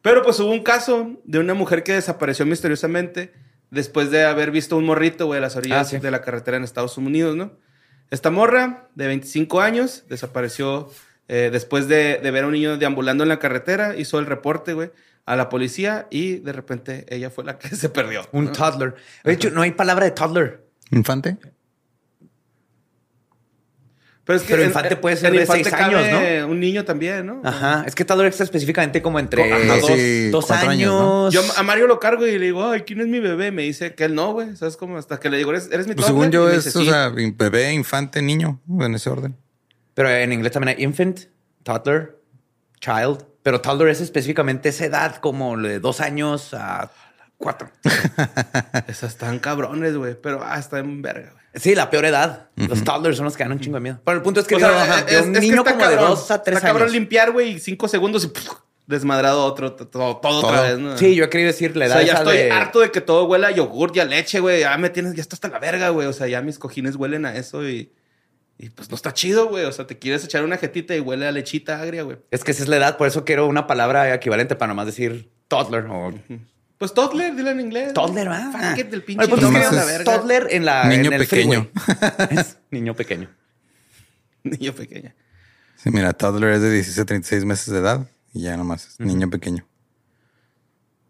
Pero 0.00 0.22
pues 0.22 0.40
hubo 0.40 0.50
un 0.50 0.62
caso 0.62 1.10
de 1.24 1.38
una 1.38 1.52
mujer 1.52 1.82
que 1.82 1.92
desapareció 1.92 2.46
misteriosamente 2.46 3.34
después 3.70 4.10
de 4.10 4.24
haber 4.24 4.50
visto 4.52 4.76
un 4.78 4.86
morrito, 4.86 5.26
güey, 5.26 5.36
a 5.38 5.42
las 5.42 5.56
orillas 5.56 5.80
Ah, 5.88 5.90
sí. 5.90 5.98
de 5.98 6.10
la 6.10 6.22
carretera 6.22 6.56
en 6.56 6.64
Estados 6.64 6.96
Unidos, 6.96 7.36
¿no? 7.36 7.52
Esta 8.10 8.30
morra, 8.30 8.88
de 8.94 9.06
25 9.06 9.60
años, 9.60 10.04
desapareció 10.08 10.90
eh, 11.28 11.50
después 11.52 11.88
de, 11.88 12.18
de 12.22 12.30
ver 12.30 12.44
a 12.44 12.46
un 12.46 12.52
niño 12.52 12.76
deambulando 12.76 13.22
en 13.24 13.28
la 13.28 13.38
carretera, 13.38 13.96
hizo 13.96 14.18
el 14.18 14.26
reporte, 14.26 14.74
güey, 14.74 14.90
a 15.26 15.36
la 15.36 15.48
policía 15.48 16.06
y 16.10 16.36
de 16.36 16.52
repente 16.52 17.06
ella 17.08 17.30
fue 17.30 17.44
la 17.44 17.58
que 17.58 17.68
se 17.76 17.88
perdió. 17.88 18.28
Un 18.32 18.46
¿no? 18.46 18.52
toddler. 18.52 18.94
De 19.24 19.32
hecho, 19.32 19.50
no 19.50 19.62
hay 19.62 19.72
palabra 19.72 20.04
de 20.04 20.10
toddler. 20.10 20.64
¿Infante? 20.90 21.36
Pero, 24.26 24.36
es 24.38 24.42
que 24.44 24.50
Pero 24.52 24.62
en- 24.62 24.68
infante 24.68 24.96
puede 24.96 25.16
ser 25.16 25.26
en 25.30 25.36
de 25.36 25.40
infante 25.42 25.64
seis 25.64 25.74
años, 25.74 26.48
Un 26.48 26.58
niño 26.58 26.84
también, 26.86 27.26
¿no? 27.26 27.42
Ajá. 27.44 27.84
Es 27.86 27.94
que 27.94 28.06
toddler 28.06 28.28
está 28.28 28.42
específicamente 28.44 29.02
como 29.02 29.18
entre 29.18 29.52
Ajá, 29.52 29.76
dos, 29.76 30.46
sí, 30.46 30.56
años. 30.66 31.32
Yo 31.34 31.42
a 31.56 31.62
Mario 31.62 31.86
lo 31.86 32.00
cargo 32.00 32.26
y 32.26 32.38
le 32.38 32.46
digo, 32.46 32.66
ay, 32.70 32.82
¿quién 32.82 33.00
es 33.02 33.06
mi 33.06 33.20
bebé? 33.20 33.50
Me 33.50 33.62
dice 33.62 33.94
que 33.94 34.04
él 34.04 34.14
no, 34.14 34.32
güey. 34.32 34.56
¿Sabes 34.56 34.78
cómo? 34.78 34.96
Hasta 34.96 35.20
que 35.20 35.28
le 35.28 35.36
digo, 35.36 35.50
¿eres, 35.50 35.68
eres 35.70 35.86
mi 35.86 35.94
Pues 35.94 36.06
según 36.06 36.30
yo 36.30 36.48
es, 36.48 36.64
dice, 36.64 36.78
o 36.78 36.80
"Sí". 36.82 36.88
sea, 36.88 37.10
bebé, 37.10 37.72
infante, 37.74 38.22
niño, 38.22 38.60
en 38.80 38.94
ese 38.94 39.10
orden. 39.10 39.36
Pero 39.92 40.08
en 40.08 40.32
inglés 40.32 40.52
también 40.52 40.76
hay 40.78 40.82
infant, 40.84 41.20
toddler, 41.62 42.16
child. 42.80 43.24
Pero 43.42 43.60
toddler 43.60 43.88
es 43.88 44.00
específicamente 44.00 44.70
esa 44.70 44.86
edad, 44.86 45.16
como 45.16 45.54
de 45.58 45.80
dos 45.80 46.00
años 46.00 46.54
a 46.54 46.90
cuatro. 47.36 47.70
Esas 48.88 49.12
están 49.12 49.38
cabrones, 49.38 49.94
güey. 49.96 50.14
Pero, 50.20 50.42
está 50.56 50.78
en 50.78 51.02
verga, 51.02 51.30
güey. 51.32 51.43
Sí, 51.54 51.74
la 51.74 51.88
peor 51.90 52.04
edad. 52.04 52.48
Los 52.56 52.82
toddlers 52.84 53.16
son 53.16 53.24
los 53.26 53.36
que 53.36 53.44
dan 53.44 53.52
un 53.52 53.60
chingo 53.60 53.76
de 53.76 53.80
miedo. 53.82 54.00
Pero 54.04 54.16
el 54.16 54.22
punto 54.22 54.40
es 54.40 54.46
que 54.46 54.56
O 54.56 54.58
sea, 54.58 54.82
ajá, 54.82 54.98
es- 55.00 55.06
vio 55.06 55.22
un 55.22 55.36
es 55.36 55.40
niño 55.42 55.64
como 55.64 55.76
de 55.76 55.82
cabrón. 55.94 56.10
dos 56.10 56.30
a 56.30 56.42
tres 56.42 56.56
Está 56.56 56.68
cabrón 56.68 56.84
años. 56.88 56.92
limpiar, 56.94 57.30
güey, 57.32 57.58
cinco 57.60 57.86
segundos 57.88 58.24
y 58.24 58.28
¡puf! 58.28 58.48
desmadrado 58.86 59.44
otro, 59.46 59.72
to- 59.72 59.86
todo, 59.88 60.16
todo 60.18 60.46
otra 60.46 60.60
vez, 60.62 60.78
¿no? 60.78 60.98
Sí, 60.98 61.14
yo 61.14 61.24
he 61.24 61.30
querido 61.30 61.46
decir 61.46 61.74
la 61.76 61.84
O 61.86 61.88
edad 61.88 61.96
sea, 61.98 62.04
ya 62.06 62.12
estoy 62.14 62.36
de- 62.36 62.50
harto 62.50 62.80
de 62.80 62.90
que 62.90 63.00
todo 63.00 63.24
huela 63.24 63.48
a 63.48 63.50
yogur 63.50 63.92
y 63.94 64.00
a 64.00 64.04
leche, 64.04 64.40
güey. 64.40 64.60
Ya 64.60 64.76
me 64.76 64.90
tienes, 64.90 65.14
ya 65.14 65.22
está 65.22 65.36
hasta 65.36 65.48
la 65.48 65.58
verga, 65.58 65.88
güey. 65.90 66.06
O 66.06 66.12
sea, 66.12 66.26
ya 66.26 66.42
mis 66.42 66.58
cojines 66.58 66.96
huelen 66.96 67.24
a 67.24 67.34
eso 67.36 67.66
y, 67.66 67.92
y 68.58 68.68
pues 68.70 68.90
no 68.90 68.96
está 68.96 69.14
chido, 69.14 69.46
güey. 69.48 69.64
O 69.64 69.72
sea, 69.72 69.86
te 69.86 69.98
quieres 69.98 70.22
echar 70.24 70.44
una 70.44 70.58
jetita 70.58 70.94
y 70.94 71.00
huele 71.00 71.26
a 71.26 71.32
lechita 71.32 71.80
agria, 71.80 72.02
güey. 72.02 72.18
Es 72.30 72.44
que 72.44 72.50
esa 72.50 72.62
es 72.62 72.68
la 72.68 72.76
edad, 72.76 72.96
por 72.98 73.06
eso 73.08 73.24
quiero 73.24 73.46
una 73.46 73.66
palabra 73.66 74.12
equivalente 74.12 74.54
para 74.54 74.68
nomás 74.68 74.86
decir 74.86 75.30
toddler 75.48 75.84
o 75.86 76.12
Pues 76.78 76.92
toddler, 76.92 77.34
dile 77.34 77.50
en 77.50 77.60
inglés. 77.60 77.94
toddler, 77.94 78.28
¿va? 78.28 78.50
Fuck 78.50 78.78
it, 78.78 78.86
del 78.88 79.02
pinche 79.02 79.26
Bueno, 79.26 79.58
es 79.58 80.04
toddler 80.04 80.48
en 80.50 80.64
la 80.64 80.84
Niño 80.84 81.06
en 81.06 81.12
el 81.12 81.26
pequeño. 81.26 81.70
es 82.30 82.58
niño 82.70 82.94
pequeño. 82.94 83.30
Niño 84.42 84.74
pequeña. 84.74 85.14
Sí, 85.76 85.90
mira, 85.90 86.12
toddler 86.12 86.54
es 86.54 86.60
de 86.60 86.70
16 86.70 86.98
a 86.98 87.04
36 87.06 87.44
meses 87.44 87.72
de 87.72 87.78
edad 87.78 88.06
y 88.32 88.42
ya 88.42 88.56
nomás 88.56 88.88
es 88.88 89.00
niño 89.00 89.30
pequeño. 89.30 89.66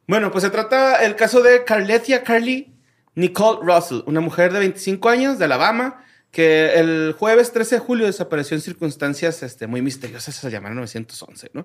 Bueno, 0.07 0.31
pues 0.31 0.45
se 0.45 0.51
trata 0.51 1.05
el 1.05 1.17
caso 1.17 1.43
de 1.43 1.65
Carletia 1.65 2.23
Carly 2.23 2.75
Nicole 3.15 3.61
Russell, 3.63 4.03
una 4.07 4.21
mujer 4.21 4.53
de 4.53 4.59
25 4.59 5.09
años 5.09 5.39
de 5.39 5.47
Alabama 5.47 6.05
que 6.35 6.75
el 6.75 7.15
jueves 7.17 7.53
13 7.53 7.77
de 7.77 7.79
julio 7.79 8.07
desapareció 8.07 8.57
en 8.57 8.61
circunstancias 8.61 9.43
este, 9.45 9.69
muy 9.69 9.83
misteriosas, 9.83 10.35
se 10.35 10.51
llamaron 10.51 10.77
911, 10.79 11.51
¿no? 11.55 11.65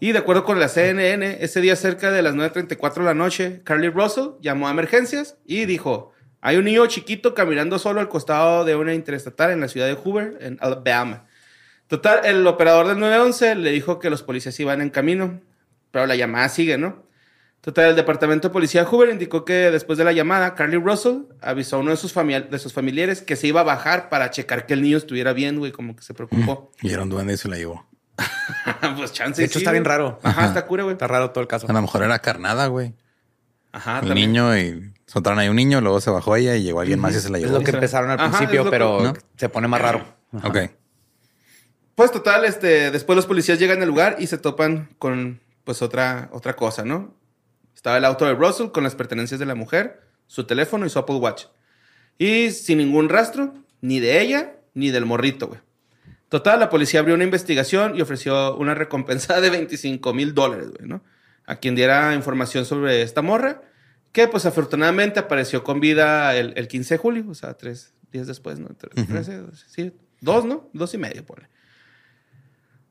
Y 0.00 0.12
de 0.12 0.18
acuerdo 0.18 0.44
con 0.44 0.60
la 0.60 0.68
CNN, 0.68 1.38
ese 1.40 1.60
día 1.60 1.76
cerca 1.76 2.10
de 2.10 2.22
las 2.22 2.34
9.34 2.34 2.94
de 2.94 3.04
la 3.04 3.14
noche, 3.14 3.62
Carly 3.64 3.88
Russell 3.88 4.30
llamó 4.40 4.68
a 4.68 4.70
emergencias 4.70 5.38
y 5.46 5.64
dijo, 5.64 6.12
hay 6.40 6.56
un 6.56 6.64
niño 6.64 6.86
chiquito 6.86 7.32
caminando 7.32 7.78
solo 7.78 8.00
al 8.00 8.08
costado 8.08 8.64
de 8.64 8.76
una 8.76 8.92
interestatal 8.92 9.50
en 9.50 9.60
la 9.60 9.68
ciudad 9.68 9.86
de 9.86 9.94
Hoover, 9.94 10.36
en 10.40 10.58
Alabama. 10.60 11.26
Total, 11.86 12.20
el 12.24 12.46
operador 12.46 12.88
del 12.88 12.98
911 12.98 13.54
le 13.54 13.70
dijo 13.70 13.98
que 13.98 14.10
los 14.10 14.22
policías 14.22 14.58
iban 14.60 14.80
en 14.80 14.90
camino, 14.90 15.40
pero 15.90 16.06
la 16.06 16.16
llamada 16.16 16.48
sigue, 16.48 16.76
¿no? 16.76 17.04
Total, 17.60 17.88
el 17.88 17.96
departamento 17.96 18.48
de 18.48 18.52
policía 18.52 18.82
de 18.84 18.90
Hoover 18.90 19.08
indicó 19.08 19.46
que 19.46 19.70
después 19.70 19.96
de 19.96 20.04
la 20.04 20.12
llamada, 20.12 20.54
Carly 20.54 20.76
Russell 20.76 21.22
avisó 21.40 21.76
a 21.76 21.78
uno 21.78 21.92
de 21.92 21.96
sus, 21.96 22.12
familiares 22.12 23.22
que 23.22 23.36
se 23.36 23.46
iba 23.46 23.62
a 23.62 23.64
bajar 23.64 24.10
para 24.10 24.28
checar 24.30 24.66
que 24.66 24.74
el 24.74 24.82
niño 24.82 24.98
estuviera 24.98 25.32
bien, 25.32 25.58
güey, 25.58 25.72
como 25.72 25.96
que 25.96 26.02
se 26.02 26.12
preocupó. 26.12 26.72
Y 26.82 26.92
era 26.92 27.04
un 27.04 27.08
duende 27.08 27.32
y 27.32 27.36
se 27.38 27.48
la 27.48 27.56
llevó. 27.56 27.86
pues 28.96 29.12
chance. 29.12 29.40
De 29.40 29.46
hecho, 29.46 29.54
sí, 29.58 29.62
está 29.64 29.72
bien 29.72 29.84
raro. 29.84 30.18
Ajá, 30.22 30.46
está 30.46 30.66
cura, 30.66 30.82
güey. 30.84 30.94
Está 30.94 31.06
raro 31.06 31.30
todo 31.30 31.42
el 31.42 31.48
caso. 31.48 31.66
A 31.68 31.72
lo 31.72 31.80
mejor 31.82 32.02
era 32.02 32.18
carnada, 32.20 32.66
güey. 32.68 32.94
Ajá, 33.72 34.00
también. 34.00 34.30
niño 34.32 34.56
y 34.56 34.92
soltaron 35.06 35.38
ahí 35.38 35.48
un 35.48 35.56
niño, 35.56 35.80
luego 35.80 36.00
se 36.00 36.10
bajó 36.10 36.36
ella 36.36 36.54
y 36.56 36.62
llegó 36.62 36.80
alguien 36.80 37.00
más 37.00 37.14
y 37.14 37.20
se 37.20 37.28
la 37.28 37.38
Es 37.38 37.44
llevó. 37.44 37.58
lo 37.58 37.64
que 37.64 37.72
empezaron 37.72 38.10
al 38.10 38.20
Ajá, 38.20 38.28
principio, 38.38 38.62
es 38.64 38.70
pero 38.70 39.00
¿no? 39.02 39.14
se 39.36 39.48
pone 39.48 39.66
más 39.68 39.80
raro. 39.80 40.04
Ok. 40.44 40.58
Pues 41.96 42.10
total, 42.12 42.44
este, 42.44 42.90
después 42.90 43.16
los 43.16 43.26
policías 43.26 43.58
llegan 43.58 43.80
al 43.82 43.88
lugar 43.88 44.16
y 44.18 44.26
se 44.26 44.38
topan 44.38 44.90
con, 44.98 45.40
pues, 45.64 45.82
otra, 45.82 46.28
otra 46.32 46.54
cosa, 46.56 46.84
¿no? 46.84 47.14
Estaba 47.74 47.98
el 47.98 48.04
auto 48.04 48.24
de 48.26 48.34
Russell 48.34 48.68
con 48.70 48.82
las 48.84 48.94
pertenencias 48.94 49.38
de 49.40 49.46
la 49.46 49.54
mujer, 49.54 50.00
su 50.26 50.44
teléfono 50.44 50.86
y 50.86 50.90
su 50.90 50.98
Apple 50.98 51.16
Watch. 51.16 51.44
Y 52.18 52.50
sin 52.52 52.78
ningún 52.78 53.08
rastro, 53.08 53.54
ni 53.80 54.00
de 54.00 54.20
ella, 54.20 54.54
ni 54.74 54.90
del 54.90 55.04
morrito, 55.06 55.48
güey. 55.48 55.60
Total, 56.34 56.58
la 56.58 56.68
policía 56.68 56.98
abrió 56.98 57.14
una 57.14 57.22
investigación 57.22 57.94
y 57.96 58.00
ofreció 58.00 58.56
una 58.56 58.74
recompensa 58.74 59.40
de 59.40 59.50
25 59.50 60.12
mil 60.14 60.34
dólares, 60.34 60.72
güey, 60.76 60.88
¿no? 60.88 61.00
A 61.46 61.54
quien 61.54 61.76
diera 61.76 62.12
información 62.12 62.64
sobre 62.64 63.02
esta 63.02 63.22
morra, 63.22 63.62
que 64.10 64.26
pues 64.26 64.44
afortunadamente 64.44 65.20
apareció 65.20 65.62
con 65.62 65.78
vida 65.78 66.34
el, 66.34 66.52
el 66.56 66.66
15 66.66 66.94
de 66.94 66.98
julio, 66.98 67.24
o 67.28 67.34
sea, 67.36 67.54
tres 67.54 67.94
días 68.10 68.26
después, 68.26 68.58
¿no? 68.58 68.66
Tre- 68.70 69.06
trece, 69.06 69.42
sí, 69.68 69.92
dos, 70.20 70.44
¿no? 70.44 70.68
Dos 70.72 70.92
y 70.94 70.98
medio, 70.98 71.24
ponle. 71.24 71.48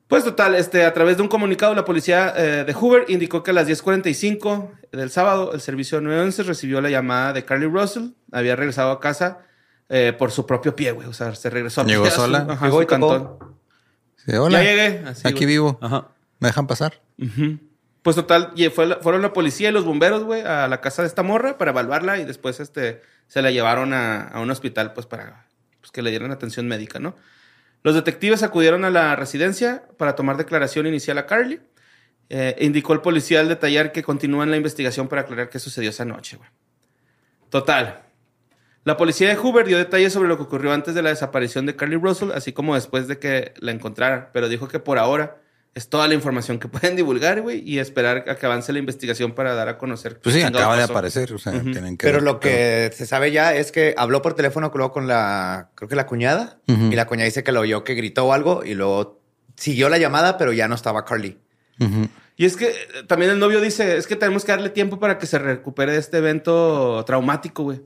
Pues 0.07 0.23
total, 0.23 0.55
este, 0.55 0.85
a 0.85 0.93
través 0.93 1.17
de 1.17 1.23
un 1.23 1.27
comunicado, 1.27 1.75
la 1.75 1.83
policía 1.83 2.33
eh, 2.37 2.63
de 2.63 2.73
Hoover 2.73 3.07
indicó 3.09 3.43
que 3.43 3.51
a 3.51 3.53
las 3.53 3.67
10.45 3.67 4.69
del 4.93 5.09
sábado, 5.09 5.51
el 5.53 5.59
servicio 5.59 5.99
911 5.99 6.43
recibió 6.43 6.79
la 6.79 6.89
llamada 6.89 7.33
de 7.33 7.43
Carly 7.43 7.65
Russell. 7.65 8.11
Había 8.31 8.55
regresado 8.55 8.91
a 8.91 9.01
casa 9.01 9.39
eh, 9.89 10.13
por 10.17 10.31
su 10.31 10.45
propio 10.45 10.75
pie, 10.75 10.91
güey. 10.91 11.07
O 11.07 11.13
sea, 11.13 11.33
se 11.35 11.49
regresó 11.49 11.81
a 11.81 11.85
¿Llegó 11.85 12.05
a 12.05 12.09
su- 12.11 12.21
sola? 12.21 12.45
ajá, 12.49 12.65
Llegó 12.65 12.77
su 12.77 12.83
y 12.83 12.87
cantón. 12.87 13.37
Sí, 14.25 14.33
hola. 14.35 14.63
Ya 14.63 14.69
llegué. 14.69 15.03
así, 15.07 15.27
Aquí 15.27 15.39
güey. 15.39 15.47
vivo. 15.47 15.77
Ajá. 15.81 16.07
¿Me 16.39 16.47
dejan 16.49 16.67
pasar? 16.67 17.01
Pues 18.01 18.15
total, 18.17 18.51
y 18.55 18.67
fue 18.69 18.85
la- 18.87 18.97
fueron 18.97 19.21
la 19.21 19.31
policía 19.33 19.69
y 19.69 19.71
los 19.71 19.85
bomberos, 19.85 20.23
güey, 20.23 20.41
a 20.41 20.67
la 20.67 20.81
casa 20.81 21.01
de 21.03 21.07
esta 21.07 21.23
morra 21.23 21.57
para 21.57 21.71
evaluarla 21.71 22.17
y 22.19 22.25
después 22.25 22.59
este, 22.59 23.01
se 23.27 23.41
la 23.41 23.49
llevaron 23.51 23.93
a, 23.93 24.23
a 24.27 24.41
un 24.41 24.51
hospital, 24.51 24.91
pues 24.93 25.05
para 25.05 25.47
pues, 25.79 25.91
que 25.91 26.01
le 26.01 26.09
dieran 26.09 26.31
atención 26.31 26.67
médica, 26.67 26.99
¿no? 26.99 27.15
Los 27.81 27.95
detectives 27.95 28.43
acudieron 28.43 28.83
a 28.85 28.89
la 28.89 29.15
residencia 29.15 29.83
para 29.97 30.15
tomar 30.15 30.35
declaración 30.37 30.85
inicial 30.87 31.17
a 31.17 31.25
Carly. 31.25 31.61
Eh, 32.29 32.55
indicó 32.61 32.93
el 32.93 33.01
policía 33.01 33.41
al 33.41 33.49
detallar 33.49 33.91
que 33.91 34.01
continúan 34.03 34.49
la 34.49 34.57
investigación 34.57 35.07
para 35.07 35.21
aclarar 35.21 35.49
qué 35.49 35.59
sucedió 35.59 35.89
esa 35.89 36.03
noche, 36.05 36.37
güey. 36.37 36.49
Total. 37.49 38.03
La 38.85 38.97
policía 38.97 39.29
de 39.29 39.35
Hoover 39.35 39.65
dio 39.65 39.77
detalles 39.77 40.11
sobre 40.11 40.27
lo 40.27 40.37
que 40.37 40.43
ocurrió 40.43 40.73
antes 40.73 40.93
de 40.93 41.01
la 41.01 41.09
desaparición 41.09 41.65
de 41.65 41.75
Carly 41.75 41.95
Russell, 41.95 42.31
así 42.33 42.51
como 42.51 42.75
después 42.75 43.07
de 43.07 43.17
que 43.17 43.53
la 43.59 43.71
encontraran, 43.71 44.27
pero 44.33 44.49
dijo 44.49 44.67
que 44.67 44.79
por 44.79 44.97
ahora 44.97 45.37
Es 45.75 45.89
toda 45.89 46.07
la 46.07 46.13
información 46.13 46.59
que 46.59 46.67
pueden 46.69 46.95
divulgar, 46.95 47.41
güey, 47.41 47.63
y 47.67 47.79
esperar 47.79 48.25
a 48.29 48.35
que 48.35 48.45
avance 48.45 48.71
la 48.73 48.79
investigación 48.79 49.31
para 49.31 49.55
dar 49.55 49.69
a 49.69 49.77
conocer. 49.77 50.19
Pues 50.19 50.35
sí, 50.35 50.41
acaba 50.41 50.77
de 50.77 50.83
aparecer. 50.83 51.33
O 51.33 51.39
sea, 51.39 51.53
tienen 51.53 51.97
que. 51.97 52.05
Pero 52.05 52.17
ver 52.17 52.23
lo 52.23 52.39
que 52.39 52.91
se 52.93 53.05
sabe 53.05 53.31
ya 53.31 53.55
es 53.55 53.71
que 53.71 53.95
habló 53.97 54.21
por 54.21 54.35
teléfono 54.35 54.71
luego 54.73 54.91
con 54.91 55.07
la, 55.07 55.69
creo 55.75 55.89
que 55.89 55.95
la 55.95 56.05
cuñada, 56.05 56.59
y 56.67 56.95
la 56.95 57.07
cuñada 57.07 57.25
dice 57.25 57.43
que 57.43 57.51
lo 57.51 57.61
oyó 57.61 57.83
que 57.83 57.95
gritó 57.95 58.25
o 58.25 58.33
algo 58.33 58.63
y 58.63 58.75
luego 58.75 59.21
siguió 59.55 59.89
la 59.89 59.97
llamada, 59.97 60.37
pero 60.37 60.51
ya 60.51 60.67
no 60.67 60.75
estaba 60.75 61.05
Carly. 61.05 61.39
Y 62.35 62.45
es 62.45 62.57
que 62.57 62.67
eh, 62.67 63.03
también 63.07 63.31
el 63.31 63.39
novio 63.39 63.61
dice, 63.61 63.97
es 63.97 64.07
que 64.07 64.15
tenemos 64.15 64.43
que 64.45 64.51
darle 64.51 64.69
tiempo 64.69 64.99
para 64.99 65.17
que 65.17 65.27
se 65.27 65.37
recupere 65.39 65.93
de 65.93 65.99
este 65.99 66.17
evento 66.17 67.03
traumático, 67.05 67.63
güey. 67.63 67.81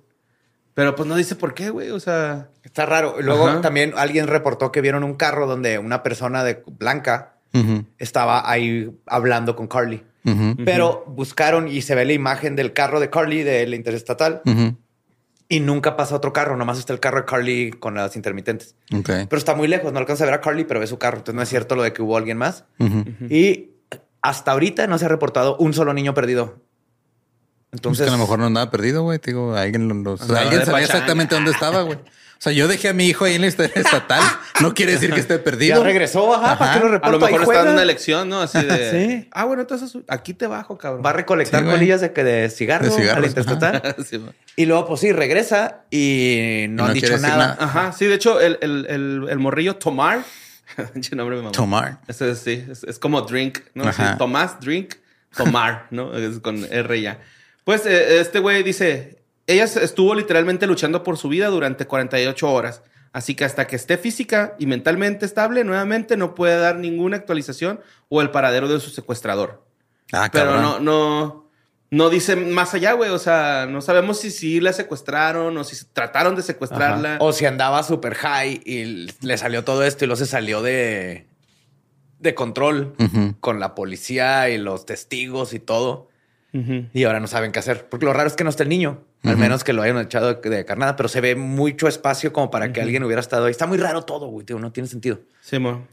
Pero 0.77 0.93
pues 0.93 1.09
no 1.09 1.15
dice 1.15 1.35
por 1.35 1.55
qué, 1.55 1.71
güey. 1.71 1.89
O 1.89 1.99
sea, 1.99 2.49
Está 2.61 2.85
raro. 2.85 3.15
Luego 3.19 3.47
Ajá. 3.47 3.61
también 3.61 3.93
alguien 3.97 4.27
reportó 4.27 4.71
que 4.71 4.79
vieron 4.81 5.03
un 5.03 5.15
carro 5.15 5.47
donde 5.47 5.79
una 5.79 6.03
persona 6.03 6.43
de 6.43 6.61
blanca 6.77 7.33
estaba 7.97 8.47
ahí 8.47 8.91
hablando 9.07 9.55
con 9.55 9.65
Carly. 9.67 10.03
Pero 10.63 11.03
buscaron 11.07 11.67
y 11.67 11.81
se 11.81 11.95
ve 11.95 12.05
la 12.05 12.13
imagen 12.13 12.55
del 12.55 12.73
carro 12.73 12.99
de 12.99 13.09
Carly 13.09 13.41
de 13.41 13.65
la 13.65 13.75
interestatal 13.75 14.43
Ujú. 14.45 14.77
y 15.49 15.61
nunca 15.61 15.97
pasa 15.97 16.15
otro 16.15 16.31
carro, 16.31 16.55
nomás 16.57 16.77
está 16.77 16.93
el 16.93 16.99
carro 16.99 17.21
de 17.21 17.25
Carly 17.25 17.71
con 17.71 17.95
las 17.95 18.15
intermitentes. 18.15 18.75
Ok. 18.95 19.09
Pero 19.27 19.37
está 19.37 19.55
muy 19.55 19.67
lejos, 19.67 19.91
no 19.91 19.97
alcanza 19.97 20.25
a 20.25 20.27
ver 20.27 20.35
a 20.35 20.41
Carly, 20.41 20.65
pero 20.65 20.79
ve 20.79 20.85
su 20.85 20.99
carro. 20.99 21.17
Entonces 21.17 21.35
no 21.35 21.41
es 21.41 21.49
cierto 21.49 21.75
lo 21.75 21.81
de 21.81 21.91
que 21.93 22.03
hubo 22.03 22.15
alguien 22.17 22.37
más. 22.37 22.65
Y 23.31 23.71
hasta 24.21 24.51
ahorita 24.51 24.85
no 24.85 24.99
se 24.99 25.05
ha 25.05 25.09
reportado 25.09 25.57
un 25.57 25.73
solo 25.73 25.95
niño 25.95 26.13
perdido. 26.13 26.61
Entonces, 27.77 28.01
Entonces, 28.01 28.07
a 28.07 28.11
lo 28.11 28.17
mejor 28.17 28.39
no 28.39 28.45
andaba 28.47 28.69
perdido, 28.71 29.03
güey. 29.03 29.19
Te 29.19 29.31
Digo, 29.31 29.55
alguien, 29.55 29.87
lo- 29.87 29.93
lo- 29.95 30.13
o 30.13 30.17
sea, 30.17 30.41
alguien 30.41 30.59
sabía 30.65 30.65
pachanga. 30.65 30.83
exactamente 30.85 31.35
dónde 31.35 31.51
estaba, 31.51 31.81
güey. 31.83 31.97
O 31.97 32.39
sea, 32.39 32.51
yo 32.53 32.67
dejé 32.67 32.89
a 32.89 32.93
mi 32.93 33.07
hijo 33.07 33.25
ahí 33.25 33.33
en 33.33 33.41
la 33.41 33.47
historia 33.47 33.71
estatal. 33.75 34.21
No 34.61 34.75
quiere 34.75 34.91
decir 34.91 35.11
que 35.11 35.19
esté 35.19 35.39
perdido. 35.39 35.77
ya 35.79 35.83
regresó, 35.83 36.35
ajá, 36.35 36.55
¿para 36.59 36.71
Ajá. 36.71 36.79
qué 36.79 36.85
lo 36.85 36.89
a 36.89 36.91
reporto? 36.91 37.17
lo 37.19 37.25
Ahí 37.25 37.33
mejor 37.33 37.41
está 37.47 37.57
dando 37.57 37.73
una 37.73 37.81
elección, 37.81 38.29
¿no? 38.29 38.41
Así 38.41 38.61
de... 38.61 38.91
Sí. 39.23 39.29
Ah, 39.31 39.45
bueno, 39.45 39.61
entonces 39.63 39.97
aquí 40.07 40.35
te 40.35 40.45
bajo, 40.45 40.77
cabrón. 40.77 41.01
Va 41.03 41.09
a 41.09 41.13
recolectar 41.13 41.63
Sí, 41.63 41.69
colillas 41.69 42.01
de, 42.01 42.13
que 42.13 42.23
de 42.23 42.49
cigarro 42.51 42.85
De 42.85 42.91
a 42.93 42.95
cigarros, 42.95 43.21
la 43.21 43.27
interestatal. 43.27 43.95
Sí. 44.07 44.23
Y 44.55 44.65
luego, 44.67 44.85
pues 44.85 45.01
sí, 45.01 45.11
regresa 45.13 45.81
y 45.89 46.65
no, 46.69 46.83
no 46.83 46.89
han 46.89 46.93
dicho 46.93 47.17
nada. 47.17 47.37
nada. 47.37 47.57
Ajá, 47.59 47.91
sí, 47.91 48.05
de 48.05 48.13
hecho, 48.15 48.39
el, 48.39 48.59
el, 48.61 48.85
el, 48.87 49.27
el 49.29 49.39
morrillo 49.39 49.75
Tomar, 49.77 50.23
nombre 51.15 51.41
me. 51.41 51.51
Tomar. 51.51 51.99
Eso 52.07 52.25
es, 52.27 52.37
sí, 52.39 52.63
es, 52.69 52.83
es 52.83 52.99
como 52.99 53.21
drink, 53.21 53.59
¿no? 53.73 53.83
Ajá. 53.87 54.11
Sí, 54.11 54.17
Tomás, 54.19 54.59
drink, 54.59 54.93
tomar, 55.35 55.87
¿no? 55.89 56.15
Es 56.15 56.39
con 56.39 56.63
R 56.71 57.01
ya. 57.01 57.19
Pues 57.67 57.85
eh, 57.85 58.21
este 58.21 58.39
güey 58.39 58.63
dice, 58.63 59.21
ella 59.45 59.65
estuvo 59.65 60.15
literalmente 60.15 60.67
luchando 60.67 61.03
por 61.03 61.17
su 61.17 61.27
vida 61.27 61.47
durante 61.47 61.85
48 61.85 62.49
horas. 62.49 62.81
Así 63.11 63.35
que 63.35 63.43
hasta 63.43 63.67
que 63.67 63.75
esté 63.75 63.97
física 63.97 64.55
y 64.57 64.67
mentalmente 64.67 65.25
estable, 65.25 65.65
nuevamente 65.65 66.15
no 66.15 66.33
puede 66.33 66.57
dar 66.57 66.77
ninguna 66.77 67.17
actualización 67.17 67.81
o 68.07 68.21
el 68.21 68.31
paradero 68.31 68.69
de 68.69 68.79
su 68.79 68.89
secuestrador. 68.89 69.65
Ah, 70.13 70.29
Pero 70.31 70.45
cabrón. 70.45 70.61
no, 70.61 70.79
no, 70.79 71.49
no 71.91 72.09
dice 72.09 72.37
más 72.37 72.73
allá, 72.73 72.93
güey. 72.93 73.09
O 73.09 73.19
sea, 73.19 73.67
no 73.69 73.81
sabemos 73.81 74.21
si 74.21 74.31
sí 74.31 74.61
la 74.61 74.71
secuestraron 74.71 75.57
o 75.57 75.65
si 75.65 75.75
trataron 75.91 76.37
de 76.37 76.43
secuestrarla. 76.43 77.15
Ajá. 77.15 77.17
O 77.21 77.33
si 77.33 77.45
andaba 77.45 77.83
super 77.83 78.15
high 78.15 78.61
y 78.63 79.11
le 79.19 79.37
salió 79.37 79.65
todo 79.65 79.83
esto 79.83 80.05
y 80.05 80.07
luego 80.07 80.15
se 80.19 80.25
salió 80.25 80.61
de, 80.61 81.27
de 82.19 82.33
control 82.33 82.95
con 83.41 83.59
la 83.59 83.75
policía 83.75 84.47
y 84.47 84.57
los 84.57 84.85
testigos 84.85 85.51
y 85.51 85.59
todo. 85.59 86.07
Y 86.53 87.03
ahora 87.03 87.19
no 87.19 87.27
saben 87.27 87.51
qué 87.51 87.59
hacer. 87.59 87.87
Porque 87.89 88.05
lo 88.05 88.13
raro 88.13 88.27
es 88.27 88.35
que 88.35 88.43
no 88.43 88.49
está 88.49 88.63
el 88.63 88.69
niño. 88.69 89.03
Al 89.23 89.37
menos 89.37 89.63
que 89.63 89.73
lo 89.73 89.81
hayan 89.81 89.97
echado 89.99 90.33
de, 90.33 90.65
carnada. 90.65 90.95
Pero 90.95 91.09
se 91.09 91.21
ve 91.21 91.35
mucho 91.35 91.87
espacio 91.87 92.33
como 92.33 92.49
para 92.49 92.71
que 92.73 92.81
alguien 92.81 93.03
hubiera 93.03 93.19
estado 93.19 93.45
ahí. 93.45 93.51
Está 93.51 93.67
muy 93.67 93.77
raro 93.77 94.03
todo, 94.03 94.27
güey. 94.27 94.45
tío, 94.45 94.57
No 94.59 94.71
tiene 94.71 94.89
sentido. 94.89 95.19
Sí, 95.41 95.59
mo. 95.59 95.87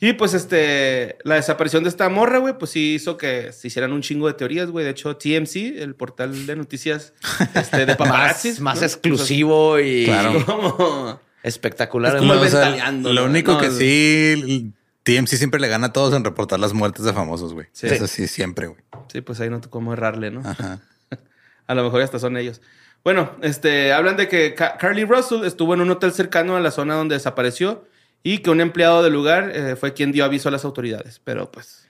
Y 0.00 0.12
pues 0.12 0.32
este, 0.32 1.18
la 1.24 1.34
desaparición 1.34 1.82
de 1.82 1.88
esta 1.88 2.08
morra, 2.08 2.38
güey, 2.38 2.56
pues 2.56 2.70
sí 2.70 2.94
hizo 2.94 3.16
que 3.16 3.52
se 3.52 3.66
hicieran 3.66 3.92
un 3.92 4.00
chingo 4.00 4.28
de 4.28 4.34
teorías, 4.34 4.70
güey. 4.70 4.84
De 4.84 4.92
hecho, 4.92 5.16
TMC, 5.16 5.76
el 5.78 5.96
portal 5.96 6.46
de 6.46 6.54
noticias 6.54 7.14
este, 7.54 7.84
de 7.84 7.96
paparazzi. 7.96 8.48
Más, 8.60 8.60
más 8.60 8.82
exclusivo 8.82 9.80
y 9.80 10.04
Claro. 10.04 10.44
Como... 10.46 11.20
espectacular. 11.42 12.14
Es 12.14 12.20
como 12.20 12.34
o 12.34 12.46
sea, 12.46 12.60
ventaneando, 12.60 13.12
lo 13.12 13.24
único 13.24 13.52
No, 13.52 13.60
que 13.60 13.70
sí, 13.72 14.72
TMC 15.16 15.28
siempre 15.36 15.60
le 15.60 15.68
gana 15.68 15.88
a 15.88 15.92
todos 15.92 16.14
en 16.14 16.24
reportar 16.24 16.60
las 16.60 16.72
muertes 16.74 17.04
de 17.04 17.12
famosos, 17.12 17.54
güey. 17.54 17.66
Sí. 17.72 17.86
Eso 17.86 18.06
sí, 18.06 18.26
siempre, 18.28 18.66
güey. 18.66 18.80
Sí, 19.12 19.20
pues 19.20 19.40
ahí 19.40 19.48
no 19.50 19.60
tocó 19.60 19.78
cómo 19.78 19.92
errarle, 19.92 20.30
¿no? 20.30 20.40
Ajá. 20.44 20.80
A 21.66 21.74
lo 21.74 21.84
mejor 21.84 22.00
hasta 22.02 22.18
son 22.18 22.36
ellos. 22.36 22.60
Bueno, 23.04 23.30
este, 23.42 23.92
hablan 23.92 24.16
de 24.16 24.28
que 24.28 24.54
Ca- 24.54 24.76
Carly 24.76 25.04
Russell 25.04 25.44
estuvo 25.44 25.74
en 25.74 25.80
un 25.80 25.90
hotel 25.90 26.12
cercano 26.12 26.56
a 26.56 26.60
la 26.60 26.70
zona 26.70 26.94
donde 26.94 27.14
desapareció 27.14 27.86
y 28.22 28.38
que 28.38 28.50
un 28.50 28.60
empleado 28.60 29.02
del 29.02 29.12
lugar 29.12 29.52
eh, 29.54 29.76
fue 29.76 29.92
quien 29.94 30.10
dio 30.12 30.24
aviso 30.24 30.48
a 30.48 30.52
las 30.52 30.64
autoridades. 30.64 31.20
Pero 31.22 31.50
pues, 31.52 31.86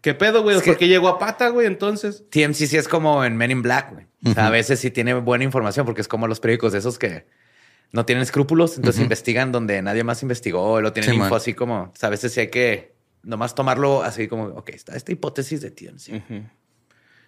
¿qué 0.00 0.14
pedo, 0.14 0.42
güey? 0.42 0.60
¿Por 0.60 0.76
qué 0.76 0.88
llegó 0.88 1.08
a 1.08 1.18
pata, 1.18 1.48
güey? 1.50 1.66
Entonces, 1.66 2.24
TMC 2.30 2.54
sí 2.66 2.76
es 2.76 2.88
como 2.88 3.24
en 3.24 3.36
Men 3.36 3.50
in 3.50 3.62
Black, 3.62 3.92
güey. 3.92 4.06
O 4.24 4.32
sea, 4.32 4.46
a 4.46 4.50
veces 4.50 4.80
sí 4.80 4.90
tiene 4.90 5.14
buena 5.14 5.44
información 5.44 5.84
porque 5.86 6.00
es 6.00 6.08
como 6.08 6.26
los 6.26 6.40
periódicos 6.40 6.72
de 6.72 6.78
esos 6.78 6.98
que 6.98 7.26
no 7.92 8.04
tienen 8.04 8.22
escrúpulos, 8.22 8.76
entonces 8.76 8.98
Ujú. 9.00 9.04
investigan 9.04 9.52
donde 9.52 9.80
nadie 9.82 10.04
más 10.04 10.22
investigó, 10.22 10.80
lo 10.80 10.92
tienen 10.92 11.10
Sí, 11.10 11.16
info 11.16 11.28
man. 11.30 11.36
así 11.36 11.54
como, 11.54 11.82
o 11.84 11.92
sea, 11.94 12.08
a 12.08 12.10
veces 12.10 12.32
sí 12.32 12.40
hay 12.40 12.48
que 12.48 12.94
nomás 13.22 13.54
tomarlo 13.54 14.02
así 14.02 14.28
como, 14.28 14.44
ok, 14.46 14.70
está 14.70 14.96
esta 14.96 15.12
hipótesis 15.12 15.60
de 15.60 15.70
TMC. 15.70 16.12
Ujú. 16.16 16.42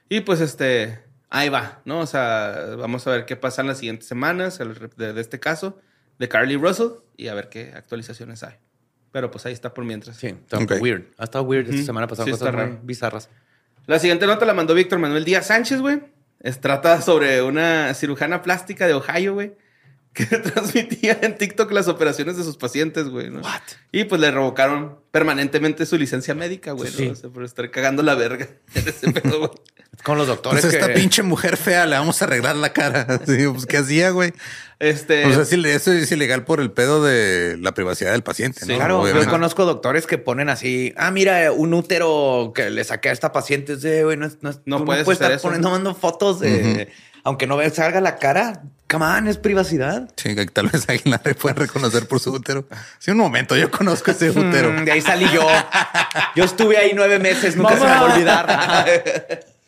Y 0.08 0.20
pues 0.20 0.40
este, 0.40 1.00
ahí 1.30 1.48
va, 1.48 1.80
¿no? 1.84 2.00
O 2.00 2.06
sea, 2.06 2.74
vamos 2.78 3.06
a 3.06 3.10
ver 3.10 3.24
qué 3.26 3.36
pasa 3.36 3.62
en 3.62 3.68
las 3.68 3.78
siguientes 3.78 4.06
semanas 4.08 4.60
el 4.60 4.74
de, 4.96 5.12
de 5.12 5.20
este 5.20 5.38
caso 5.40 5.78
de 6.18 6.28
Carly 6.28 6.56
Russell 6.56 6.88
y 7.16 7.28
a 7.28 7.34
ver 7.34 7.48
qué 7.48 7.72
actualizaciones 7.74 8.42
hay. 8.42 8.54
Pero 9.10 9.30
pues 9.30 9.46
ahí 9.46 9.52
está 9.52 9.72
por 9.72 9.84
mientras. 9.84 10.16
Sí, 10.16 10.28
está 10.28 10.58
Ok. 10.58 10.72
weird. 10.80 11.04
Ha 11.16 11.24
estado 11.24 11.44
weird 11.44 11.64
esta 11.66 11.76
Ujú. 11.76 11.86
semana 11.86 12.06
pasada, 12.06 12.26
Sí, 12.26 12.30
cosas 12.32 12.46
está 12.48 12.56
muy 12.58 12.66
raro. 12.70 12.80
bizarras. 12.84 13.28
La 13.86 13.98
siguiente 13.98 14.26
nota 14.26 14.44
la 14.44 14.52
mandó 14.54 14.74
Víctor 14.74 14.98
Manuel 14.98 15.24
Díaz 15.24 15.46
Sánchez, 15.46 15.80
güey. 15.80 16.00
Es 16.40 16.60
trata 16.60 17.00
sobre 17.00 17.42
una 17.42 17.92
cirujana 17.94 18.42
plástica 18.42 18.86
de 18.86 18.94
Ohio, 18.94 19.34
güey, 19.34 19.54
que 20.12 20.24
transmitía 20.38 21.18
en 21.22 21.36
TikTok 21.36 21.70
las 21.72 21.88
operaciones 21.88 22.36
de 22.36 22.44
sus 22.44 22.56
pacientes, 22.56 23.08
güey. 23.08 23.30
¿no? 23.30 23.40
What? 23.40 23.60
Y 23.92 24.04
pues 24.04 24.20
le 24.20 24.30
revocaron 24.30 24.98
permanentemente 25.10 25.86
su 25.86 25.96
licencia 25.96 26.34
médica, 26.34 26.72
güey, 26.72 26.90
Sí. 26.90 27.06
¿no? 27.06 27.12
O 27.12 27.16
sea, 27.16 27.30
por 27.30 27.44
estar 27.44 27.70
cagando 27.70 28.02
la 28.02 28.14
verga 28.14 28.46
en 28.74 28.88
ese 28.88 29.10
pedo, 29.12 29.38
güey. 29.38 29.50
Es 29.96 30.02
Con 30.02 30.18
los 30.18 30.26
doctores 30.26 30.60
Pues 30.60 30.72
que... 30.74 30.78
esta 30.80 30.92
pinche 30.94 31.22
mujer 31.22 31.56
fea 31.56 31.86
le 31.86 31.96
vamos 31.96 32.20
a 32.20 32.26
arreglar 32.26 32.56
la 32.56 32.72
cara. 32.72 33.06
Sí, 33.26 33.46
pues, 33.52 33.66
¿qué 33.66 33.78
hacía, 33.78 34.10
güey? 34.10 34.32
Este. 34.80 35.24
O 35.26 35.32
sea, 35.34 35.44
sí, 35.44 35.60
eso 35.66 35.92
es 35.92 36.10
ilegal 36.12 36.44
por 36.44 36.60
el 36.60 36.70
pedo 36.70 37.02
de 37.02 37.56
la 37.58 37.72
privacidad 37.74 38.12
del 38.12 38.22
paciente, 38.22 38.60
Sí, 38.64 38.68
¿no? 38.72 38.76
Claro, 38.76 39.00
Obviamente. 39.00 39.26
yo 39.26 39.30
conozco 39.32 39.64
doctores 39.64 40.06
que 40.06 40.18
ponen 40.18 40.48
así, 40.50 40.94
ah, 40.96 41.10
mira, 41.10 41.50
un 41.50 41.74
útero 41.74 42.52
que 42.54 42.70
le 42.70 42.84
saqué 42.84 43.08
a 43.08 43.12
esta 43.12 43.32
paciente, 43.32 43.72
es 43.72 43.82
de, 43.82 44.04
güey, 44.04 44.16
no, 44.16 44.28
no, 44.40 44.52
No 44.66 44.84
puedes 44.84 45.04
puedes 45.04 45.20
hacer 45.20 45.32
estar 45.32 45.32
eso. 45.32 45.42
poniendo, 45.42 45.70
mandando 45.70 45.98
fotos 45.98 46.38
de, 46.38 46.88
aunque 47.24 47.46
no 47.46 47.58
salga 47.70 48.00
la 48.00 48.16
cara, 48.16 48.62
come 48.88 49.04
on, 49.04 49.28
es 49.28 49.38
privacidad. 49.38 50.10
Sí, 50.16 50.34
que 50.34 50.46
tal 50.46 50.68
vez 50.68 50.84
alguien 50.88 51.10
la 51.12 51.18
puede 51.18 51.54
reconocer 51.54 52.06
por 52.08 52.20
su 52.20 52.32
útero. 52.32 52.66
Sí, 52.98 53.10
un 53.10 53.18
momento, 53.18 53.56
yo 53.56 53.70
conozco 53.70 54.10
ese 54.10 54.30
útero. 54.30 54.72
Mm, 54.72 54.84
de 54.84 54.92
ahí 54.92 55.00
salí 55.00 55.26
yo. 55.32 55.46
Yo 56.36 56.44
estuve 56.44 56.76
ahí 56.78 56.92
nueve 56.94 57.18
meses, 57.18 57.56
nunca 57.56 57.74
se 57.76 57.80
me 57.84 57.86
va 57.90 57.98
a 57.98 58.04
olvidar. 58.04 59.38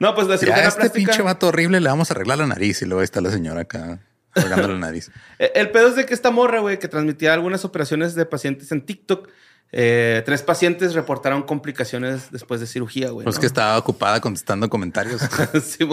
No, 0.00 0.14
pues 0.14 0.26
la 0.26 0.34
Ya, 0.34 0.38
cirujana 0.40 0.68
este 0.68 0.80
plástica. 0.80 1.06
pinche 1.12 1.22
vato 1.22 1.48
horrible 1.48 1.80
le 1.80 1.88
vamos 1.88 2.10
a 2.10 2.14
arreglar 2.14 2.38
la 2.38 2.46
nariz 2.46 2.82
y 2.82 2.84
luego 2.84 3.02
está 3.02 3.20
la 3.20 3.30
señora 3.30 3.60
acá 3.62 4.00
arreglando 4.34 4.68
la 4.68 4.78
nariz. 4.78 5.10
Eh, 5.38 5.52
El 5.54 5.70
pedo 5.70 5.88
es 5.88 5.94
de 5.96 6.04
que 6.04 6.14
esta 6.14 6.32
morra, 6.32 6.58
güey, 6.58 6.80
que 6.80 6.88
transmitía 6.88 7.32
algunas 7.32 7.64
operaciones 7.64 8.16
de 8.16 8.26
pacientes 8.26 8.72
en 8.72 8.84
TikTok, 8.84 9.28
eh, 9.72 10.22
tres 10.24 10.42
pacientes 10.42 10.94
reportaron 10.94 11.42
complicaciones 11.42 12.30
después 12.30 12.60
de 12.60 12.66
cirugía, 12.66 13.10
güey. 13.10 13.24
Pues 13.24 13.36
¿no? 13.36 13.40
que 13.40 13.46
estaba 13.46 13.76
ocupada 13.78 14.20
contestando 14.20 14.68
comentarios. 14.70 15.20
Sí, 15.64 15.86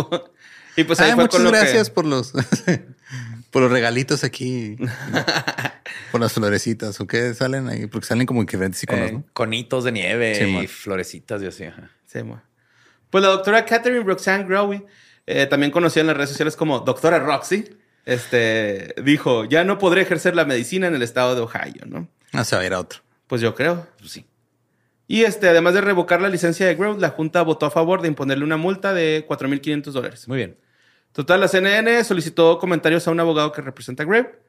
y 0.77 0.83
pues 0.83 0.99
ahí 0.99 1.09
Ay, 1.11 1.15
fue 1.15 1.23
muchas 1.23 1.35
con 1.37 1.43
lo 1.45 1.51
que- 1.51 1.57
gracias 1.59 1.89
por 1.89 2.05
los 2.05 2.33
por 3.51 3.61
los 3.61 3.71
regalitos 3.71 4.23
aquí. 4.25 4.75
por 6.11 6.19
las 6.21 6.33
florecitas. 6.33 6.99
¿O 6.99 7.07
qué 7.07 7.33
salen 7.33 7.69
ahí? 7.69 7.87
Porque 7.87 8.05
salen 8.07 8.25
como 8.27 8.41
diferentes 8.41 8.83
iconos, 8.83 9.09
Eh, 9.09 9.13
¿no? 9.13 9.23
Conitos 9.33 9.83
de 9.85 9.91
nieve 9.93 10.35
Sí, 10.35 10.43
y 10.43 10.53
man. 10.53 10.67
florecitas 10.67 11.41
y 11.41 11.45
así. 11.47 11.63
ajá. 11.65 11.89
Sí, 12.05 12.23
mo. 12.23 12.41
Pues 13.09 13.23
la 13.23 13.29
doctora 13.29 13.63
Catherine 13.65 14.03
Roxanne 14.03 14.43
Growy, 14.45 14.85
eh, 15.27 15.45
también 15.45 15.71
conocida 15.71 16.01
en 16.01 16.07
las 16.07 16.17
redes 16.17 16.29
sociales 16.31 16.55
como 16.57 16.79
Doctora 16.79 17.19
Roxy, 17.19 17.77
este, 18.05 18.93
dijo, 19.03 19.45
ya 19.45 19.63
no 19.63 19.77
podré 19.77 20.01
ejercer 20.01 20.35
la 20.35 20.43
medicina 20.45 20.87
en 20.87 20.95
el 20.95 21.01
estado 21.01 21.35
de 21.35 21.41
Ohio, 21.41 21.83
¿no? 21.85 22.07
Ah, 22.33 22.43
se 22.43 22.55
va 22.57 22.61
a 22.61 22.65
ir 22.65 22.73
a 22.73 22.79
otro. 22.79 22.99
Pues 23.35 23.41
yo 23.41 23.53
creo. 23.53 23.85
Pues 23.99 24.11
sí. 24.11 24.25
Y 25.07 25.23
este, 25.23 25.49
además 25.49 25.73
de 25.73 25.81
revocar 25.81 26.21
la 26.21 26.29
licencia 26.29 26.65
de 26.67 26.75
Grow, 26.75 26.97
la 26.97 27.09
Junta 27.09 27.41
votó 27.41 27.65
a 27.65 27.69
favor 27.69 28.01
de 28.01 28.07
imponerle 28.07 28.45
una 28.45 28.55
multa 28.55 28.93
de 28.93 29.25
4.500 29.27 29.83
dólares. 29.91 30.27
Muy 30.29 30.37
bien. 30.37 30.57
Total, 31.11 31.41
la 31.41 31.49
CNN 31.49 32.01
solicitó 32.05 32.57
comentarios 32.59 33.05
a 33.07 33.11
un 33.11 33.19
abogado 33.19 33.51
que 33.51 33.61
representa 33.61 34.03
a 34.03 34.05
Grave 34.05 34.39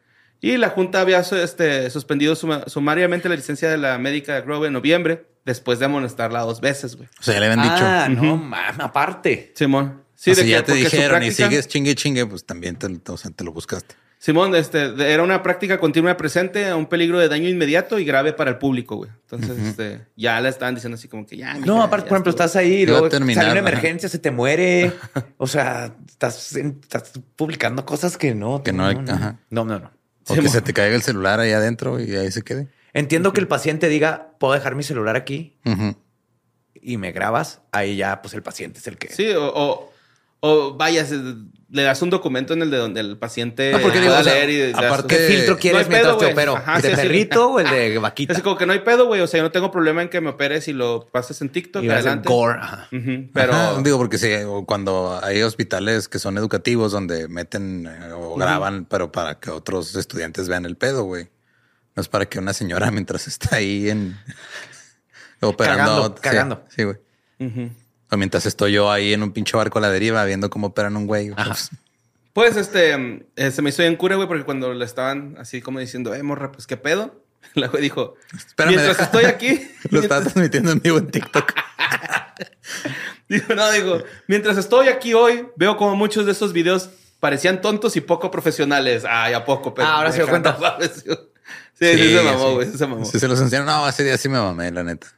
y 0.40 0.56
la 0.56 0.68
Junta 0.70 1.00
había 1.00 1.18
este, 1.18 1.90
suspendido 1.90 2.36
suma- 2.36 2.62
sumariamente 2.68 3.28
la 3.28 3.34
licencia 3.34 3.68
de 3.68 3.76
la 3.76 3.98
médica 3.98 4.34
de 4.36 4.42
Grove 4.42 4.68
en 4.68 4.72
noviembre 4.74 5.26
después 5.44 5.78
de 5.80 5.86
amonestarla 5.86 6.40
dos 6.42 6.60
veces, 6.60 6.94
güey. 6.96 7.08
O 7.18 7.22
sea, 7.24 7.34
ya 7.34 7.40
le 7.40 7.46
habían 7.46 7.62
dicho. 7.62 7.74
Ah, 7.84 8.08
no, 8.08 8.36
mam, 8.36 8.80
aparte. 8.80 9.52
Simón. 9.56 10.04
Sí, 10.14 10.30
o 10.30 10.34
de 10.34 10.36
sea, 10.36 10.44
que- 10.44 10.50
ya 10.50 10.62
te 10.62 10.74
dijeron 10.74 11.22
y 11.22 11.26
práctica- 11.26 11.48
sigues 11.48 11.66
chingue 11.68 11.94
chingue, 11.96 12.24
pues 12.24 12.46
también 12.46 12.76
te, 12.76 12.86
o 13.10 13.16
sea, 13.16 13.32
te 13.32 13.42
lo 13.42 13.52
buscaste. 13.52 13.96
Simón, 14.26 14.56
este, 14.56 14.92
era 15.12 15.22
una 15.22 15.40
práctica 15.44 15.78
continua 15.78 16.16
presente 16.16 16.66
a 16.66 16.74
un 16.74 16.86
peligro 16.86 17.20
de 17.20 17.28
daño 17.28 17.48
inmediato 17.48 17.96
y 18.00 18.04
grave 18.04 18.32
para 18.32 18.50
el 18.50 18.58
público, 18.58 18.96
güey. 18.96 19.08
Entonces, 19.20 19.56
este, 19.56 20.04
ya 20.16 20.40
le 20.40 20.48
estaban 20.48 20.74
diciendo 20.74 20.96
así 20.96 21.06
como 21.06 21.24
que 21.24 21.36
ya. 21.36 21.54
No, 21.54 21.74
mija, 21.74 21.84
aparte, 21.84 22.06
ya 22.06 22.08
por 22.08 22.16
ejemplo, 22.16 22.30
estás 22.30 22.56
ahí, 22.56 22.84
luego 22.84 23.08
terminar, 23.08 23.44
sale 23.44 23.52
una 23.52 23.60
ajá. 23.60 23.68
emergencia, 23.70 24.08
se 24.08 24.18
te 24.18 24.32
muere. 24.32 24.92
O 25.36 25.46
sea, 25.46 25.94
estás, 26.08 26.58
publicando 27.36 27.86
cosas 27.86 28.18
que 28.18 28.34
no. 28.34 28.64
Que 28.64 28.72
no 28.72 28.84
hay- 28.84 28.96
ajá. 29.08 29.38
No, 29.48 29.64
no, 29.64 29.78
no. 29.78 29.92
O 30.26 30.34
que 30.34 30.48
se 30.48 30.60
te 30.60 30.72
caiga 30.72 30.96
el 30.96 31.02
celular 31.02 31.38
ahí 31.38 31.52
adentro 31.52 32.00
y 32.00 32.16
ahí 32.16 32.32
se 32.32 32.42
quede. 32.42 32.66
Entiendo 32.94 33.32
que 33.32 33.38
el 33.38 33.46
paciente 33.46 33.88
diga, 33.88 34.32
puedo 34.40 34.54
dejar 34.54 34.74
mi 34.74 34.82
celular 34.82 35.14
aquí 35.14 35.56
y 36.74 36.96
me 36.96 37.12
grabas. 37.12 37.60
Ahí 37.70 37.94
ya, 37.94 38.22
pues 38.22 38.34
el 38.34 38.42
paciente 38.42 38.80
es 38.80 38.88
el 38.88 38.98
que. 38.98 39.06
Sí, 39.10 39.28
o, 39.30 39.52
o, 39.54 39.92
o 40.40 40.74
vaya, 40.76 41.04
se- 41.04 41.20
le 41.68 41.82
das 41.82 42.00
un 42.00 42.10
documento 42.10 42.54
en 42.54 42.62
el 42.62 42.70
de 42.70 42.76
donde 42.76 43.00
el 43.00 43.18
paciente 43.18 43.72
No, 43.72 43.80
porque 43.80 44.00
digo, 44.00 44.14
o 44.14 44.22
sea, 44.22 44.34
leer 44.34 44.50
y 44.50 44.72
aparte- 44.72 45.08
¿Qué 45.16 45.26
filtro 45.26 45.54
No 45.54 45.60
quieres 45.60 45.82
hay 45.82 45.88
mientras 45.88 46.14
pedo, 46.16 46.26
te 46.28 46.32
opero? 46.32 46.56
Ajá, 46.56 46.76
¿El 46.76 46.82
de 46.82 46.88
sí, 46.90 46.94
sí. 46.94 47.00
perrito 47.02 47.50
o 47.50 47.58
el 47.60 47.68
de 47.68 47.98
vaquita? 47.98 48.32
Así 48.34 48.42
como 48.42 48.56
que 48.56 48.66
no 48.66 48.72
hay 48.72 48.78
pedo, 48.80 49.06
güey. 49.06 49.20
O 49.20 49.26
sea, 49.26 49.38
yo 49.38 49.44
no 49.44 49.50
tengo 49.50 49.72
problema 49.72 50.00
en 50.00 50.08
que 50.08 50.20
me 50.20 50.30
operes 50.30 50.68
y 50.68 50.72
lo 50.72 51.08
pases 51.10 51.42
en 51.42 51.48
TikTok. 51.48 51.82
y 51.82 51.90
adelante. 51.90 52.28
gore. 52.28 52.60
Ajá. 52.60 52.88
Pero 53.32 53.52
Ajá, 53.52 53.82
digo, 53.82 53.98
porque 53.98 54.16
sí, 54.16 54.28
o 54.46 54.64
cuando 54.64 55.18
hay 55.22 55.42
hospitales 55.42 56.06
que 56.08 56.20
son 56.20 56.38
educativos 56.38 56.92
donde 56.92 57.26
meten 57.26 57.86
eh, 57.88 58.12
o 58.12 58.36
graban, 58.36 58.84
pero 58.84 59.10
para 59.10 59.40
que 59.40 59.50
otros 59.50 59.96
estudiantes 59.96 60.48
vean 60.48 60.66
el 60.66 60.76
pedo, 60.76 61.02
güey. 61.02 61.30
No 61.96 62.00
es 62.00 62.08
para 62.08 62.26
que 62.26 62.38
una 62.38 62.52
señora 62.52 62.90
mientras 62.92 63.26
está 63.26 63.56
ahí 63.56 63.90
en 63.90 64.16
Cagando, 65.40 65.48
operando. 65.48 66.06
sí, 66.14 66.20
cagando. 66.22 66.64
Sí, 66.68 66.82
güey. 66.84 66.96
O 68.10 68.16
mientras 68.16 68.46
estoy 68.46 68.72
yo 68.72 68.90
ahí 68.90 69.12
en 69.12 69.22
un 69.22 69.32
pinche 69.32 69.56
barco 69.56 69.78
a 69.78 69.82
la 69.82 69.90
deriva 69.90 70.24
viendo 70.24 70.48
cómo 70.50 70.68
operan 70.68 70.96
un 70.96 71.06
güey. 71.06 71.30
Pues, 71.30 71.70
Pues 72.32 72.56
este, 72.56 73.26
eh, 73.36 73.50
se 73.50 73.62
me 73.62 73.70
hizo 73.70 73.82
bien 73.82 73.96
cura, 73.96 74.16
güey, 74.16 74.28
porque 74.28 74.44
cuando 74.44 74.72
le 74.74 74.84
estaban 74.84 75.36
así 75.38 75.60
como 75.62 75.78
diciendo, 75.80 76.14
eh, 76.14 76.22
morra, 76.22 76.52
pues 76.52 76.66
qué 76.66 76.76
pedo. 76.76 77.22
La 77.54 77.68
güey 77.68 77.82
dijo, 77.82 78.14
Espérame, 78.36 78.74
mientras 78.74 78.96
deja- 78.98 79.04
estoy 79.04 79.24
aquí, 79.24 79.68
Lo 79.90 80.00
estaba 80.00 80.20
transmitiendo 80.22 80.72
en 80.72 80.80
vivo 80.80 80.98
en 80.98 81.08
TikTok. 81.10 81.52
digo, 83.28 83.54
no, 83.54 83.70
digo, 83.72 84.02
mientras 84.28 84.56
estoy 84.58 84.88
aquí 84.88 85.14
hoy, 85.14 85.46
veo 85.56 85.76
como 85.76 85.96
muchos 85.96 86.26
de 86.26 86.32
esos 86.32 86.52
videos 86.52 86.90
parecían 87.20 87.60
tontos 87.60 87.96
y 87.96 88.00
poco 88.02 88.30
profesionales. 88.30 89.04
Ay, 89.08 89.32
¿a 89.34 89.44
poco? 89.44 89.74
Pero, 89.74 89.88
Ah, 89.88 89.96
ahora 89.96 90.10
se 90.12 90.18
dio 90.18 90.28
cuenta. 90.28 90.56
mames. 90.60 91.04
Sí, 91.78 91.86
sí, 91.98 92.14
se 92.16 92.22
mamó, 92.22 92.54
güey, 92.54 92.70
se 92.72 92.86
mamó. 92.86 93.04
Si 93.04 93.18
se 93.18 93.28
los 93.28 93.40
enseñaron, 93.40 93.66
no, 93.66 93.88
ese 93.88 94.04
día 94.04 94.16
sí 94.16 94.28
me 94.28 94.38
mamé, 94.38 94.70
la 94.70 94.82
neta. 94.82 95.08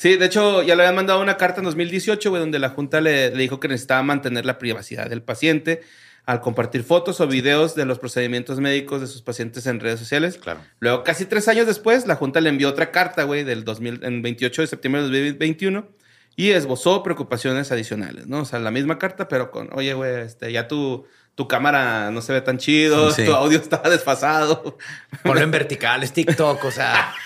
Sí, 0.00 0.16
de 0.16 0.24
hecho, 0.24 0.62
ya 0.62 0.76
le 0.76 0.82
habían 0.84 0.94
mandado 0.96 1.20
una 1.20 1.36
carta 1.36 1.60
en 1.60 1.66
2018, 1.66 2.30
güey, 2.30 2.40
donde 2.40 2.58
la 2.58 2.70
Junta 2.70 3.02
le, 3.02 3.32
le 3.32 3.42
dijo 3.42 3.60
que 3.60 3.68
necesitaba 3.68 4.02
mantener 4.02 4.46
la 4.46 4.56
privacidad 4.56 5.10
del 5.10 5.20
paciente 5.20 5.82
al 6.24 6.40
compartir 6.40 6.84
fotos 6.84 7.20
o 7.20 7.26
videos 7.26 7.74
de 7.74 7.84
los 7.84 7.98
procedimientos 7.98 8.60
médicos 8.60 9.02
de 9.02 9.06
sus 9.08 9.20
pacientes 9.20 9.66
en 9.66 9.78
redes 9.78 9.98
sociales. 10.00 10.38
Claro. 10.38 10.60
Luego, 10.78 11.04
casi 11.04 11.26
tres 11.26 11.48
años 11.48 11.66
después, 11.66 12.06
la 12.06 12.16
Junta 12.16 12.40
le 12.40 12.48
envió 12.48 12.70
otra 12.70 12.90
carta, 12.92 13.24
güey, 13.24 13.44
del 13.44 13.62
2000, 13.62 14.02
en 14.02 14.22
28 14.22 14.62
de 14.62 14.68
septiembre 14.68 15.02
de 15.02 15.08
2021 15.08 15.86
y 16.34 16.52
esbozó 16.52 17.02
preocupaciones 17.02 17.70
adicionales, 17.70 18.26
¿no? 18.26 18.40
O 18.40 18.44
sea, 18.46 18.58
la 18.58 18.70
misma 18.70 18.98
carta, 18.98 19.28
pero 19.28 19.50
con, 19.50 19.68
oye, 19.74 19.92
güey, 19.92 20.22
este, 20.22 20.50
ya 20.50 20.66
tu, 20.66 21.04
tu 21.34 21.46
cámara 21.46 22.10
no 22.10 22.22
se 22.22 22.32
ve 22.32 22.40
tan 22.40 22.56
chido, 22.56 23.10
Sí. 23.10 23.26
tu 23.26 23.34
audio 23.34 23.58
está 23.58 23.82
desfasado. 23.90 24.78
Ponlo 25.22 25.42
en 25.42 25.50
vertical, 25.50 26.02
es 26.02 26.14
TikTok, 26.14 26.64
o 26.64 26.70
sea. 26.70 27.12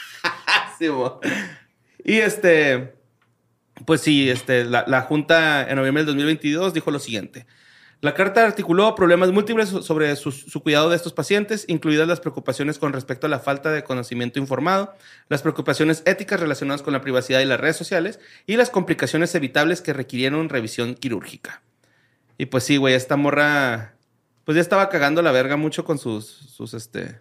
Sí. 0.76 0.88
Y 2.04 2.18
este, 2.18 2.94
pues 3.86 4.00
sí, 4.02 4.30
este, 4.30 4.64
la, 4.64 5.00
Junta 5.02 5.68
en 5.68 5.76
noviembre 5.76 6.02
del 6.02 6.14
2022 6.14 6.74
dijo 6.74 6.90
lo 6.90 6.98
siguiente. 6.98 7.46
La 8.00 8.12
carta 8.12 8.44
articuló 8.44 8.94
problemas 8.94 9.32
múltiples 9.32 9.70
so- 9.70 9.82
sobre 9.82 10.14
su, 10.16 10.30
su 10.30 10.62
cuidado 10.62 10.90
de 10.90 10.96
estos 10.96 11.14
pacientes, 11.14 11.64
incluidas 11.68 12.06
las 12.06 12.20
preocupaciones 12.20 12.78
con 12.78 12.92
respecto 12.92 13.26
a 13.26 13.30
la 13.30 13.38
falta 13.38 13.72
de 13.72 13.82
conocimiento 13.82 14.38
informado, 14.38 14.94
las 15.30 15.40
preocupaciones 15.40 16.02
éticas 16.04 16.38
relacionadas 16.38 16.82
con 16.82 16.92
la 16.92 17.00
privacidad 17.00 17.40
y 17.40 17.46
las 17.46 17.58
redes 17.58 17.76
sociales 17.76 18.20
y 18.46 18.56
las 18.56 18.68
complicaciones 18.68 19.34
evitables 19.34 19.80
que 19.80 19.94
requirieron 19.94 20.50
revisión 20.50 20.94
quirúrgica. 20.94 21.62
Y 22.36 22.46
pues 22.46 22.64
sí, 22.64 22.76
güey, 22.76 22.94
esta 22.94 23.16
morra, 23.16 23.94
pues 24.44 24.56
ya 24.56 24.60
estaba 24.60 24.90
cagando 24.90 25.22
la 25.22 25.32
verga 25.32 25.56
mucho 25.56 25.84
con 25.84 25.98
sus, 25.98 26.26
sus, 26.26 26.74
este, 26.74 27.20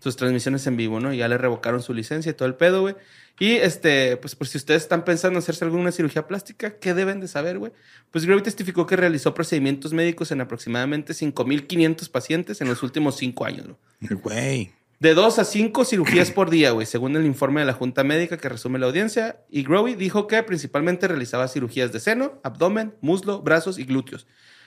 sus 0.00 0.16
transmisiones 0.16 0.66
en 0.66 0.76
vivo, 0.76 0.98
¿no? 0.98 1.14
Y 1.14 1.18
ya 1.18 1.28
le 1.28 1.38
revocaron 1.38 1.82
su 1.82 1.94
licencia 1.94 2.30
y 2.30 2.34
todo 2.34 2.48
el 2.48 2.54
pedo, 2.54 2.80
güey. 2.80 2.96
Y 3.38 3.52
este, 3.56 4.16
pues 4.16 4.34
por 4.34 4.48
si 4.48 4.58
ustedes 4.58 4.82
están 4.82 5.04
pensando 5.04 5.38
en 5.38 5.42
hacerse 5.42 5.64
alguna 5.64 5.92
cirugía 5.92 6.26
plástica, 6.26 6.78
¿qué 6.78 6.92
deben 6.92 7.20
de 7.20 7.28
saber, 7.28 7.58
güey? 7.58 7.72
Pues 8.10 8.26
Gravy 8.26 8.42
testificó 8.42 8.86
que 8.86 8.96
realizó 8.96 9.32
procedimientos 9.32 9.92
médicos 9.92 10.30
en 10.32 10.40
aproximadamente 10.40 11.12
5.500 11.12 12.10
pacientes 12.10 12.60
en 12.60 12.68
los 12.68 12.82
últimos 12.82 13.16
cinco 13.16 13.44
años, 13.44 13.68
¿no? 13.68 13.78
Güey. 14.22 14.72
De 14.98 15.14
dos 15.14 15.38
a 15.38 15.46
cinco 15.46 15.86
cirugías 15.86 16.30
por 16.30 16.50
día, 16.50 16.72
güey, 16.72 16.84
según 16.84 17.16
el 17.16 17.24
informe 17.24 17.60
de 17.60 17.66
la 17.66 17.72
Junta 17.72 18.04
Médica 18.04 18.36
que 18.36 18.50
resume 18.50 18.78
la 18.78 18.84
audiencia. 18.84 19.40
Y 19.48 19.62
Growy 19.62 19.94
dijo 19.94 20.26
que 20.26 20.42
principalmente 20.42 21.08
realizaba 21.08 21.48
cirugías 21.48 21.90
de 21.90 22.00
seno, 22.00 22.38
abdomen, 22.44 22.94
muslo, 23.00 23.40
brazos 23.40 23.78
y 23.78 23.84
glúteos, 23.84 24.26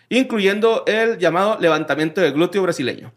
incluyendo 0.09 0.85
el 0.87 1.19
llamado 1.19 1.59
levantamiento 1.59 2.19
de 2.19 2.31
glúteo 2.31 2.63
brasileño. 2.63 3.13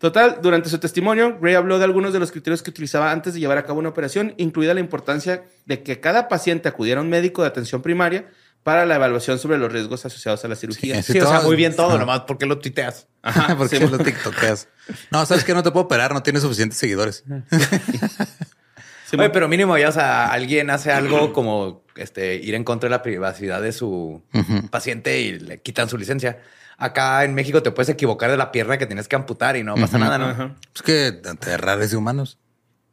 Total, 0.00 0.38
durante 0.40 0.70
su 0.70 0.78
testimonio, 0.78 1.36
Gray 1.42 1.54
habló 1.56 1.78
de 1.78 1.84
algunos 1.84 2.14
de 2.14 2.18
los 2.20 2.30
criterios 2.32 2.62
que 2.62 2.70
utilizaba 2.70 3.12
antes 3.12 3.34
de 3.34 3.40
llevar 3.40 3.58
a 3.58 3.64
cabo 3.66 3.80
una 3.80 3.90
operación, 3.90 4.32
incluida 4.38 4.72
la 4.72 4.80
importancia 4.80 5.44
de 5.66 5.82
que 5.82 6.00
cada 6.00 6.26
paciente 6.26 6.70
acudiera 6.70 7.00
a 7.00 7.04
un 7.04 7.10
médico 7.10 7.42
de 7.42 7.48
atención 7.48 7.82
primaria 7.82 8.24
para 8.62 8.86
la 8.86 8.94
evaluación 8.96 9.38
sobre 9.38 9.58
los 9.58 9.70
riesgos 9.70 10.06
asociados 10.06 10.42
a 10.42 10.48
la 10.48 10.56
cirugía. 10.56 11.02
Sí, 11.02 11.12
Sí, 11.12 11.20
o 11.20 11.26
sea, 11.26 11.40
todo- 11.40 11.48
muy 11.48 11.56
bien 11.56 11.76
todo, 11.76 11.98
nomás 11.98 12.20
porque 12.20 12.46
lo 12.46 12.58
tuiteas. 12.58 13.08
Ajá, 13.20 13.54
¿Por 13.58 13.68
qué 13.68 13.76
sí, 13.76 13.86
lo 13.88 13.98
tiktokeas? 13.98 14.68
No, 15.10 15.26
sabes 15.26 15.44
que 15.44 15.52
no 15.52 15.62
te 15.62 15.70
puedo 15.70 15.84
operar, 15.84 16.14
no 16.14 16.22
tienes 16.22 16.40
suficientes 16.42 16.78
seguidores. 16.78 17.22
sí, 19.10 19.16
Oye, 19.18 19.28
pero 19.30 19.48
mínimo 19.48 19.76
ya, 19.76 19.90
o 19.90 19.92
sea, 19.92 20.32
alguien 20.32 20.70
hace 20.70 20.92
algo 20.92 21.34
como 21.34 21.84
este 21.96 22.36
ir 22.36 22.54
en 22.54 22.64
contra 22.64 22.88
de 22.88 22.92
la 22.92 23.02
privacidad 23.02 23.60
de 23.60 23.72
su 23.72 24.22
paciente 24.70 25.20
y 25.20 25.38
le 25.38 25.60
quitan 25.60 25.90
su 25.90 25.98
licencia. 25.98 26.38
Acá 26.80 27.24
en 27.24 27.34
México 27.34 27.62
te 27.62 27.70
puedes 27.70 27.90
equivocar 27.90 28.30
de 28.30 28.38
la 28.38 28.50
pierna 28.50 28.78
que 28.78 28.86
tienes 28.86 29.06
que 29.06 29.14
amputar 29.14 29.54
y 29.56 29.62
no 29.62 29.74
pasa 29.74 29.98
nada, 29.98 30.16
¿no? 30.16 30.24
Ajá. 30.24 30.56
Es 30.74 30.80
que 30.82 31.12
te 31.12 31.50
errares 31.50 31.90
de 31.90 31.96
humanos. 31.96 32.38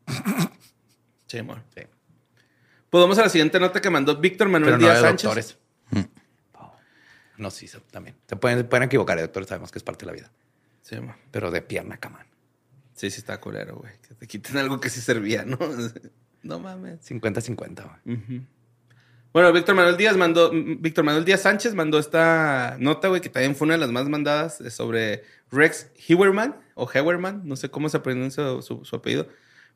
Sí, 1.30 1.40
amor. 1.40 1.62
Sí. 1.76 1.82
Pues 2.90 3.02
vamos 3.02 3.18
a 3.18 3.24
la 3.24 3.28
siguiente 3.30 3.60
nota 3.60 3.82
que 3.82 3.90
mandó 3.90 4.16
Víctor 4.16 4.48
Manuel 4.48 4.76
Pero 4.76 4.78
no 4.78 4.84
Díaz 4.88 5.02
de 5.02 5.08
Sánchez. 5.10 5.24
doctores. 5.26 5.58
Oh. 6.54 6.74
No, 7.38 7.52
sí, 7.52 7.70
también. 7.92 8.16
Se 8.30 8.38
pueden, 8.38 8.66
pueden 8.70 8.86
equivocar 8.86 9.18
de 9.18 9.24
doctores, 9.24 9.50
sabemos 9.50 9.70
que 9.70 9.80
es 9.80 9.84
parte 9.84 10.06
de 10.06 10.12
la 10.14 10.16
vida. 10.16 10.32
Sí, 10.84 10.96
amor. 10.96 11.16
Pero 11.32 11.52
de 11.52 11.62
pierna, 11.62 11.98
camán. 11.98 12.28
Sí, 12.94 13.12
sí 13.12 13.18
está 13.20 13.42
culero, 13.42 13.76
güey. 13.76 13.92
Que 14.08 14.16
te 14.16 14.26
quiten 14.26 14.56
algo 14.56 14.80
que 14.80 14.90
sí 14.90 15.02
servía, 15.02 15.44
¿no? 15.44 15.60
no 16.44 16.60
mames. 16.60 17.02
50-50. 17.06 17.84
güey. 18.06 18.18
Ujú. 18.18 18.46
Bueno, 19.34 19.52
Víctor 19.54 19.76
Manuel 19.76 19.98
Díaz 19.98 20.18
mandó, 20.18 20.52
Víctor 20.52 21.04
Manuel 21.04 21.26
Díaz 21.26 21.42
Sánchez 21.42 21.74
mandó 21.76 22.00
esta 22.00 22.76
nota, 22.80 23.08
güey, 23.08 23.22
que 23.22 23.30
también 23.30 23.56
fue 23.56 23.66
una 23.66 23.76
de 23.76 23.80
las 23.80 23.92
más 23.92 24.08
mandadas 24.10 24.62
eh, 24.62 24.72
sobre 24.72 25.24
Rex 25.52 25.92
Hewerman 26.08 26.56
o 26.76 26.90
Hewerman, 26.92 27.42
no 27.46 27.56
sé 27.56 27.70
cómo 27.70 27.90
se 27.90 28.00
pronuncia 28.00 28.44
su, 28.62 28.84
su 28.84 28.96
apellido, 28.96 29.28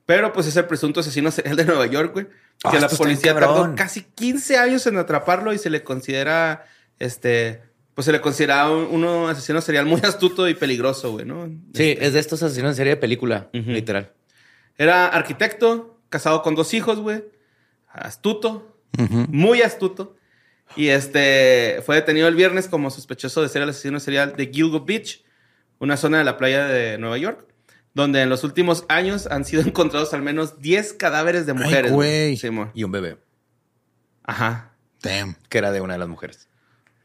pero 0.06 0.34
pues 0.34 0.48
es 0.48 0.56
el 0.58 0.66
presunto 0.66 1.00
asesino 1.02 1.30
serial 1.32 1.56
de 1.56 1.66
Nueva 1.66 1.86
York, 1.86 2.14
güey. 2.14 2.28
Ah, 2.64 2.72
Que 2.72 2.80
la 2.80 2.90
policía 2.90 3.34
tardó 3.34 3.74
casi 3.76 4.04
15 4.04 4.58
años 4.58 4.86
en 4.88 4.98
atraparlo 4.98 5.54
y 5.54 5.58
se 5.58 5.70
le 5.70 5.84
considera, 5.84 6.66
este, 7.00 7.62
pues 7.94 8.06
se 8.06 8.12
le 8.12 8.22
considera 8.22 8.70
un, 8.70 8.88
uno 8.92 9.28
asesino 9.30 9.62
serial 9.62 9.86
muy 9.86 10.02
astuto 10.04 10.48
y 10.48 10.54
peligroso, 10.54 11.12
güey, 11.12 11.26
¿no? 11.26 11.50
Sí, 11.74 11.96
es 12.00 12.14
de 12.14 12.20
estos 12.20 12.42
asesinos 12.44 12.72
en 12.72 12.76
serie 12.76 12.96
de 12.96 12.98
película, 13.02 13.50
literal. 13.54 14.12
Era 14.78 15.08
arquitecto, 15.08 16.00
casado 16.10 16.42
con 16.42 16.56
dos 16.56 16.74
hijos, 16.74 17.00
güey. 17.00 17.24
Astuto, 17.88 18.81
muy 19.30 19.62
astuto. 19.62 20.16
Y 20.76 20.88
este 20.88 21.82
fue 21.86 21.96
detenido 21.96 22.28
el 22.28 22.36
viernes 22.36 22.68
como 22.70 22.90
sospechoso 22.92 23.42
de 23.42 23.50
ser 23.50 23.62
el 23.62 23.70
asesino 23.70 24.00
serial 24.00 24.36
de 24.38 24.48
Gilgo 24.48 24.86
Beach, 24.86 25.24
una 25.80 25.98
zona 25.98 26.20
de 26.20 26.24
la 26.24 26.38
playa 26.38 26.66
de 26.66 26.98
Nueva 26.98 27.18
York, 27.18 27.46
donde 27.94 28.22
en 28.22 28.30
los 28.30 28.44
últimos 28.46 28.86
años 28.88 29.28
han 29.28 29.44
sido 29.44 29.62
encontrados 29.66 30.14
al 30.14 30.22
menos 30.22 30.62
10 30.62 30.94
cadáveres 30.94 31.46
de 31.46 31.54
mujeres. 31.54 31.92
güey. 31.92 32.38
Sí, 32.38 32.50
mo. 32.52 32.72
Y 32.74 32.84
un 32.86 32.92
bebé, 32.92 33.18
Ajá. 34.24 34.74
Damn. 35.02 35.36
que 35.50 35.58
era 35.58 35.72
de 35.72 35.82
una 35.82 35.94
de 35.94 36.00
las 36.00 36.08
mujeres. 36.08 36.48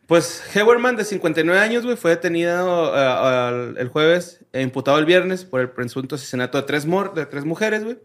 Pues 0.07 0.45
Hewerman, 0.55 0.95
de 0.95 1.05
59 1.05 1.59
años, 1.61 1.83
güey, 1.85 1.97
fue 1.97 2.11
detenido 2.13 2.93
eh, 2.95 3.75
el 3.79 3.89
jueves 3.89 4.45
e 4.53 4.63
imputado 4.63 4.99
el 4.99 5.07
viernes 5.07 5.45
por 5.45 5.61
el 5.61 5.71
presunto 5.71 6.15
asesinato 6.15 6.59
de 6.59 6.65
tres, 6.65 6.87
mor- 6.87 7.15
de 7.15 7.27
tres 7.27 7.45
mujeres, 7.45 7.83
güey. 7.83 7.99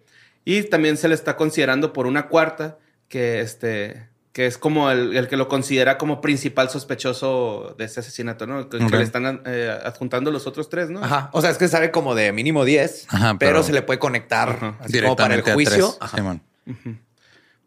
Y 0.44 0.64
también 0.64 0.98
se 0.98 1.08
le 1.08 1.14
está 1.14 1.36
considerando 1.36 1.94
por 1.94 2.08
una 2.08 2.28
cuarta, 2.30 2.80
que, 3.12 3.42
este, 3.42 4.08
que 4.32 4.48
es 4.48 4.58
como 4.58 4.90
el, 4.90 5.16
el 5.16 5.28
que 5.28 5.36
lo 5.38 5.50
considera 5.50 5.98
como 5.98 6.22
principal 6.22 6.70
sospechoso 6.70 7.76
de 7.78 7.86
ese 7.86 8.00
asesinato, 8.00 8.48
¿no? 8.48 8.70
Que, 8.70 8.80
que 8.80 8.96
le 8.98 9.04
están 9.04 9.42
eh, 9.46 9.78
adjuntando 9.84 10.32
los 10.32 10.48
otros 10.48 10.70
tres, 10.70 10.90
¿no? 10.90 11.04
Ajá. 11.04 11.30
O 11.34 11.42
sea, 11.42 11.50
es 11.52 11.58
que 11.58 11.68
sabe 11.68 11.92
como 11.92 12.16
de 12.16 12.32
mínimo 12.32 12.64
10, 12.64 13.08
Ajá, 13.10 13.36
pero, 13.38 13.52
pero- 13.52 13.64
se 13.64 13.74
le 13.74 13.82
puede 13.82 14.00
conectar 14.00 14.78
así 14.80 15.02
como 15.02 15.16
para 15.18 15.36
el 15.36 15.42
juicio. 15.44 15.96
Ajá. 16.00 16.40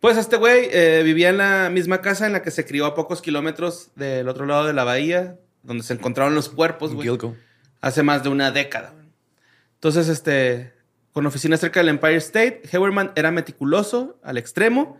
Pues 0.00 0.16
este 0.16 0.36
güey 0.36 0.68
eh, 0.70 1.02
vivía 1.04 1.28
en 1.30 1.38
la 1.38 1.70
misma 1.70 2.00
casa 2.00 2.26
en 2.26 2.32
la 2.32 2.42
que 2.42 2.50
se 2.50 2.64
crió 2.66 2.86
a 2.86 2.94
pocos 2.94 3.22
kilómetros 3.22 3.90
del 3.96 4.28
otro 4.28 4.44
lado 4.46 4.66
de 4.66 4.72
la 4.72 4.84
bahía, 4.84 5.36
donde 5.62 5.84
se 5.84 5.92
encontraron 5.94 6.34
los 6.34 6.48
cuerpos, 6.48 6.94
güey. 6.94 7.08
Hace 7.80 8.02
más 8.02 8.22
de 8.22 8.30
una 8.30 8.50
década. 8.50 8.94
Entonces, 9.74 10.08
este, 10.08 10.72
con 11.12 11.26
oficinas 11.26 11.60
cerca 11.60 11.80
del 11.80 11.90
Empire 11.90 12.16
State, 12.16 12.62
Hewerman 12.72 13.12
era 13.14 13.30
meticuloso 13.30 14.18
al 14.22 14.36
extremo 14.38 14.98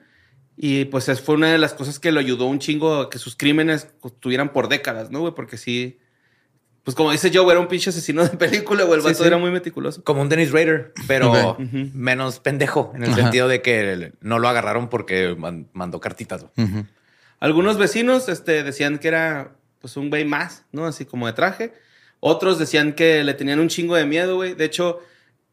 y 0.57 0.85
pues 0.87 1.09
es- 1.09 1.21
fue 1.21 1.35
una 1.35 1.51
de 1.53 1.59
las 1.59 1.75
cosas 1.75 1.99
que 1.99 2.13
lo 2.13 2.21
ayudó 2.21 2.47
un 2.47 2.59
chingo 2.59 2.95
a 3.03 3.11
que 3.11 3.19
sus 3.19 3.37
crímenes 3.37 3.89
estuvieran 4.05 4.53
por 4.53 4.69
décadas, 4.69 5.11
¿no, 5.11 5.21
güey? 5.21 5.35
Porque 5.35 5.57
sí, 5.57 5.99
pues 6.85 6.95
como 6.95 7.11
dice 7.13 7.31
Joe, 7.33 7.51
era 7.51 7.61
un 7.61 7.67
pinche 7.69 7.91
asesino 7.91 8.23
de 8.25 8.37
película, 8.37 8.85
güey. 8.85 8.97
El 8.99 9.03
Sí, 9.03 9.09
vato 9.09 9.23
sí. 9.23 9.27
era 9.27 9.39
muy 9.39 9.51
meticuloso. 9.51 10.05
Como 10.05 10.21
un 10.23 10.29
Dennis 10.29 10.53
Rader, 10.53 10.93
pero 11.09 11.33
Ok. 11.53 11.59
menos 11.95 12.41
pendejo, 12.41 12.93
en 12.95 13.05
el 13.05 13.11
Ajá. 13.11 13.23
sentido 13.23 13.49
de 13.49 13.63
que 13.63 14.13
no 14.21 14.39
lo 14.39 14.49
agarraron 14.49 14.89
porque 14.89 15.35
man- 15.37 15.69
mandó 15.73 15.99
cartitas. 16.01 16.45
güey. 16.55 16.69
Ujú. 16.69 16.87
Algunos 17.41 17.77
vecinos 17.79 18.29
este, 18.29 18.63
decían 18.63 18.99
que 18.99 19.09
era 19.09 19.57
pues 19.81 19.97
un 19.99 20.09
güey 20.09 20.25
más, 20.25 20.65
¿no? 20.73 20.87
Así 20.87 21.05
como 21.05 21.27
de 21.27 21.33
traje. 21.35 21.73
Otros 22.21 22.59
decían 22.59 22.95
que 22.95 23.23
le 23.25 23.35
tenían 23.35 23.61
un 23.61 23.69
chingo 23.69 23.97
de 23.97 24.07
miedo, 24.07 24.37
güey. 24.37 24.55
De 24.55 24.65
hecho, 24.65 25.01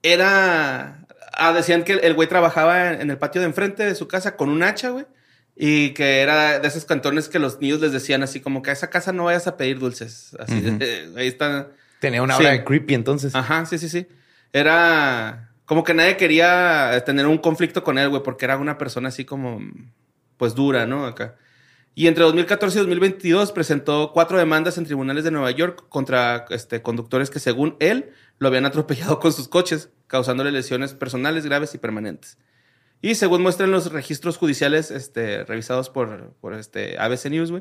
era... 0.03 1.00
Ah, 1.33 1.53
decían 1.53 1.83
que 1.83 1.93
el 1.93 2.13
güey 2.13 2.27
trabajaba 2.27 2.93
en 2.93 3.09
el 3.09 3.17
patio 3.17 3.41
de 3.41 3.47
enfrente 3.47 3.83
de 3.85 3.95
su 3.95 4.07
casa 4.07 4.35
con 4.35 4.49
un 4.49 4.63
hacha, 4.63 4.89
güey. 4.89 5.05
Y 5.55 5.91
que 5.91 6.21
era 6.21 6.59
de 6.59 6.67
esos 6.67 6.85
cantones 6.85 7.29
que 7.29 7.37
los 7.39 7.59
niños 7.59 7.81
les 7.81 7.91
decían 7.91 8.23
así 8.23 8.39
como 8.39 8.61
que 8.61 8.69
a 8.71 8.73
esa 8.73 8.89
casa 8.89 9.11
no 9.13 9.25
vayas 9.25 9.47
a 9.47 9.57
pedir 9.57 9.79
dulces. 9.79 10.35
Así, 10.39 10.59
de- 10.61 11.11
ahí 11.17 11.27
están... 11.27 11.67
Tenía 11.99 12.23
una 12.23 12.35
Sí. 12.35 12.41
hora 12.43 12.51
de 12.53 12.63
creepy 12.63 12.93
entonces. 12.95 13.35
Ajá, 13.35 13.65
sí, 13.65 13.77
sí, 13.77 13.87
sí. 13.89 14.07
Era 14.53 15.49
como 15.65 15.83
que 15.83 15.93
nadie 15.93 16.17
quería 16.17 17.01
tener 17.05 17.27
un 17.27 17.37
conflicto 17.37 17.83
con 17.83 17.97
él, 17.97 18.09
güey, 18.09 18.23
porque 18.23 18.45
era 18.45 18.57
una 18.57 18.77
persona 18.77 19.09
así 19.09 19.23
como, 19.25 19.59
pues 20.37 20.55
dura, 20.55 20.85
¿no? 20.85 21.05
Acá. 21.05 21.35
Y 21.93 22.07
entre 22.07 22.23
2014 22.23 22.77
y 22.77 22.81
2022 22.81 23.51
presentó 23.51 24.11
cuatro 24.13 24.37
demandas 24.37 24.77
en 24.77 24.85
tribunales 24.85 25.23
de 25.23 25.31
Nueva 25.31 25.51
York 25.51 25.85
contra 25.89 26.45
este, 26.49 26.81
conductores 26.81 27.29
que, 27.29 27.39
según 27.39 27.75
él, 27.79 28.11
lo 28.39 28.47
habían 28.47 28.65
atropellado 28.65 29.19
con 29.19 29.33
sus 29.33 29.49
coches, 29.49 29.89
causándole 30.07 30.51
lesiones 30.51 30.93
personales 30.93 31.45
graves 31.45 31.75
y 31.75 31.77
permanentes. 31.77 32.37
Y 33.01 33.15
según 33.15 33.41
muestran 33.41 33.71
los 33.71 33.91
registros 33.91 34.37
judiciales 34.37 34.91
este, 34.91 35.43
revisados 35.43 35.89
por, 35.89 36.33
por 36.39 36.53
este, 36.53 36.97
ABC 36.99 37.25
News, 37.25 37.51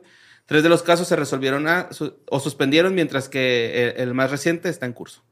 tres 0.47 0.63
de 0.63 0.69
los 0.69 0.83
casos 0.83 1.09
se 1.09 1.17
resolvieron 1.17 1.67
o 2.27 2.41
suspendieron, 2.41 2.95
mientras 2.95 3.29
que 3.29 3.95
el, 3.97 4.15
más 4.15 4.31
reciente 4.31 4.69
está 4.69 4.87
en 4.87 4.93
curso. 4.93 5.23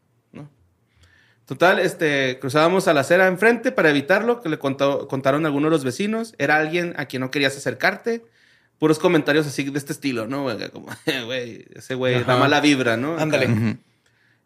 Total, 1.44 1.78
este, 1.78 2.38
cruzábamos 2.40 2.88
a 2.88 2.92
la 2.92 3.00
acera 3.00 3.26
enfrente 3.26 3.72
para 3.72 3.88
evitarlo, 3.88 4.42
que 4.42 4.50
le 4.50 4.58
contaron 4.58 5.46
algunos 5.46 5.70
de 5.70 5.76
los 5.76 5.84
vecinos. 5.84 6.34
Era 6.36 6.56
alguien 6.56 6.92
a 6.98 7.06
quien 7.06 7.20
no 7.20 7.30
querías 7.30 7.56
acercarte. 7.56 8.22
Puros 8.78 8.98
comentarios 8.98 9.46
así 9.46 9.64
de 9.64 9.78
este 9.78 9.92
estilo, 9.92 10.26
¿no? 10.26 10.46
Como, 10.72 10.88
güey, 11.26 11.66
ese 11.74 11.94
güey 11.94 12.22
da 12.24 12.36
mala 12.36 12.60
vibra, 12.60 12.96
¿no? 12.96 13.18
Ándale. 13.18 13.78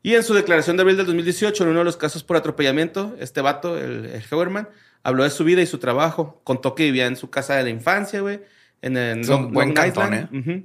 Y 0.03 0.15
en 0.15 0.23
su 0.25 0.35
declaración 0.35 0.77
de 0.77 0.81
abril 0.83 0.97
del 0.97 1.07
2018, 1.07 1.63
en 1.65 1.71
uno 1.71 1.81
de 1.81 1.85
los 1.85 1.97
casos 1.97 2.25
por 2.25 2.37
atropellamiento, 2.37 3.15
este 3.21 3.41
vato, 3.41 3.79
el, 3.79 4.07
el 4.07 4.23
Hewerman, 4.31 4.69
habló 5.03 5.23
de 5.25 5.31
su 5.31 5.45
vida 5.45 5.61
y 5.63 5.67
su 5.67 5.79
trabajo. 5.79 6.41
Contó 6.45 6.75
que 6.75 6.85
vivía 6.85 7.07
en 7.07 7.17
su 7.17 7.31
casa 7.31 7.55
de 7.57 7.63
la 7.65 7.69
infancia, 7.69 8.21
güey. 8.21 8.41
En, 8.81 8.97
en 8.97 9.21
Es 9.21 9.29
un 9.29 9.35
Long- 9.45 9.53
buen 9.53 9.69
Long 9.69 9.77
cantón, 9.77 10.15
Island. 10.15 10.35
Ujú. 10.35 10.65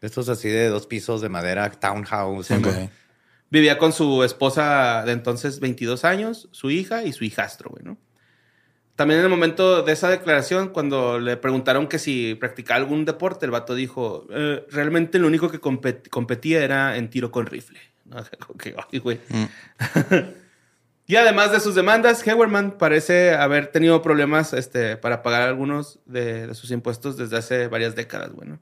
Estos 0.00 0.28
así 0.28 0.48
de 0.48 0.68
dos 0.68 0.86
pisos 0.86 1.20
de 1.20 1.28
madera, 1.28 1.70
townhouse. 1.70 2.48
Güey. 2.50 2.90
Vivía 3.50 3.78
con 3.78 3.92
su 3.92 4.24
esposa 4.24 5.04
de 5.06 5.12
entonces 5.12 5.60
22 5.60 6.04
años, 6.04 6.48
su 6.50 6.70
hija 6.70 7.04
y 7.04 7.12
su 7.12 7.24
hijastro, 7.24 7.70
güey, 7.70 7.84
¿no? 7.84 7.96
También 8.96 9.18
en 9.20 9.24
el 9.24 9.30
momento 9.30 9.82
de 9.82 9.92
esa 9.92 10.08
declaración, 10.08 10.68
cuando 10.68 11.18
le 11.18 11.36
preguntaron 11.36 11.88
que 11.88 11.98
si 11.98 12.36
practicaba 12.36 12.78
algún 12.78 13.04
deporte, 13.04 13.44
el 13.44 13.50
vato 13.50 13.74
dijo, 13.74 14.26
"Eh, 14.30 14.64
realmente 14.70 15.18
lo 15.18 15.26
único 15.26 15.50
que 15.50 15.60
compet- 15.60 16.08
competía 16.10 16.62
era 16.62 16.96
en 16.96 17.10
tiro 17.10 17.30
con 17.32 17.46
rifle. 17.46 17.80
¿no? 18.04 18.22
Como 18.46 18.56
que, 18.58 18.74
"Ay, 18.92 18.98
güey". 19.00 19.18
y 21.06 21.16
además 21.16 21.52
de 21.52 21.60
sus 21.60 21.74
demandas, 21.74 22.26
Hewerman 22.26 22.78
parece 22.78 23.34
haber 23.34 23.66
tenido 23.68 24.00
problemas 24.00 24.52
este, 24.52 24.96
para 24.96 25.22
pagar 25.22 25.42
algunos 25.42 25.98
de, 26.06 26.46
de 26.46 26.54
sus 26.54 26.70
impuestos 26.70 27.16
desde 27.16 27.36
hace 27.36 27.66
varias 27.68 27.94
décadas, 27.94 28.32
güey, 28.32 28.48
¿no? 28.48 28.60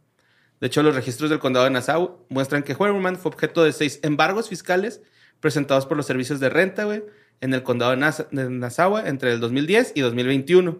De 0.60 0.68
hecho, 0.68 0.82
los 0.82 0.94
registros 0.94 1.28
del 1.28 1.40
condado 1.40 1.64
de 1.64 1.72
Nassau 1.72 2.24
muestran 2.28 2.62
que 2.62 2.72
Hewerman 2.72 3.16
fue 3.16 3.30
objeto 3.32 3.64
de 3.64 3.72
seis 3.72 3.98
embargos 4.02 4.48
fiscales 4.48 5.02
presentados 5.40 5.86
por 5.86 5.96
los 5.96 6.06
servicios 6.06 6.38
de 6.40 6.48
renta, 6.50 6.84
güey, 6.84 7.02
en 7.42 7.52
el 7.52 7.62
condado 7.62 7.90
de, 7.90 7.98
Nas- 7.98 8.26
de 8.30 8.48
Nassau 8.48 8.96
entre 8.96 9.32
el 9.34 9.40
2010 9.40 9.92
y 9.94 10.00
2021. 10.00 10.78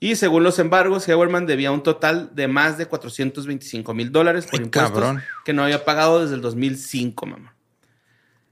Y 0.00 0.14
según 0.16 0.44
los 0.44 0.58
embargos, 0.58 1.06
Hewerman 1.08 1.44
debía 1.46 1.70
un 1.72 1.82
total 1.82 2.30
de 2.34 2.48
más 2.48 2.78
de 2.78 2.86
425 2.86 3.92
mil 3.94 4.10
dólares 4.12 4.46
por 4.46 4.60
Ay, 4.60 4.64
impuestos 4.66 4.92
cabrón. 4.92 5.22
que 5.44 5.52
no 5.52 5.64
había 5.64 5.84
pagado 5.84 6.22
desde 6.22 6.36
el 6.36 6.40
2005, 6.40 7.26
mamá. 7.26 7.54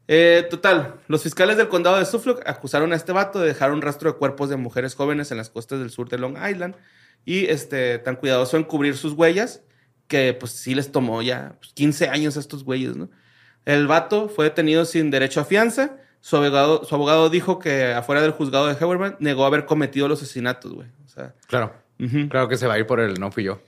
Eh, 0.09 0.47
total, 0.51 0.97
los 1.09 1.23
fiscales 1.23 1.57
del 1.57 1.69
condado 1.69 1.99
de 1.99 2.05
Suffolk 2.05 2.43
acusaron 2.47 2.93
a 2.93 2.97
este 2.97 3.11
vato 3.13 3.41
de 3.41 3.49
dejar 3.49 3.73
un 3.73 3.83
rastro 3.83 4.13
de 4.13 4.19
cuerpos 4.19 4.49
de 4.49 4.57
mujeres 4.57 4.95
jóvenes 4.95 5.31
en 5.33 5.37
las 5.37 5.51
costas 5.51 5.81
del 5.81 5.91
sur 5.91 6.09
de 6.09 6.19
Long 6.19 6.37
Island 6.49 6.77
y 7.25 7.47
este, 7.47 7.99
tan 7.99 8.15
cuidadoso 8.17 8.57
en 8.57 8.63
cubrir 8.65 8.97
sus 8.97 9.15
huellas 9.15 9.63
que 10.07 10.33
pues 10.39 10.53
sí 10.53 10.77
les 10.77 10.93
tomó 10.93 11.23
ya 11.23 11.57
pues, 11.59 11.73
15 11.75 12.09
años 12.09 12.37
a 12.37 12.41
estos 12.41 12.63
güeyes, 12.63 12.97
¿no? 12.97 13.11
El 13.65 13.89
vato 13.89 14.29
fue 14.29 14.45
detenido 14.45 14.85
sin 14.85 15.11
derecho 15.11 15.41
a 15.41 15.45
fianza. 15.45 15.97
Su 16.21 16.37
abogado, 16.37 16.85
su 16.85 16.95
abogado 16.95 17.31
dijo 17.31 17.59
que 17.59 17.93
afuera 17.95 18.21
del 18.21 18.33
juzgado 18.33 18.67
de 18.67 18.75
Hewerman 18.75 19.17
negó 19.21 19.45
haber 19.47 19.65
cometido 19.67 20.09
los 20.09 20.21
asesinatos, 20.23 20.73
güey. 20.73 20.89
O 21.05 21.09
sea, 21.09 21.35
Claro. 21.47 21.73
Claro 22.29 22.49
que 22.49 22.57
se 22.59 22.67
va 22.67 22.75
a 22.75 22.79
ir 22.79 22.87
por 22.87 23.01
el 23.01 23.19
no 23.19 23.31
fui 23.33 23.45
yo. 23.45 23.59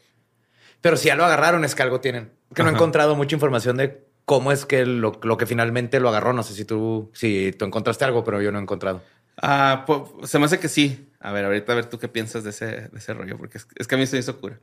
Pero 0.80 0.96
si 0.96 1.06
ya 1.08 1.16
lo 1.16 1.24
agarraron, 1.24 1.64
es 1.64 1.74
que 1.74 1.82
algo 1.82 2.00
tienen. 2.00 2.30
Que 2.54 2.62
no 2.62 2.68
he 2.68 2.72
encontrado 2.72 3.14
mucha 3.16 3.34
información 3.34 3.76
de 3.78 4.04
cómo 4.26 4.52
es 4.52 4.66
que 4.66 4.84
lo, 4.86 5.18
lo 5.22 5.36
que 5.38 5.46
finalmente 5.46 5.98
lo 5.98 6.08
agarró. 6.10 6.32
No 6.34 6.42
sé 6.42 6.52
si 6.54 6.64
tú, 6.64 7.10
si 7.14 7.52
tú 7.58 7.64
encontraste 7.64 8.04
algo, 8.04 8.22
pero 8.24 8.42
yo 8.42 8.52
no 8.52 8.58
he 8.58 8.62
encontrado. 8.62 9.02
Ah, 9.40 9.84
po- 9.86 10.20
se 10.24 10.38
me 10.38 10.44
hace 10.44 10.58
que 10.60 10.68
sí. 10.68 11.10
A 11.20 11.32
ver, 11.32 11.44
ahorita 11.46 11.72
a 11.72 11.76
ver 11.76 11.86
tú 11.86 11.98
qué 11.98 12.08
piensas 12.08 12.44
de 12.44 12.50
ese, 12.50 12.66
de 12.66 12.90
ese 12.98 13.14
rollo, 13.14 13.38
porque 13.38 13.58
es, 13.58 13.66
es 13.76 13.86
que 13.86 13.94
a 13.94 13.98
mí 13.98 14.06
se 14.06 14.16
me 14.16 14.20
hizo 14.20 14.38
cura. 14.38 14.58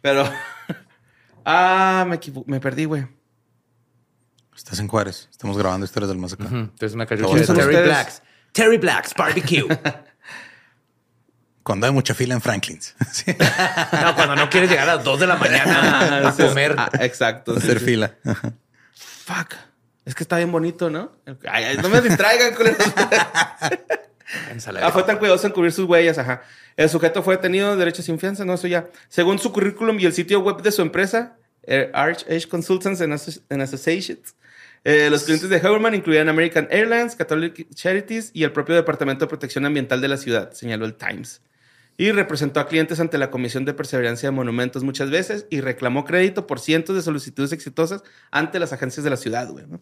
Pero. 0.00 0.24
ah, 1.44 2.06
me, 2.08 2.18
me 2.46 2.60
perdí, 2.60 2.84
güey. 2.84 3.06
Estás 4.56 4.78
en 4.78 4.88
Juárez. 4.88 5.28
Estamos 5.30 5.56
grabando 5.58 5.84
historias 5.84 6.08
del 6.08 6.18
más 6.18 6.32
acá. 6.32 6.44
Entonces 6.50 6.94
me 6.96 7.06
cayó 7.06 7.22
Lo 7.22 7.28
chido. 7.28 7.40
vas 7.40 7.50
a 7.50 7.54
Terry 7.54 7.66
ustedes? 7.74 7.86
Blacks. 7.86 8.22
Terry 8.52 8.78
Blacks 8.78 9.14
Barbecue. 9.14 9.66
Cuando 11.64 11.86
hay 11.86 11.92
mucha 11.92 12.14
fila 12.14 12.34
en 12.34 12.40
Franklin's. 12.42 12.94
Sí. 13.12 13.34
no, 14.02 14.14
cuando 14.14 14.36
no 14.36 14.50
quieres 14.50 14.68
llegar 14.68 14.86
a 14.88 14.96
las 14.96 15.04
2 15.04 15.20
de 15.20 15.26
la 15.26 15.36
mañana 15.36 16.28
a 16.28 16.32
Sí, 16.32 16.42
comer. 16.42 16.74
ah, 16.76 16.90
exacto. 17.00 17.56
Hacer 17.56 17.78
sí. 17.78 17.84
fila. 17.86 18.14
Fuck. 18.92 19.54
Es 20.04 20.14
que 20.14 20.24
está 20.24 20.36
bien 20.36 20.52
bonito, 20.52 20.90
¿no? 20.90 21.12
Ay, 21.48 21.64
ay, 21.64 21.76
no 21.78 21.88
me 21.88 22.02
distraigan. 22.02 22.52
Ensalada. 24.50 24.86
Ah, 24.88 24.92
fue 24.92 25.04
tan 25.04 25.16
cuidadoso 25.18 25.46
en 25.46 25.54
cubrir 25.54 25.72
sus 25.72 25.86
huellas, 25.88 26.18
ajá. 26.18 26.42
El 26.76 26.90
sujeto 26.90 27.22
fue 27.22 27.36
detenido, 27.36 27.74
derecho 27.76 28.02
sin 28.02 28.18
fianza, 28.18 28.44
no, 28.44 28.54
eso 28.54 28.66
ya. 28.66 28.86
Según 29.08 29.38
su 29.38 29.50
currículum 29.52 29.98
y 29.98 30.04
el 30.04 30.12
sitio 30.12 30.40
web 30.40 30.60
de 30.60 30.70
su 30.72 30.82
empresa, 30.82 31.36
eh, 31.62 31.90
Arch 31.94 32.24
Age 32.28 32.46
Consultants 32.48 33.00
and 33.00 33.62
Associates, 33.62 34.34
eh, 34.84 35.08
los 35.10 35.24
clientes 35.24 35.48
de 35.48 35.56
Hewerman 35.56 35.94
incluían 35.94 36.28
American 36.28 36.68
Airlines, 36.70 37.16
Catholic 37.16 37.66
Charities 37.74 38.30
y 38.34 38.44
el 38.44 38.52
propio 38.52 38.74
Departamento 38.74 39.24
de 39.24 39.30
Protección 39.30 39.64
Ambiental 39.64 40.02
de 40.02 40.08
la 40.08 40.18
ciudad, 40.18 40.52
señaló 40.52 40.84
el 40.84 40.94
Times. 40.94 41.40
Y 41.96 42.12
representó 42.12 42.60
a 42.60 42.66
clientes 42.66 43.00
ante 43.00 43.16
la 43.16 43.30
Comisión 43.30 43.64
de 43.64 43.72
Perseverancia 43.72 44.28
de 44.28 44.36
Monumentos 44.36 44.84
muchas 44.84 45.10
veces 45.10 45.46
y 45.48 45.60
reclamó 45.60 46.04
crédito 46.04 46.46
por 46.46 46.60
cientos 46.60 46.96
de 46.96 47.02
solicitudes 47.02 47.52
exitosas 47.52 48.02
ante 48.30 48.58
las 48.58 48.72
agencias 48.72 49.04
de 49.04 49.10
la 49.10 49.16
ciudad, 49.16 49.48
güey. 49.48 49.64
¿no? 49.66 49.80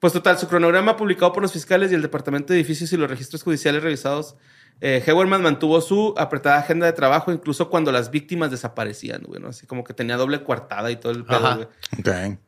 Pues 0.00 0.12
total, 0.12 0.38
su 0.38 0.48
cronograma 0.48 0.96
publicado 0.96 1.32
por 1.32 1.42
los 1.42 1.52
fiscales 1.52 1.92
y 1.92 1.94
el 1.94 2.02
Departamento 2.02 2.52
de 2.52 2.58
Edificios 2.58 2.92
y 2.92 2.96
los 2.96 3.10
registros 3.10 3.42
judiciales 3.42 3.82
revisados, 3.82 4.36
eh, 4.80 5.02
Hewerman 5.06 5.42
mantuvo 5.42 5.80
su 5.80 6.14
apretada 6.16 6.58
agenda 6.58 6.86
de 6.86 6.92
trabajo 6.92 7.30
incluso 7.30 7.68
cuando 7.68 7.92
las 7.92 8.10
víctimas 8.10 8.50
desaparecían, 8.50 9.22
güey, 9.22 9.40
¿no? 9.40 9.48
Así 9.48 9.66
como 9.66 9.84
que 9.84 9.92
tenía 9.92 10.16
doble 10.16 10.42
coartada 10.42 10.90
y 10.90 10.96
todo 10.96 11.12
el 11.12 11.24
pedo, 11.24 11.56
güey. 11.56 11.68
Ok. 11.98 12.38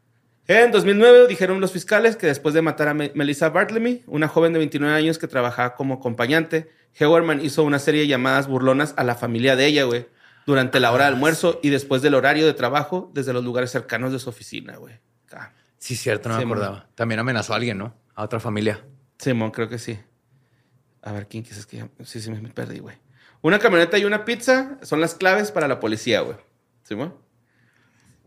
En 0.52 0.72
2009 0.72 1.28
dijeron 1.28 1.60
los 1.60 1.70
fiscales 1.70 2.16
que 2.16 2.26
después 2.26 2.54
de 2.54 2.60
matar 2.60 2.88
a 2.88 2.94
Me- 2.94 3.12
Melissa 3.14 3.50
Bartlemy, 3.50 4.02
una 4.08 4.26
joven 4.26 4.52
de 4.52 4.58
29 4.58 4.92
años 4.96 5.16
que 5.16 5.28
trabajaba 5.28 5.76
como 5.76 5.94
acompañante, 5.94 6.68
Hewerman 6.98 7.40
hizo 7.44 7.62
una 7.62 7.78
serie 7.78 8.00
de 8.00 8.08
llamadas 8.08 8.48
burlonas 8.48 8.92
a 8.96 9.04
la 9.04 9.14
familia 9.14 9.54
de 9.54 9.66
ella, 9.66 9.84
güey, 9.84 10.08
durante 10.46 10.80
la 10.80 10.90
hora 10.90 11.04
de 11.04 11.10
almuerzo 11.10 11.60
y 11.62 11.68
después 11.68 12.02
del 12.02 12.14
horario 12.16 12.46
de 12.46 12.52
trabajo 12.54 13.12
desde 13.14 13.32
los 13.32 13.44
lugares 13.44 13.70
cercanos 13.70 14.10
de 14.10 14.18
su 14.18 14.28
oficina, 14.28 14.76
güey. 14.76 14.98
Ah. 15.32 15.52
Sí, 15.78 15.94
cierto, 15.94 16.28
no 16.28 16.36
me 16.36 16.44
man. 16.44 16.52
acordaba. 16.58 16.88
También 16.96 17.20
amenazó 17.20 17.52
a 17.52 17.56
alguien, 17.56 17.78
¿no? 17.78 17.94
A 18.16 18.24
otra 18.24 18.40
familia. 18.40 18.84
Simón, 19.18 19.52
creo 19.52 19.68
que 19.68 19.78
sí. 19.78 20.00
A 21.02 21.12
ver, 21.12 21.28
¿quién 21.28 21.44
quizás 21.44 21.64
que 21.64 21.88
Sí, 22.02 22.20
sí, 22.20 22.28
me 22.28 22.40
me 22.40 22.48
perdí, 22.50 22.80
güey. 22.80 22.96
Una 23.40 23.60
camioneta 23.60 23.98
y 23.98 24.04
una 24.04 24.24
pizza 24.24 24.78
son 24.82 25.00
las 25.00 25.14
claves 25.14 25.52
para 25.52 25.68
la 25.68 25.78
policía, 25.78 26.22
güey. 26.22 26.36
¿Simón? 26.82 27.14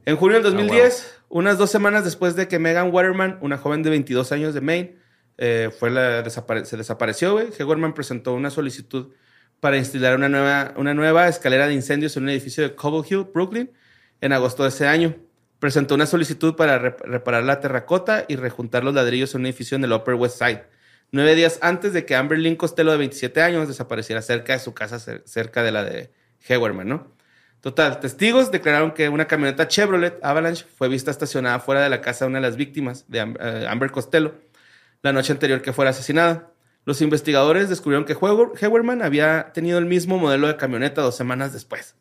En 0.06 0.16
junio 0.18 0.36
del 0.36 0.44
2010, 0.44 1.20
unas 1.34 1.58
dos 1.58 1.72
semanas 1.72 2.04
después 2.04 2.36
de 2.36 2.48
que 2.48 2.60
Megan 2.60 2.92
Waterman, 2.94 3.40
una 3.42 3.58
joven 3.58 3.82
de 3.84 3.90
22 3.90 4.32
años 4.32 4.54
de 4.54 4.62
Maine, 4.62 4.98
eh, 5.38 5.72
fue 5.80 5.90
se 6.66 6.78
desapareció, 6.78 7.34
güey, 7.34 7.48
Hewerman 7.58 7.94
presentó 7.94 8.34
una 8.34 8.50
solicitud 8.52 9.14
para 9.60 9.78
instalar 9.78 10.16
una 10.16 10.30
nueva, 10.30 10.74
una 10.78 10.94
nueva 10.94 11.28
escalera 11.28 11.68
de 11.68 11.74
incendios 11.74 12.16
en 12.18 12.24
un 12.24 12.30
edificio 12.30 12.64
de 12.64 12.76
Cobble 12.76 13.08
Hill, 13.10 13.26
Brooklyn, 13.34 13.72
en 14.22 14.32
agosto 14.34 14.64
de 14.64 14.70
ese 14.70 14.88
año. 14.88 15.16
presentó 15.60 15.96
una 15.96 16.06
solicitud 16.06 16.56
para 16.56 16.78
rep- 16.78 17.02
reparar 17.06 17.46
la 17.46 17.62
terracota 17.62 18.26
y 18.28 18.36
rejuntar 18.36 18.84
los 18.84 18.94
ladrillos 18.94 19.34
en 19.34 19.42
un 19.42 19.46
edificio 19.48 19.78
en 19.78 19.84
el 19.86 19.94
Upper 19.94 20.16
West 20.16 20.38
Side. 20.38 20.64
Nueve 21.12 21.36
días 21.36 21.58
antes 21.62 21.94
de 21.94 22.06
que 22.06 22.16
Amber 22.16 22.38
Lynn 22.38 22.58
Costello, 22.58 22.92
de 22.92 22.98
27 22.98 23.42
años, 23.42 23.68
desapareciera 23.70 24.22
cerca 24.22 24.52
de 24.54 24.60
su 24.60 24.74
casa, 24.74 24.98
cer- 24.98 25.24
cerca 25.26 25.64
de 25.64 25.72
la 25.72 25.84
de 25.86 26.12
Hewerman, 26.50 26.88
¿no? 26.90 27.16
Total, 27.64 27.98
testigos 28.02 28.52
declararon 28.52 28.92
que 28.92 29.08
una 29.08 29.24
camioneta 29.26 29.70
Chevrolet 29.70 30.20
Avalanche 30.22 30.66
fue 30.78 30.90
vista 30.90 31.12
estacionada 31.12 31.60
fuera 31.62 31.82
de 31.82 31.90
la 31.90 32.02
casa 32.02 32.26
de 32.26 32.30
una 32.32 32.40
de 32.40 32.48
las 32.48 32.58
víctimas 32.58 33.06
de 33.08 33.20
eh, 33.40 33.68
Amber 33.70 33.90
Costello 33.90 34.36
la 35.02 35.14
noche 35.14 35.32
anterior 35.32 35.62
que 35.62 35.72
fuera 35.72 35.92
asesinada. 35.92 36.52
Los 36.84 37.02
investigadores 37.02 37.70
descubrieron 37.70 38.04
que 38.04 38.16
Hewer- 38.18 38.52
Hewerman 38.62 39.02
había 39.02 39.54
tenido 39.54 39.78
el 39.80 39.86
mismo 39.86 40.18
modelo 40.18 40.48
de 40.48 40.58
camioneta 40.58 41.02
dos 41.02 41.16
semanas 41.16 41.54
después. 41.54 41.96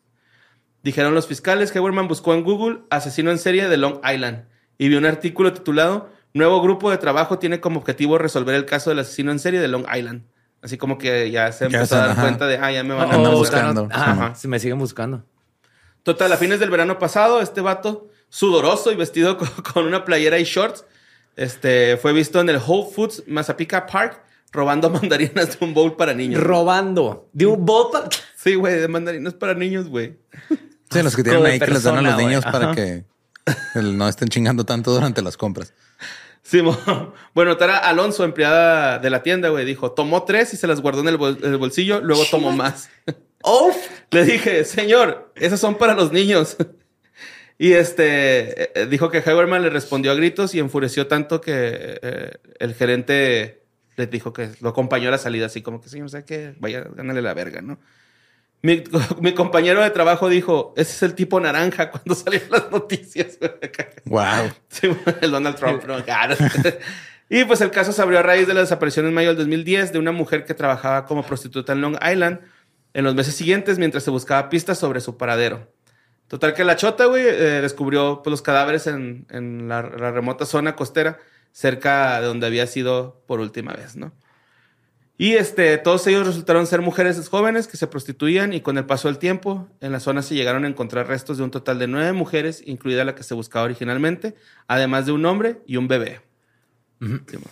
Dijeron 0.83 1.15
los 1.15 1.29
fiscales, 1.29 1.75
Hewerman 1.75 2.09
buscó 2.09 2.35
en 2.35 2.43
Google 2.43 2.81
asesino 2.91 3.31
en 3.31 3.39
serie 3.39 3.69
de 3.69 3.77
Long 3.77 4.01
Island 4.05 4.47
y 4.79 4.89
vio 4.89 4.99
un 4.99 5.07
artículo 5.07 5.53
titulado 5.53 6.11
Nuevo 6.35 6.61
grupo 6.63 6.91
de 6.91 6.97
trabajo 6.99 7.39
tiene 7.39 7.61
como 7.61 7.79
objetivo 7.79 8.19
resolver 8.19 8.55
el 8.57 8.65
caso 8.65 8.91
del 8.91 8.99
asesino 9.01 9.31
en 9.31 9.39
serie 9.39 9.61
de 9.61 9.69
Long 9.69 9.85
Island. 9.95 10.23
Así 10.63 10.79
como 10.79 10.97
que 10.99 11.31
ya 11.31 11.53
se 11.53 11.67
empezó 11.67 11.95
a 11.97 11.99
dar 11.99 12.11
ajá. 12.11 12.23
cuenta 12.23 12.47
de, 12.47 12.57
ah, 12.59 12.73
ya 12.73 12.83
me 12.83 12.95
van 12.95 13.11
a 13.11 13.15
Andan 13.15 13.35
Oh, 13.35 13.39
buscando. 13.39 13.89
Ajá, 13.93 14.11
Ajá. 14.13 14.35
Si 14.35 14.49
me 14.49 14.59
siguen 14.59 14.79
buscando. 14.79 15.25
Total, 16.03 16.33
a 16.33 16.37
fines 16.37 16.59
del 16.61 16.71
verano 16.71 16.99
pasado, 16.99 17.41
este 17.41 17.61
vato, 17.61 18.09
sudoroso 18.29 18.91
y 18.93 18.97
vestido 18.97 19.37
con, 19.39 19.49
con 19.73 19.87
una 19.87 20.05
playera 20.05 20.39
y 20.39 20.45
shorts, 20.45 20.85
este, 21.37 21.97
fue 21.97 22.13
visto 22.13 22.41
en 22.41 22.49
el 22.49 22.57
Whole 22.65 22.91
Foods 22.95 23.25
Mazapika 23.27 23.87
Park 23.87 24.23
robando 24.53 24.91
mandarinas 24.91 25.59
de 25.59 25.65
un 25.65 25.73
bowl 25.75 25.97
para 25.97 26.13
niños. 26.15 26.43
Robando. 26.43 27.29
De 27.33 27.47
un 27.47 27.65
bot. 27.65 28.15
sí, 28.37 28.55
güey, 28.55 28.81
de 28.81 28.89
mandarinas 28.89 29.35
para 29.35 29.55
niños, 29.55 29.89
güey. 29.89 30.19
Sí, 30.91 31.03
los 31.03 31.17
que 31.17 31.23
tienen 31.23 31.47
ahí 31.47 31.59
que 31.59 31.69
les 31.71 31.83
dan 31.85 31.97
a 31.99 32.03
los 32.03 32.17
niños 32.19 32.45
para 32.45 32.75
que 32.75 33.05
no 33.75 34.09
estén 34.09 34.29
chingando 34.29 34.65
tanto 34.65 34.93
durante 34.93 35.23
las 35.23 35.37
compras. 35.39 35.73
Sí, 36.43 36.61
bueno, 37.35 37.57
Tara 37.57 37.79
Alonso, 37.79 38.25
empleada 38.25 38.99
de 38.99 39.09
la 39.09 39.23
tienda, 39.23 39.49
güey, 39.49 39.65
dijo, 39.65 39.93
tomó 39.93 40.25
tres 40.25 40.53
y 40.53 40.57
se 40.59 40.67
las 40.67 40.81
guardó 40.83 41.01
en 41.01 41.09
el, 41.09 41.17
bol- 41.17 41.39
el 41.43 41.57
bolsillo, 41.57 42.01
luego 42.03 42.25
tomó 42.31 42.51
más. 42.53 42.91
Oh, 43.43 43.73
Le 44.11 44.25
dije, 44.25 44.65
señor, 44.65 45.33
esas 45.37 45.61
son 45.61 45.77
para 45.77 45.95
los 45.95 46.13
niños. 46.13 46.57
Y 47.59 47.75
este 47.75 48.81
eh, 48.81 48.87
dijo 48.87 49.09
que 49.09 49.19
Hewerman 49.19 49.63
le 49.63 49.71
respondió 49.71 50.11
a 50.11 50.17
gritos 50.17 50.53
y 50.53 50.59
enfureció 50.59 51.07
tanto 51.07 51.41
que 51.41 51.53
eh, 52.03 52.33
el 52.59 52.75
gerente 52.75 53.63
le 53.95 54.09
dijo 54.09 54.33
que 54.33 54.51
lo 54.61 54.71
acompañó 54.71 55.07
a 55.07 55.11
la 55.13 55.19
salida, 55.19 55.47
así 55.47 55.63
como 55.63 55.81
que, 55.81 55.89
señor, 55.89 56.11
¿sabe 56.11 56.25
qué? 56.25 56.55
Vaya, 56.59 56.85
gánale 56.93 57.23
la 57.23 57.35
verga, 57.35 57.63
¿no? 57.63 57.79
Mi, 58.63 58.83
mi 59.21 59.33
compañero 59.33 59.81
de 59.81 59.91
trabajo 59.91 60.29
dijo, 60.29 60.75
ese 60.77 60.91
es 60.93 61.03
el 61.05 61.15
tipo 61.15 61.39
naranja 61.39 61.93
cuando 61.93 62.15
salieron 62.17 62.51
las 62.51 62.69
noticias. 62.69 63.39
Wow. 64.07 64.51
Sí, 64.69 64.89
el 65.21 65.31
Donald 65.31 65.55
Trump, 65.55 65.85
¿no? 65.85 66.03
Claro. 66.03 66.35
Y 67.29 67.45
pues 67.45 67.61
el 67.61 67.71
caso 67.71 67.93
se 67.93 68.03
abrió 68.03 68.19
a 68.19 68.23
raíz 68.23 68.47
de 68.47 68.55
la 68.55 68.61
desaparición 68.61 69.07
en 69.07 69.15
mayo 69.15 69.29
del 69.29 69.39
2010 69.39 69.93
de 69.93 69.99
una 69.99 70.11
mujer 70.13 70.45
que 70.45 70.55
trabajaba 70.55 71.07
como 71.07 71.23
prostituta 71.23 71.73
en 71.73 71.81
Long 71.81 71.97
Island 72.03 72.41
en 72.95 73.05
los 73.05 73.15
meses 73.15 73.35
siguientes 73.35 73.79
mientras 73.79 74.05
se 74.05 74.11
buscaba 74.11 74.49
pistas 74.49 74.79
sobre 74.79 75.01
su 75.01 75.17
paradero. 75.17 75.73
Total 76.29 76.55
que 76.55 76.65
la 76.65 76.77
chota, 76.77 77.07
güey, 77.07 77.27
eh, 77.27 77.61
descubrió 77.61 78.23
pues, 78.23 78.31
los 78.31 78.43
cadáveres 78.43 78.87
en, 78.87 79.27
en 79.31 79.69
la, 79.69 79.83
la 79.83 80.11
remota 80.11 80.47
zona 80.47 80.77
costera 80.77 81.19
cerca 81.53 82.21
de 82.21 82.27
donde 82.27 82.47
había 82.47 82.67
sido 82.67 83.23
por 83.27 83.41
última 83.41 83.75
vez, 83.75 83.97
¿no? 83.97 84.13
Y 85.19 85.35
este, 85.35 85.79
todos 85.79 86.07
ellos 86.07 86.27
resultaron 86.27 86.67
ser 86.67 86.81
mujeres 86.81 87.29
jóvenes 87.29 87.69
que 87.69 87.77
se 87.77 87.87
prostituían 87.87 88.55
y 88.55 88.61
con 88.61 88.77
el 88.79 88.87
paso 88.87 89.09
del 89.09 89.19
tiempo 89.19 89.69
en 89.81 89.93
la 89.93 90.01
zona 90.01 90.23
se 90.23 90.35
llegaron 90.35 90.65
a 90.65 90.69
encontrar 90.69 91.07
restos 91.07 91.39
de 91.39 91.45
un 91.45 91.51
total 91.51 91.79
de 91.79 91.87
nueve 91.87 92.13
mujeres, 92.13 92.63
incluida 92.67 93.05
la 93.05 93.15
que 93.15 93.23
se 93.23 93.35
buscaba 93.35 93.67
originalmente, 93.67 94.35
además 94.67 95.07
de 95.07 95.13
un 95.13 95.25
hombre 95.27 95.61
y 95.67 95.77
un 95.77 95.87
bebé. 95.87 96.23
Sí, 96.99 97.37
mo. 97.37 97.45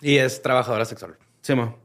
Y 0.00 0.16
es 0.16 0.42
trabajadora 0.42 0.84
sexual. 0.86 1.16
Sí, 1.42 1.54
mo. 1.54 1.78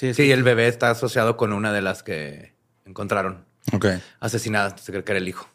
Sí, 0.00 0.14
Sí, 0.14 0.30
el 0.32 0.42
bebé 0.42 0.66
está 0.66 0.88
asociado 0.88 1.36
con 1.36 1.52
una 1.52 1.74
de 1.74 1.82
las 1.82 2.02
que 2.02 2.54
encontraron 2.86 3.44
Ok. 3.74 3.86
asesinadas. 4.18 4.80
Se 4.80 4.92
cree 4.92 5.04
que 5.04 5.12
era 5.12 5.18
el 5.18 5.28
hijo. 5.28 5.46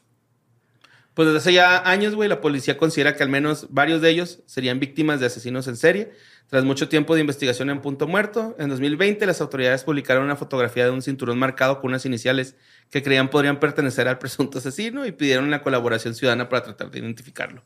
Pues 1.16 1.28
desde 1.28 1.38
hace 1.40 1.54
ya 1.54 1.90
años, 1.90 2.14
güey, 2.14 2.30
la 2.30 2.42
policía 2.42 2.78
considera 2.78 3.16
que 3.16 3.24
al 3.24 3.30
menos 3.30 3.68
varios 3.72 4.02
de 4.02 4.10
ellos 4.12 4.44
serían 4.46 4.80
víctimas 4.80 5.20
de 5.20 5.26
asesinos 5.26 5.68
en 5.68 5.78
serie. 5.78 6.12
Tras 6.48 6.64
mucho 6.64 6.90
tiempo 6.90 7.16
de 7.16 7.22
investigación 7.22 7.72
en 7.72 7.82
punto 7.82 8.08
muerto, 8.08 8.56
en 8.60 8.70
2020 8.70 9.26
las 9.26 9.42
autoridades 9.42 9.84
publicaron 9.84 10.26
una 10.26 10.36
fotografía 10.36 10.84
de 10.84 10.92
un 10.92 11.02
cinturón 11.02 11.40
marcado 11.40 11.82
con 11.82 11.90
unas 11.90 12.06
iniciales 12.06 12.56
que 12.92 13.02
creían 13.02 13.30
podrían 13.30 13.60
pertenecer 13.60 14.08
al 14.08 14.20
presunto 14.20 14.60
asesino 14.60 15.08
y 15.08 15.12
pidieron 15.12 15.50
la 15.50 15.64
colaboración 15.64 16.14
ciudadana 16.14 16.50
para 16.50 16.62
tratar 16.62 16.92
de 16.92 17.00
identificarlo. 17.00 17.64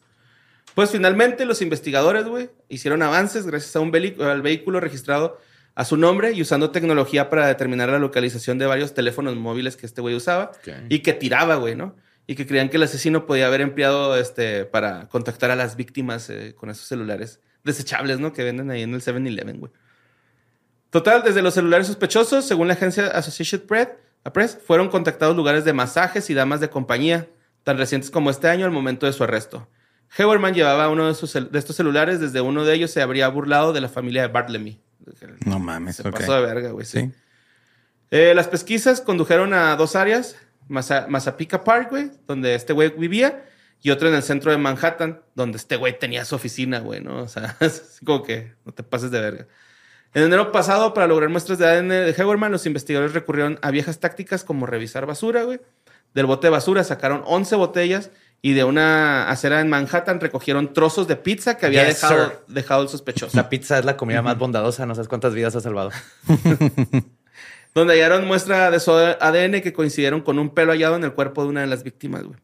Pues 0.75 0.91
finalmente 0.91 1.43
los 1.43 1.61
investigadores, 1.61 2.23
güey, 2.25 2.51
hicieron 2.69 3.01
avances 3.01 3.45
gracias 3.45 3.75
a 3.75 3.81
un 3.81 3.93
al 4.21 4.41
vehículo 4.41 4.79
registrado 4.79 5.41
a 5.79 5.85
su 5.85 5.95
nombre 5.95 6.33
y 6.33 6.41
usando 6.41 6.71
tecnología 6.71 7.29
para 7.29 7.47
determinar 7.47 7.87
la 7.87 7.99
localización 7.99 8.57
de 8.57 8.65
varios 8.65 8.93
teléfonos 8.93 9.37
móviles 9.37 9.77
que 9.77 9.85
este 9.85 10.01
güey 10.01 10.13
usaba 10.13 10.51
y 10.89 10.99
que 10.99 11.13
tiraba, 11.13 11.55
güey, 11.55 11.77
¿no? 11.77 11.95
Y 12.27 12.35
que 12.35 12.45
creían 12.45 12.67
que 12.67 12.75
el 12.75 12.83
asesino 12.83 13.25
podía 13.25 13.47
haber 13.47 13.61
empleado 13.61 14.17
este 14.17 14.65
para 14.65 15.07
contactar 15.07 15.51
a 15.51 15.55
las 15.55 15.77
víctimas 15.77 16.29
eh, 16.29 16.53
con 16.53 16.69
esos 16.69 16.85
celulares 16.85 17.39
desechables, 17.63 18.19
¿no? 18.19 18.33
Que 18.33 18.43
venden 18.43 18.69
ahí 18.71 18.81
en 18.81 18.93
el 18.93 18.99
7-Eleven, 18.99 19.57
güey. 19.61 19.71
Total, 20.89 21.23
desde 21.23 21.41
los 21.41 21.53
celulares 21.53 21.87
sospechosos, 21.87 22.45
según 22.45 22.67
la 22.67 22.73
agencia 22.73 23.07
Associated 23.07 23.65
Press, 23.65 24.59
fueron 24.67 24.89
contactados 24.89 25.33
lugares 25.33 25.63
de 25.63 25.71
masajes 25.71 26.29
y 26.29 26.33
damas 26.33 26.59
de 26.59 26.69
compañía, 26.69 27.29
tan 27.63 27.77
recientes 27.77 28.11
como 28.11 28.31
este 28.31 28.49
año 28.49 28.65
al 28.65 28.71
momento 28.71 29.05
de 29.05 29.13
su 29.13 29.23
arresto. 29.23 29.69
Hewerman 30.17 30.53
llevaba 30.53 30.89
uno 30.89 31.07
de, 31.07 31.15
sus 31.15 31.31
de 31.31 31.57
estos 31.57 31.77
celulares, 31.77 32.19
desde 32.19 32.41
uno 32.41 32.65
de 32.65 32.73
ellos 32.73 32.91
se 32.91 33.01
habría 33.01 33.29
burlado 33.29 33.71
de 33.71 33.79
la 33.79 33.87
familia 33.87 34.23
de 34.23 34.27
Bartlemy. 34.27 34.81
No 35.45 35.59
mames. 35.59 35.97
Se 35.97 36.11
pasó 36.11 36.33
de 36.33 36.41
verga, 36.41 36.71
güey. 36.71 36.85
sí. 36.85 36.99
Sí. 37.01 37.11
Eh, 38.11 38.33
las 38.33 38.47
pesquisas 38.47 39.01
condujeron 39.01 39.53
a 39.53 39.75
dos 39.75 39.95
áreas, 39.95 40.35
Maza- 40.67 41.05
Mazapika 41.07 41.63
Park, 41.63 41.89
güey, 41.91 42.11
donde 42.27 42.55
este 42.55 42.73
güey 42.73 42.89
vivía, 42.89 43.45
y 43.81 43.91
otro 43.91 44.09
en 44.09 44.15
el 44.15 44.23
centro 44.23 44.51
de 44.51 44.57
Manhattan, 44.57 45.21
donde 45.35 45.57
este 45.57 45.75
güey 45.75 45.97
tenía 45.99 46.25
su 46.25 46.35
oficina, 46.35 46.79
güey, 46.79 47.01
¿no? 47.01 47.17
O 47.23 47.27
sea, 47.27 47.55
es 47.59 47.99
como 48.03 48.23
que 48.23 48.53
no 48.65 48.71
te 48.73 48.81
pases 48.83 49.11
de 49.11 49.19
verga. 49.21 49.47
En 50.15 50.23
enero 50.23 50.51
pasado, 50.51 50.93
para 50.95 51.05
lograr 51.05 51.29
muestras 51.29 51.59
de 51.59 51.67
ADN 51.67 51.89
de 51.89 52.15
Hewerman, 52.17 52.51
los 52.51 52.65
investigadores 52.65 53.13
recurrieron 53.13 53.59
a 53.61 53.69
viejas 53.69 53.99
tácticas 53.99 54.43
como 54.43 54.65
revisar 54.65 55.05
basura, 55.05 55.43
güey. 55.43 55.61
Del 56.15 56.25
bote 56.25 56.47
de 56.47 56.51
basura 56.51 56.83
sacaron 56.83 57.21
11 57.27 57.55
botellas 57.57 58.09
y 58.41 58.53
de 58.53 58.63
una 58.63 59.29
acera 59.29 59.59
en 59.61 59.69
Manhattan 59.69 60.19
recogieron 60.19 60.73
trozos 60.73 61.07
de 61.07 61.15
pizza 61.17 61.57
que 61.57 61.65
había 61.65 61.85
Yes, 61.87 62.01
dejado, 62.01 62.25
sir. 62.29 62.39
dejado 62.47 62.83
el 62.83 62.89
sospechoso. 62.89 63.35
La 63.35 63.49
pizza 63.49 63.77
es 63.79 63.85
la 63.85 63.97
comida 63.97 64.21
más 64.21 64.37
bondadosa. 64.37 64.85
No 64.85 64.95
sabes 64.95 65.07
cuántas 65.09 65.33
vidas 65.33 65.55
ha 65.55 65.61
salvado. 65.61 65.91
donde 67.75 67.93
hallaron 67.93 68.25
muestra 68.27 68.71
de 68.71 68.79
su 68.79 68.91
ADN 68.91 69.61
que 69.61 69.73
coincidieron 69.73 70.21
con 70.21 70.39
un 70.39 70.53
pelo 70.53 70.71
hallado 70.71 70.95
en 70.95 71.03
el 71.03 71.13
cuerpo 71.13 71.43
de 71.43 71.49
una 71.49 71.61
de 71.61 71.67
las 71.67 71.83
víctimas, 71.83 72.23
güey. 72.23 72.39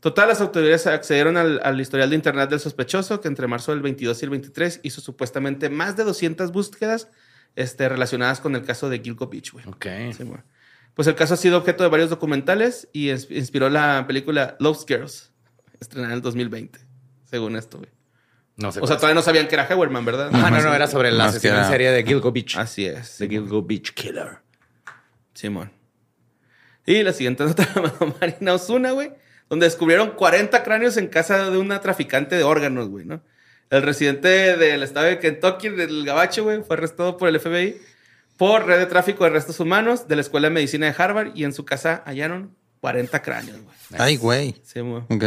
Total, 0.00 0.28
las 0.28 0.40
autoridades 0.40 0.86
accedieron 0.86 1.36
al, 1.36 1.60
al 1.64 1.80
historial 1.80 2.10
de 2.10 2.16
internet 2.16 2.50
del 2.50 2.60
sospechoso, 2.60 3.20
que 3.20 3.26
entre 3.26 3.48
marzo 3.48 3.72
del 3.72 3.80
22 3.82 4.22
y 4.22 4.24
el 4.26 4.30
23 4.30 4.80
hizo 4.84 5.00
supuestamente 5.00 5.70
más 5.70 5.96
de 5.96 6.04
200 6.04 6.52
búsquedas 6.52 7.08
este, 7.56 7.88
relacionadas 7.88 8.38
con 8.40 8.54
el 8.54 8.64
caso 8.64 8.88
de 8.88 9.00
Gilgo 9.00 9.26
Beach, 9.26 9.50
güey. 9.52 9.64
Ok. 9.66 9.86
Sí, 10.16 10.22
güey. 10.22 10.40
Pues 10.98 11.06
el 11.06 11.14
caso 11.14 11.34
ha 11.34 11.36
sido 11.36 11.58
objeto 11.58 11.84
de 11.84 11.90
varios 11.90 12.10
documentales 12.10 12.88
y 12.92 13.10
ins- 13.10 13.30
inspiró 13.30 13.70
la 13.70 14.04
película 14.08 14.56
Love's 14.58 14.84
Girls, 14.84 15.30
estrenada 15.78 16.12
en 16.12 16.16
el 16.16 16.22
2020, 16.22 16.80
según 17.24 17.54
esto, 17.54 17.78
güey. 17.78 17.88
No 18.56 18.72
sé. 18.72 18.80
O 18.82 18.86
sea, 18.88 18.96
todavía 18.96 19.14
no 19.14 19.22
sabían 19.22 19.46
que 19.46 19.54
era 19.54 19.64
Hewerman, 19.68 20.04
¿verdad? 20.04 20.30
es. 20.30 20.34
Ah, 20.34 20.50
no, 20.50 20.60
no, 20.60 20.74
era 20.74 20.88
sobre 20.88 21.10
asesino 21.10 21.54
en 21.54 21.60
era- 21.60 21.68
serie 21.68 21.92
de 21.92 22.02
Gilgo 22.02 22.32
Beach. 22.32 22.56
Así 22.56 22.84
es. 22.84 23.16
The 23.18 23.28
Gilgo 23.28 23.62
Beach 23.62 23.94
Killer. 23.94 24.38
Simón. 25.34 25.70
Y 26.84 27.04
la 27.04 27.12
siguiente 27.12 27.44
nota 27.46 27.64
la 27.76 28.14
Marina 28.20 28.54
Osuna, 28.54 28.90
güey, 28.90 29.12
donde 29.48 29.66
descubrieron 29.66 30.10
40 30.16 30.64
cráneos 30.64 30.96
en 30.96 31.06
casa 31.06 31.48
de 31.48 31.58
una 31.58 31.80
traficante 31.80 32.34
de 32.34 32.42
órganos, 32.42 32.88
güey, 32.88 33.04
¿no? 33.04 33.22
El 33.70 33.82
residente 33.82 34.56
del 34.56 34.82
estado 34.82 35.06
de 35.06 35.20
Kentucky, 35.20 35.68
del 35.68 36.04
Gabacho, 36.04 36.42
güey, 36.42 36.60
fue 36.64 36.74
arrestado 36.74 37.16
por 37.18 37.28
el 37.28 37.38
FBI 37.38 37.76
por 38.38 38.64
red 38.66 38.78
de 38.78 38.86
tráfico 38.86 39.24
de 39.24 39.30
restos 39.30 39.60
humanos 39.60 40.08
de 40.08 40.14
la 40.14 40.22
Escuela 40.22 40.48
de 40.48 40.54
Medicina 40.54 40.86
de 40.86 40.94
Harvard 40.96 41.32
y 41.34 41.44
en 41.44 41.52
su 41.52 41.66
casa 41.66 42.02
hallaron 42.06 42.56
40 42.80 43.20
cráneos, 43.20 43.60
güey. 43.60 43.76
Ay, 43.98 44.16
güey. 44.16 44.54
Simón. 44.62 45.04
Ok. 45.10 45.24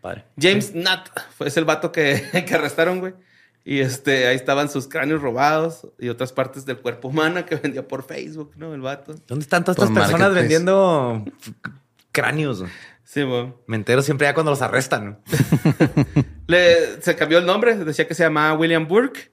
Padre. 0.00 0.24
James 0.38 0.74
Nutt 0.74 1.08
fue 1.36 1.46
es 1.46 1.56
el 1.56 1.64
vato 1.64 1.92
que, 1.92 2.44
que 2.46 2.54
arrestaron, 2.54 2.98
güey. 3.00 3.14
Y 3.64 3.78
este, 3.78 4.26
ahí 4.26 4.34
estaban 4.34 4.68
sus 4.68 4.88
cráneos 4.88 5.22
robados 5.22 5.86
y 6.00 6.08
otras 6.08 6.32
partes 6.32 6.66
del 6.66 6.78
cuerpo 6.78 7.08
humano 7.08 7.46
que 7.46 7.54
vendía 7.62 7.86
por 7.86 8.02
Facebook, 8.02 8.52
¿no? 8.56 8.74
El 8.74 8.80
vato. 8.80 9.14
¿Dónde 9.28 9.44
están 9.44 9.62
todas 9.62 9.76
Por 9.76 9.86
estas 9.86 9.98
personas 9.98 10.32
Marketplace. 10.32 10.40
vendiendo 10.42 11.24
cráneos? 12.10 12.64
Sí, 13.04 13.22
güey. 13.22 13.52
Me 13.66 13.76
entero 13.76 14.02
siempre 14.02 14.26
ya 14.26 14.34
cuando 14.34 14.50
los 14.50 14.62
arrestan. 14.62 15.20
Le, 16.48 17.00
se 17.00 17.14
cambió 17.14 17.38
el 17.38 17.46
nombre, 17.46 17.76
decía 17.76 18.08
que 18.08 18.14
se 18.14 18.24
llamaba 18.24 18.58
William 18.58 18.88
Burke. 18.88 19.30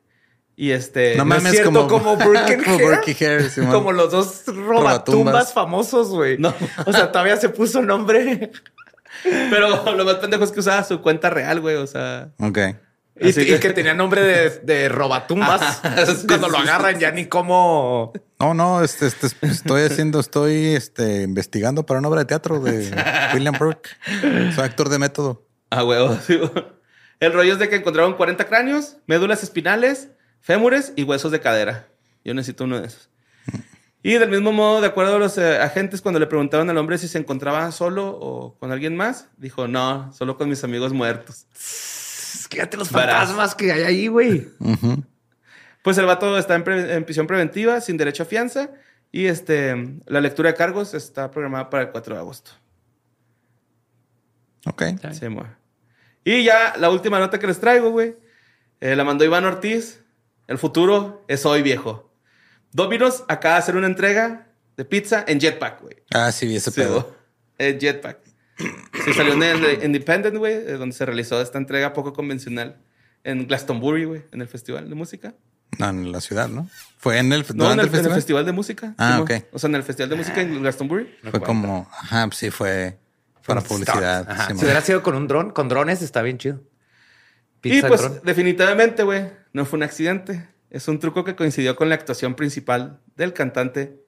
Y 0.62 0.72
este. 0.72 1.16
No 1.16 1.24
No 1.24 1.38
es 1.38 1.43
cierto, 1.51 1.88
como- 1.88 1.88
como 1.88 2.18
como 3.72 3.91
los 3.93 4.12
dos 4.12 4.43
robatumbas 4.47 5.53
famosos, 5.53 6.10
güey. 6.10 6.38
No. 6.38 6.53
O 6.86 6.91
sea, 6.91 7.14
todavía 7.14 7.38
se 7.38 7.47
puso 7.47 7.82
nombre. 7.82 8.51
Pero 9.24 9.93
lo 9.95 10.03
más 10.03 10.16
pendejo 10.16 10.43
es 10.43 10.51
que 10.51 10.60
usaba 10.60 10.84
su 10.84 10.99
cuenta 11.01 11.30
real, 11.30 11.62
güey. 11.62 11.78
O 11.78 11.88
sea. 11.88 12.32
Ok. 12.39 12.57
Y, 13.22 13.32
que- 13.32 13.70
tenía 13.72 13.93
nombre 13.93 14.22
de, 14.22 14.49
de 14.49 14.89
robatumbas. 14.89 15.62
Ajá, 15.62 16.05
sí, 16.07 16.28
Cuando 16.28 16.49
lo 16.49 16.57
agarran 16.57 16.99
ya 16.99 17.12
ni 17.12 17.28
cómo... 17.28 18.12
No, 18.38 18.53
no, 18.53 18.84
este, 18.84 19.07
este, 19.07 19.28
estoy 19.43 19.84
haciendo, 19.84 20.20
estoy 20.20 20.76
este, 20.76 21.22
investigando 21.22 21.86
para 21.86 21.99
una 22.01 22.10
obra 22.10 22.20
de 22.22 22.26
teatro 22.26 22.60
de 22.60 22.91
William 23.34 23.55
Burke. 23.57 23.89
Soy 24.55 24.66
actor 24.66 24.89
de 24.89 24.99
método. 24.99 25.47
Ah, 25.70 25.86
huevo. 25.86 26.18
El 27.22 27.32
rollo 27.32 27.53
es 27.53 27.60
de 27.60 27.70
que 27.70 27.78
encontraron 27.78 28.16
40 28.16 28.45
cráneos, 28.45 28.97
médulas 29.07 29.41
espinales, 29.43 30.10
fémures 30.41 30.93
y 30.95 31.03
huesos 31.03 31.31
de 31.31 31.39
cadera. 31.39 31.87
Yo 32.23 32.33
necesito 32.33 32.65
uno 32.65 32.79
de 32.79 32.87
esos. 32.87 33.09
Y 34.01 34.13
del 34.13 34.29
mismo 34.29 34.53
modo, 34.53 34.79
de 34.79 34.87
acuerdo 34.87 35.17
a 35.17 35.19
los 35.19 35.37
eh, 35.37 35.57
agentes, 35.57 36.01
cuando 36.01 36.19
le 36.19 36.27
preguntaron 36.27 36.69
al 36.69 36.77
hombre 36.77 36.97
si 36.97 37.07
se 37.07 37.17
encontraba 37.17 37.69
solo 37.71 38.07
o 38.07 38.57
con 38.57 38.71
alguien 38.71 38.95
más, 38.95 39.27
dijo, 39.37 39.67
no, 39.67 40.13
solo 40.13 40.37
con 40.37 40.47
mis 40.47 40.63
amigos 40.63 40.93
muertos. 40.93 41.47
Fíjate 42.49 42.77
los 42.77 42.89
fantasmas 42.89 43.55
que 43.55 43.71
hay 43.71 43.83
ahí, 43.83 44.07
güey. 44.07 44.47
Pues 45.83 45.97
el 45.97 46.05
vato 46.05 46.37
está 46.37 46.55
en, 46.55 47.03
prisión 47.03 47.27
preventiva, 47.27 47.81
sin 47.81 47.97
derecho 47.97 48.23
a 48.23 48.25
fianza, 48.25 48.71
y 49.11 49.25
este, 49.25 50.01
la 50.05 50.21
lectura 50.21 50.51
de 50.51 50.55
cargos 50.55 50.93
está 50.93 51.29
programada 51.29 51.69
para 51.69 51.83
el 51.83 51.89
4 51.89 52.15
de 52.15 52.19
agosto. 52.21 52.51
Ok. 54.65 54.83
Sí. 55.11 55.25
Y 56.23 56.43
ya 56.43 56.75
la 56.77 56.89
última 56.89 57.19
nota 57.19 57.39
que 57.39 57.47
les 57.47 57.59
traigo, 57.59 57.91
güey. 57.91 58.15
eh, 58.79 58.95
la 58.95 59.03
mandó 59.03 59.25
Iván 59.25 59.45
Ortiz. 59.45 60.01
El 60.49 60.57
futuro 60.57 61.23
es 61.27 61.45
hoy, 61.45 61.61
viejo. 61.61 62.11
Domino's 62.71 63.23
acaba 63.27 63.53
de 63.55 63.59
hacer 63.59 63.75
una 63.75 63.85
entrega 63.85 64.47
de 64.75 64.83
pizza 64.83 65.23
en 65.27 65.39
Jetpack, 65.39 65.81
güey. 65.81 65.97
Ah, 66.11 66.31
sí, 66.31 66.47
vi 66.47 66.55
ese 66.55 66.71
Sí, 66.71 66.81
pedo. 66.81 67.15
En 67.59 67.79
Jetpack. 67.79 68.17
Sí, 68.57 69.13
salió 69.13 69.33
en 69.33 69.43
el 69.43 69.83
Independent, 69.83 70.35
güey, 70.37 70.63
donde 70.73 70.95
se 70.95 71.05
realizó 71.05 71.39
esta 71.39 71.59
entrega 71.59 71.93
poco 71.93 72.13
convencional 72.13 72.81
en 73.23 73.45
Glastonbury, 73.47 74.05
güey, 74.05 74.23
en 74.31 74.41
el 74.41 74.47
Festival 74.47 74.89
de 74.89 74.95
Música. 74.95 75.35
No, 75.77 75.87
en 75.89 76.11
la 76.11 76.19
ciudad, 76.19 76.49
¿no? 76.49 76.67
Fue 76.97 77.19
en 77.19 77.31
el, 77.31 77.45
No, 77.53 77.71
en 77.71 77.79
el, 77.79 77.85
el 77.85 77.85
en 77.85 77.85
el 77.85 77.89
festival. 77.91 78.15
Festival 78.15 78.45
de 78.47 78.51
Música. 78.51 78.95
Ah, 78.97 79.17
mo. 79.17 79.23
ok. 79.25 79.31
O 79.53 79.59
sea, 79.59 79.67
en 79.69 79.75
el 79.75 79.83
Festival 79.83 80.09
de 80.09 80.15
Música 80.15 80.41
en 80.41 80.59
Glastonbury. 80.63 81.15
Fue 81.29 81.39
como, 81.41 81.87
ajá, 81.93 82.25
pues 82.25 82.37
sí, 82.37 82.49
fue 82.49 82.97
para 83.45 83.61
publicidad. 83.61 84.27
Ajá. 84.27 84.47
sí, 84.47 84.57
si 84.57 84.63
hubiera 84.65 84.81
sido 84.81 85.03
con 85.03 85.13
un 85.15 85.27
dron, 85.27 85.51
con 85.51 85.69
drones, 85.69 86.01
está 86.01 86.23
bien 86.23 86.39
chido. 86.39 86.61
Y 87.61 87.61
Pizza 87.61 87.87
en 87.87 87.87
pues 87.89 88.01
dron. 88.01 88.21
definitivamente, 88.23 89.03
güey, 89.03 89.29
no 89.53 89.65
fue 89.65 89.77
un 89.77 89.83
accidente. 89.83 90.47
Es 90.69 90.87
un 90.87 90.99
truco 90.99 91.23
que 91.23 91.35
coincidió 91.35 91.75
con 91.75 91.89
la 91.89 91.95
actuación 91.95 92.35
principal 92.35 92.99
del 93.15 93.33
cantante 93.33 93.99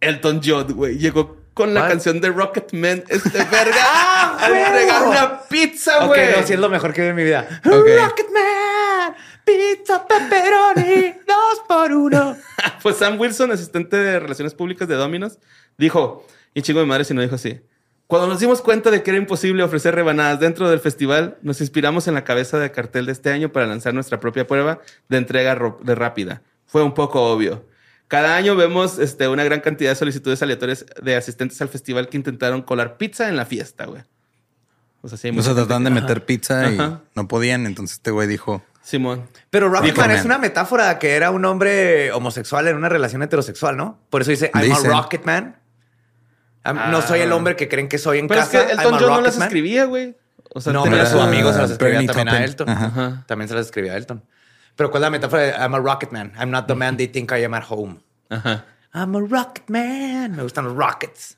Elton 0.00 0.40
John, 0.44 0.72
güey. 0.72 0.98
Llegó 0.98 1.36
con 1.54 1.74
la 1.74 1.88
canción 1.88 2.20
de 2.20 2.30
Rocketman, 2.30 3.02
este 3.08 3.38
verga, 3.50 4.38
a 4.38 4.46
entregar 4.46 5.08
una 5.08 5.40
pizza, 5.42 6.06
güey. 6.06 6.36
no, 6.36 6.46
sí 6.46 6.52
es 6.52 6.60
lo 6.60 6.68
mejor 6.68 6.92
que 6.92 7.02
vi 7.02 7.08
en 7.08 7.16
mi 7.16 7.24
vida. 7.24 7.60
Ok. 7.64 7.72
Rocketman, 7.72 9.16
pizza 9.44 10.06
pepperoni, 10.06 11.14
dos 11.26 11.62
por 11.66 11.92
uno. 11.92 12.36
Pues 12.80 12.96
Sam 12.96 13.18
Wilson, 13.18 13.50
asistente 13.50 13.96
de 13.96 14.20
Relaciones 14.20 14.54
Públicas 14.54 14.86
de 14.86 14.94
Dominos, 14.94 15.38
dijo, 15.76 16.24
y 16.54 16.62
chingo 16.62 16.78
de 16.80 16.86
madre 16.86 17.04
si 17.04 17.12
no 17.12 17.22
dijo 17.22 17.34
así. 17.34 17.60
Cuando 18.08 18.26
nos 18.26 18.40
dimos 18.40 18.62
cuenta 18.62 18.90
de 18.90 19.02
que 19.02 19.10
era 19.10 19.18
imposible 19.18 19.62
ofrecer 19.62 19.94
rebanadas 19.94 20.40
dentro 20.40 20.68
del 20.70 20.80
festival, 20.80 21.36
nos 21.42 21.60
inspiramos 21.60 22.08
en 22.08 22.14
la 22.14 22.24
cabeza 22.24 22.58
de 22.58 22.72
cartel 22.72 23.04
de 23.04 23.12
este 23.12 23.30
año 23.30 23.52
para 23.52 23.66
lanzar 23.66 23.92
nuestra 23.92 24.18
propia 24.18 24.46
prueba 24.46 24.80
de 25.10 25.18
entrega 25.18 25.56
de 25.82 25.94
rápida. 25.94 26.40
Fue 26.66 26.82
un 26.82 26.94
poco 26.94 27.22
obvio. 27.30 27.66
Cada 28.08 28.34
año 28.34 28.56
vemos 28.56 28.98
este, 28.98 29.28
una 29.28 29.44
gran 29.44 29.60
cantidad 29.60 29.90
de 29.90 29.96
solicitudes 29.96 30.42
aleatorias 30.42 30.86
de 31.02 31.16
asistentes 31.16 31.60
al 31.60 31.68
festival 31.68 32.08
que 32.08 32.16
intentaron 32.16 32.62
colar 32.62 32.96
pizza 32.96 33.28
en 33.28 33.36
la 33.36 33.44
fiesta, 33.44 33.84
güey. 33.84 34.02
O 35.02 35.08
sea, 35.08 35.18
sí, 35.18 35.28
O 35.28 35.42
sea, 35.42 35.54
trataban 35.54 35.84
de 35.84 35.90
meter 35.90 36.16
Ajá. 36.16 36.26
pizza 36.26 36.70
y 36.70 36.78
Ajá. 36.78 37.02
no 37.14 37.28
podían. 37.28 37.66
Entonces 37.66 37.98
este 37.98 38.10
güey 38.10 38.26
dijo, 38.26 38.62
Simón. 38.82 39.28
Pero 39.50 39.68
Rocketman 39.68 40.12
es 40.12 40.24
una 40.24 40.38
metáfora 40.38 40.98
que 40.98 41.14
era 41.14 41.30
un 41.30 41.44
hombre 41.44 42.10
homosexual 42.12 42.66
en 42.68 42.76
una 42.76 42.88
relación 42.88 43.22
heterosexual, 43.22 43.76
¿no? 43.76 43.98
Por 44.08 44.22
eso 44.22 44.30
dice, 44.30 44.50
I'm 44.54 44.64
Dicen. 44.64 44.90
a 44.90 45.02
Rocketman. 45.02 45.56
I'm- 46.64 46.90
No 46.90 47.02
soy 47.02 47.20
el 47.20 47.32
hombre 47.32 47.56
que 47.56 47.68
creen 47.68 47.88
que 47.88 47.98
soy 47.98 48.18
en 48.18 48.28
Pero 48.28 48.40
es 48.40 48.48
casa. 48.48 48.66
que 48.66 48.72
I'm 48.72 48.80
Elton 48.80 48.98
John 49.00 49.08
no 49.14 49.20
las 49.20 49.38
escribía, 49.38 49.84
güey. 49.84 50.16
O 50.54 50.60
sea, 50.60 50.72
No, 50.72 50.82
tenía 50.82 50.98
pero 51.04 51.10
su 51.10 51.20
amigo 51.20 51.52
se 51.52 51.58
las 51.58 51.70
escribía 51.72 51.98
Bernie 51.98 52.14
también 52.14 52.28
a. 52.28 52.44
Elton. 52.44 52.68
Ajá. 52.68 53.24
También 53.26 53.48
se 53.48 53.54
las 53.54 53.66
escribía 53.66 53.92
a 53.92 53.96
Elton. 53.96 54.24
Pero 54.76 54.90
¿cuál 54.90 55.02
es 55.02 55.06
la 55.06 55.10
metáfora 55.10 55.42
de 55.42 55.50
I'm 55.52 55.74
a 55.74 55.78
Rocketman? 55.78 56.32
I'm 56.38 56.50
not 56.50 56.66
the 56.66 56.74
man 56.74 56.96
they 56.96 57.08
think 57.08 57.30
I 57.32 57.44
am 57.44 57.54
at 57.54 57.64
home. 57.68 57.98
Ajá. 58.30 58.64
I'm 58.94 59.14
a 59.16 59.20
Rocketman. 59.20 60.36
Me 60.36 60.42
gustan 60.42 60.64
los 60.64 60.74
rockets. 60.76 61.36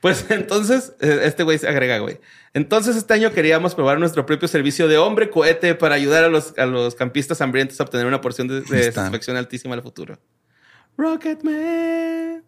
Pues 0.00 0.24
entonces, 0.30 0.94
eh, 1.00 1.20
este 1.24 1.42
güey 1.42 1.58
se 1.58 1.68
agrega, 1.68 1.98
güey. 1.98 2.20
Entonces 2.54 2.96
este 2.96 3.14
año 3.14 3.30
queríamos 3.32 3.74
probar 3.74 4.00
nuestro 4.00 4.26
propio 4.26 4.48
servicio 4.48 4.88
de 4.88 4.98
hombre 4.98 5.30
cohete 5.30 5.74
para 5.76 5.94
ayudar 5.94 6.24
a 6.24 6.28
los, 6.28 6.58
a 6.58 6.66
los 6.66 6.94
campistas 6.96 7.40
hambrientos 7.40 7.78
a 7.80 7.84
obtener 7.84 8.06
una 8.06 8.20
porción 8.20 8.48
de, 8.48 8.62
de 8.62 8.90
satisfacción 8.90 9.36
altísima 9.36 9.74
al 9.74 9.82
futuro. 9.82 10.18
Rocketman. 10.96 12.42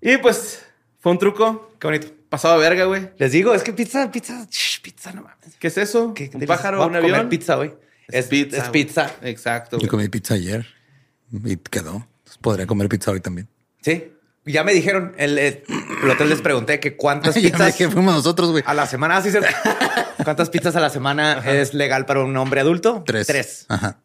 Y 0.00 0.18
pues 0.18 0.64
fue 1.06 1.12
un 1.12 1.18
truco. 1.20 1.70
Qué 1.78 1.86
bonito. 1.86 2.08
Pasado 2.28 2.54
a 2.54 2.56
verga, 2.56 2.84
güey. 2.86 3.10
Les 3.16 3.30
digo, 3.30 3.54
es 3.54 3.62
que 3.62 3.72
pizza, 3.72 4.10
pizza, 4.10 4.44
shh, 4.50 4.80
pizza, 4.82 5.12
no 5.12 5.22
mames. 5.22 5.54
¿Qué 5.56 5.68
es 5.68 5.78
eso? 5.78 6.12
¿Qué- 6.14 6.28
¿Un 6.34 6.40
pájaro? 6.46 6.78
¿Un 6.84 6.86
comer 6.94 7.04
avión? 7.14 7.28
pizza 7.28 7.56
hoy. 7.56 7.72
Es 8.08 8.26
pizza. 8.26 8.56
Es 8.56 8.62
güey. 8.68 8.72
pizza. 8.72 9.14
Exacto. 9.22 9.76
yo 9.76 9.78
güey. 9.82 9.88
comí 9.88 10.08
pizza 10.08 10.34
ayer 10.34 10.66
y 11.44 11.56
quedó. 11.58 11.92
Entonces, 12.18 12.38
podría 12.40 12.66
comer 12.66 12.88
pizza 12.88 13.12
hoy 13.12 13.20
también. 13.20 13.46
Sí. 13.82 14.12
Ya 14.46 14.64
me 14.64 14.72
dijeron, 14.74 15.14
el, 15.16 15.38
el, 15.38 15.62
les 16.28 16.42
pregunté 16.42 16.80
que 16.80 16.96
cuántas 16.96 17.34
pizzas 17.40 17.66
dije, 17.78 17.88
fuimos 17.88 18.12
nosotros, 18.12 18.50
güey. 18.50 18.64
a 18.66 18.74
la 18.74 18.86
semana. 18.86 19.18
Así 19.18 19.30
se... 19.30 19.40
¿Cuántas 20.24 20.50
pizzas 20.50 20.74
a 20.74 20.80
la 20.80 20.90
semana 20.90 21.40
es 21.46 21.72
legal 21.72 22.04
para 22.04 22.24
un 22.24 22.36
hombre 22.36 22.60
adulto? 22.62 23.04
Tres. 23.06 23.28
Tres. 23.28 23.66
Ajá. 23.68 24.00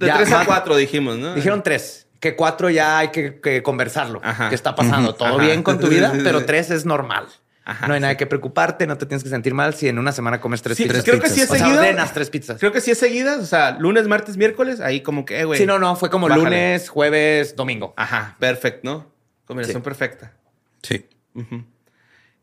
De 0.00 0.08
Ya, 0.08 0.16
3 0.16 0.32
a 0.32 0.38
más- 0.38 0.46
4 0.48 0.76
dijimos, 0.78 1.16
¿no? 1.16 1.32
Dijeron 1.36 1.62
tres. 1.62 2.03
Que 2.24 2.36
cuatro 2.36 2.70
ya 2.70 2.96
hay 3.00 3.08
que, 3.08 3.38
que 3.38 3.62
conversarlo. 3.62 4.18
Ajá. 4.24 4.48
¿Qué 4.48 4.54
está 4.54 4.74
pasando? 4.74 5.14
Todo 5.14 5.36
Ajá. 5.36 5.44
bien 5.44 5.62
con 5.62 5.78
tu 5.78 5.88
vida, 5.88 6.10
Sí, 6.10 6.16
sí, 6.16 6.22
pero 6.24 6.40
sí. 6.40 6.46
tres 6.46 6.70
es 6.70 6.86
normal. 6.86 7.26
Ajá, 7.66 7.86
no 7.86 7.92
hay 7.92 8.00
nada 8.00 8.16
que 8.16 8.24
preocuparte, 8.24 8.86
no 8.86 8.96
te 8.96 9.04
tienes 9.04 9.22
que 9.22 9.28
sentir 9.28 9.52
mal 9.52 9.74
si 9.74 9.88
en 9.88 9.98
una 9.98 10.10
semana 10.10 10.40
comes 10.40 10.62
tres 10.62 10.78
Sí, 10.78 10.84
pizzas. 10.84 11.04
creo 11.04 11.20
que 11.20 11.28
sí 11.28 11.42
es 11.42 11.50
O 11.50 11.54
sea, 11.54 11.68
ordenas 11.68 12.14
tres 12.14 12.30
pizzas. 12.30 12.58
Creo 12.58 12.72
que 12.72 12.80
sí 12.80 12.90
es 12.92 12.98
seguidas. 12.98 13.40
O 13.40 13.44
sea, 13.46 13.72
lunes, 13.78 14.08
martes, 14.08 14.38
miércoles. 14.38 14.80
Ahí 14.80 15.02
como 15.02 15.26
que, 15.26 15.40
eh, 15.40 15.44
güey. 15.44 15.58
Sí, 15.60 15.66
no, 15.66 15.78
no, 15.78 15.96
fue 15.96 16.08
como 16.08 16.26
Bájale. 16.28 16.44
lunes, 16.44 16.88
jueves, 16.88 17.56
domingo. 17.56 17.92
Ajá, 17.98 18.36
perfecto, 18.38 18.80
¿no? 18.90 19.12
Combinación 19.44 19.82
Sí. 19.82 19.84
perfecta. 19.84 20.32
Sí. 20.82 21.06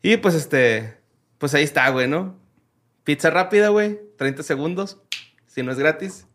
Y 0.00 0.16
pues 0.18 0.36
este, 0.36 0.96
pues 1.38 1.54
ahí 1.54 1.64
está, 1.64 1.88
güey, 1.88 2.06
¿no? 2.06 2.36
Pizza 3.02 3.30
rápida, 3.30 3.70
güey, 3.70 3.98
30 4.16 4.44
segundos, 4.44 4.98
si 5.48 5.64
no 5.64 5.72
es 5.72 5.78
gratis. 5.80 6.26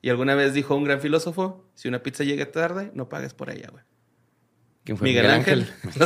Y 0.00 0.10
alguna 0.10 0.34
vez 0.34 0.54
dijo 0.54 0.74
un 0.76 0.84
gran 0.84 1.00
filósofo, 1.00 1.64
si 1.74 1.88
una 1.88 2.02
pizza 2.02 2.24
llega 2.24 2.50
tarde, 2.50 2.90
no 2.94 3.08
pagues 3.08 3.34
por 3.34 3.50
ella, 3.50 3.68
güey. 3.70 3.82
¿Quién 4.84 4.96
fue? 4.96 5.08
Miguel 5.08 5.30
Ángel. 5.30 5.66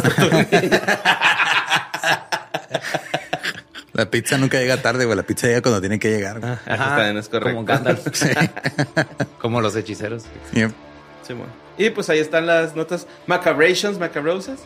La 3.93 4.11
pizza 4.11 4.39
nunca 4.39 4.59
llega 4.59 4.81
tarde, 4.81 5.05
güey. 5.05 5.17
La 5.17 5.23
pizza 5.23 5.47
llega 5.47 5.61
cuando 5.61 5.81
tiene 5.81 5.99
que 5.99 6.11
llegar. 6.11 6.41
güey. 6.41 6.53
Ajá, 6.53 6.97
también 6.97 7.19
es 7.19 7.29
correcto. 7.29 7.55
Como 7.55 7.67
Gandalf. 7.67 8.07
como 9.39 9.61
los 9.61 9.77
hechiceros. 9.77 10.25
Yep. 10.55 10.71
Sí, 11.27 11.35
bueno. 11.35 11.53
Y 11.77 11.91
pues 11.91 12.09
ahí 12.09 12.19
están 12.19 12.47
las 12.47 12.75
notas 12.75 13.07
macabrations, 13.27 13.99
macabrosas. 13.99 14.61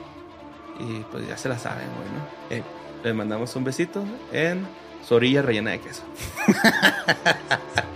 Y 0.78 1.00
pues 1.10 1.26
ya 1.26 1.36
se 1.36 1.48
la 1.48 1.58
saben, 1.58 1.88
güey, 1.96 2.08
¿no? 2.08 2.26
Eh, 2.56 2.62
Le 3.02 3.12
mandamos 3.14 3.56
un 3.56 3.64
besito 3.64 4.04
en 4.32 4.64
su 5.06 5.14
orilla 5.16 5.42
rellena 5.42 5.72
de 5.72 5.80
queso. 5.80 6.02